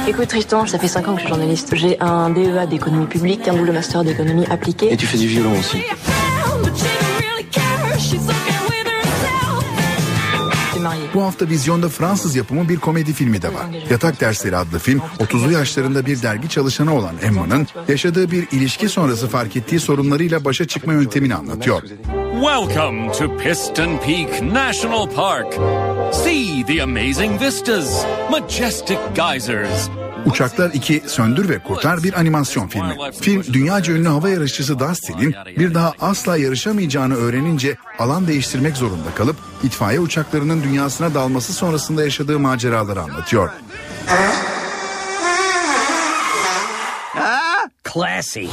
[0.08, 1.76] Écoute Tristan, ça fait 5 ans que je suis journaliste.
[1.76, 4.92] J'ai un DEA d'économie publique, un double master d'économie appliquée.
[4.92, 5.78] Et tu fais du violon aussi.
[11.14, 13.66] Bu hafta vizyonda Fransız yapımı bir komedi filmi de var.
[13.90, 19.28] Yatak Dersleri adlı film 30'lu yaşlarında bir dergi çalışanı olan Emma'nın yaşadığı bir ilişki sonrası
[19.28, 21.82] fark ettiği sorunlarıyla başa çıkma yöntemini anlatıyor.
[22.42, 25.52] Welcome to Piston Peak National Park.
[26.12, 29.88] See the amazing vistas, majestic geysers,
[30.26, 32.94] Uçaklar 2 Söndür ve Kurtar bir animasyon filmi.
[33.20, 39.36] Film dünyaca ünlü hava yarışçısı Dustin'in bir daha asla yarışamayacağını öğrenince alan değiştirmek zorunda kalıp
[39.62, 43.50] itfaiye uçaklarının dünyasına dalması sonrasında yaşadığı maceraları anlatıyor.
[47.92, 48.46] Classy.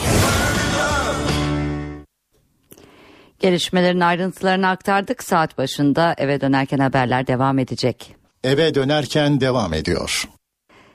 [3.42, 5.24] Gelişmelerin ayrıntılarını aktardık.
[5.24, 8.16] Saat başında eve dönerken haberler devam edecek.
[8.44, 10.30] Eve dönerken devam ediyor.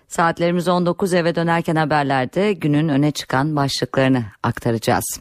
[0.08, 5.20] Saatlerimiz 19 eve dönerken haberlerde günün öne çıkan başlıklarını aktaracağız.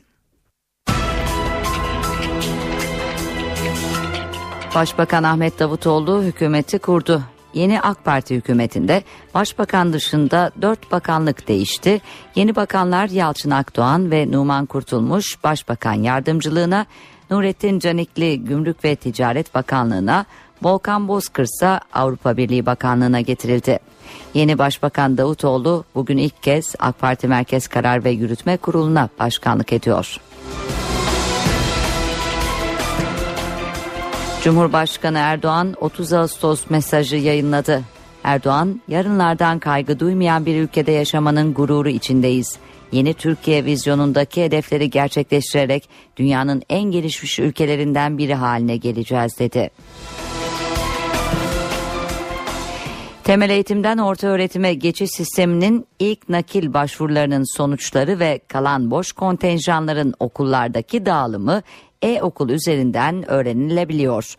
[4.76, 7.24] Başbakan Ahmet Davutoğlu hükümeti kurdu.
[7.54, 9.04] Yeni AK Parti hükümetinde
[9.34, 12.02] başbakan dışında dört bakanlık değişti.
[12.36, 16.86] Yeni bakanlar Yalçın Akdoğan ve Numan Kurtulmuş başbakan yardımcılığına,
[17.30, 20.26] Nurettin Canikli Gümrük ve Ticaret Bakanlığı'na,
[20.64, 23.80] Volkan Bozkır ise Avrupa Birliği Bakanlığı'na getirildi.
[24.34, 30.18] Yeni Başbakan Davutoğlu bugün ilk kez AK Parti Merkez Karar ve Yürütme Kurulu'na başkanlık ediyor.
[34.44, 37.82] Cumhurbaşkanı Erdoğan 30 Ağustos mesajı yayınladı.
[38.24, 42.58] Erdoğan, yarınlardan kaygı duymayan bir ülkede yaşamanın gururu içindeyiz.
[42.96, 49.70] Yeni Türkiye vizyonundaki hedefleri gerçekleştirerek dünyanın en gelişmiş ülkelerinden biri haline geleceğiz dedi.
[53.24, 61.06] Temel eğitimden orta öğretime geçiş sisteminin ilk nakil başvurularının sonuçları ve kalan boş kontenjanların okullardaki
[61.06, 61.62] dağılımı
[62.06, 64.36] e-okul üzerinden öğrenilebiliyor.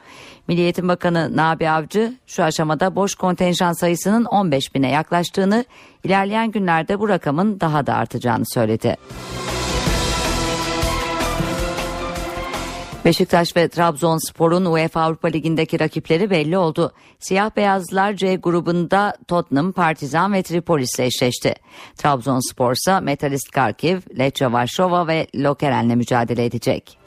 [0.48, 5.64] Milli Eğitim Bakanı Nabi Avcı şu aşamada boş kontenjan sayısının 15 bine yaklaştığını,
[6.04, 8.96] ilerleyen günlerde bu rakamın daha da artacağını söyledi.
[13.06, 16.92] Beşiktaş ve Trabzonspor'un UEFA Avrupa Ligi'ndeki rakipleri belli oldu.
[17.18, 21.54] Siyah beyazlar C grubunda Tottenham, Partizan ve Tripolis ile eşleşti.
[21.96, 26.98] Trabzonspor ise Metalist Kharkiv, Lecce Varşova ve Lokeren'le mücadele edecek.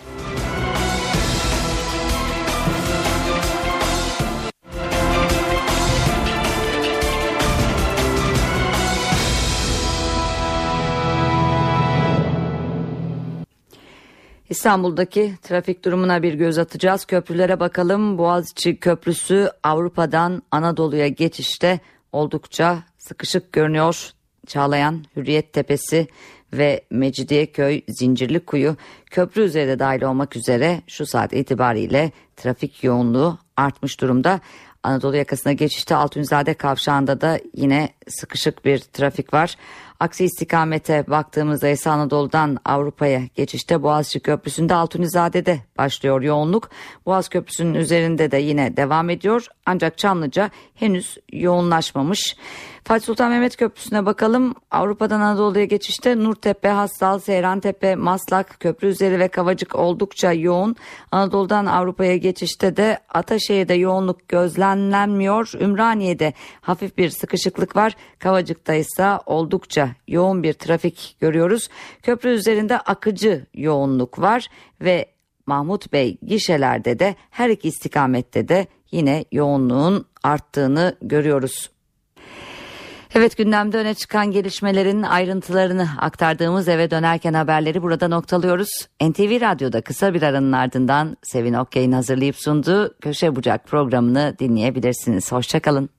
[14.50, 17.06] İstanbul'daki trafik durumuna bir göz atacağız.
[17.06, 18.18] Köprülere bakalım.
[18.18, 21.80] Boğaziçi Köprüsü Avrupa'dan Anadolu'ya geçişte
[22.12, 24.10] oldukça sıkışık görünüyor.
[24.48, 26.08] Çağlayan, Hürriyet Tepesi
[26.54, 28.76] ve Mecidiyeköy, Zincirlikuyu
[29.12, 34.40] köprü üzerinde dahil olmak üzere şu saat itibariyle trafik yoğunluğu artmış durumda.
[34.84, 39.56] Anadolu yakasına geçişte Altunizade kavşağında da yine sıkışık bir trafik var.
[40.00, 46.70] Aksi istikamete baktığımızda ise Anadolu'dan Avrupa'ya geçişte Boğaziçi Köprüsü'nde Altunizade'de başlıyor yoğunluk.
[47.06, 49.48] Boğaz Köprüsü'nün üzerinde de yine devam ediyor.
[49.66, 52.36] Ancak Çamlıca henüz yoğunlaşmamış.
[52.84, 54.56] Fatih Sultan Mehmet Köprüsü'ne bakalım.
[54.72, 60.76] Avrupa'dan Anadolu'ya geçişte Nurtepe, Hastal, Seyrantepe, Maslak, Köprü üzeri ve Kavacık oldukça yoğun.
[61.12, 65.52] Anadolu'dan Avrupa'ya geçişte de Ataşehir'de yoğunluk gözlemlenmiyor.
[65.60, 67.96] Ümraniye'de hafif bir sıkışıklık var.
[68.20, 71.68] Kavacık'ta ise oldukça yoğun bir trafik görüyoruz.
[72.04, 74.48] Köprü üzerinde akıcı yoğunluk var
[74.82, 75.06] ve
[75.46, 81.70] Mahmut Bey gişelerde de her iki istikamette de yine yoğunluğun arttığını görüyoruz.
[83.16, 88.70] Evet gündemde öne çıkan gelişmelerin ayrıntılarını aktardığımız eve dönerken haberleri burada noktalıyoruz.
[89.02, 95.32] NTV Radyo'da kısa bir aranın ardından Sevin Okyay'ın hazırlayıp sunduğu Köşe Bucak programını dinleyebilirsiniz.
[95.32, 95.99] Hoşçakalın.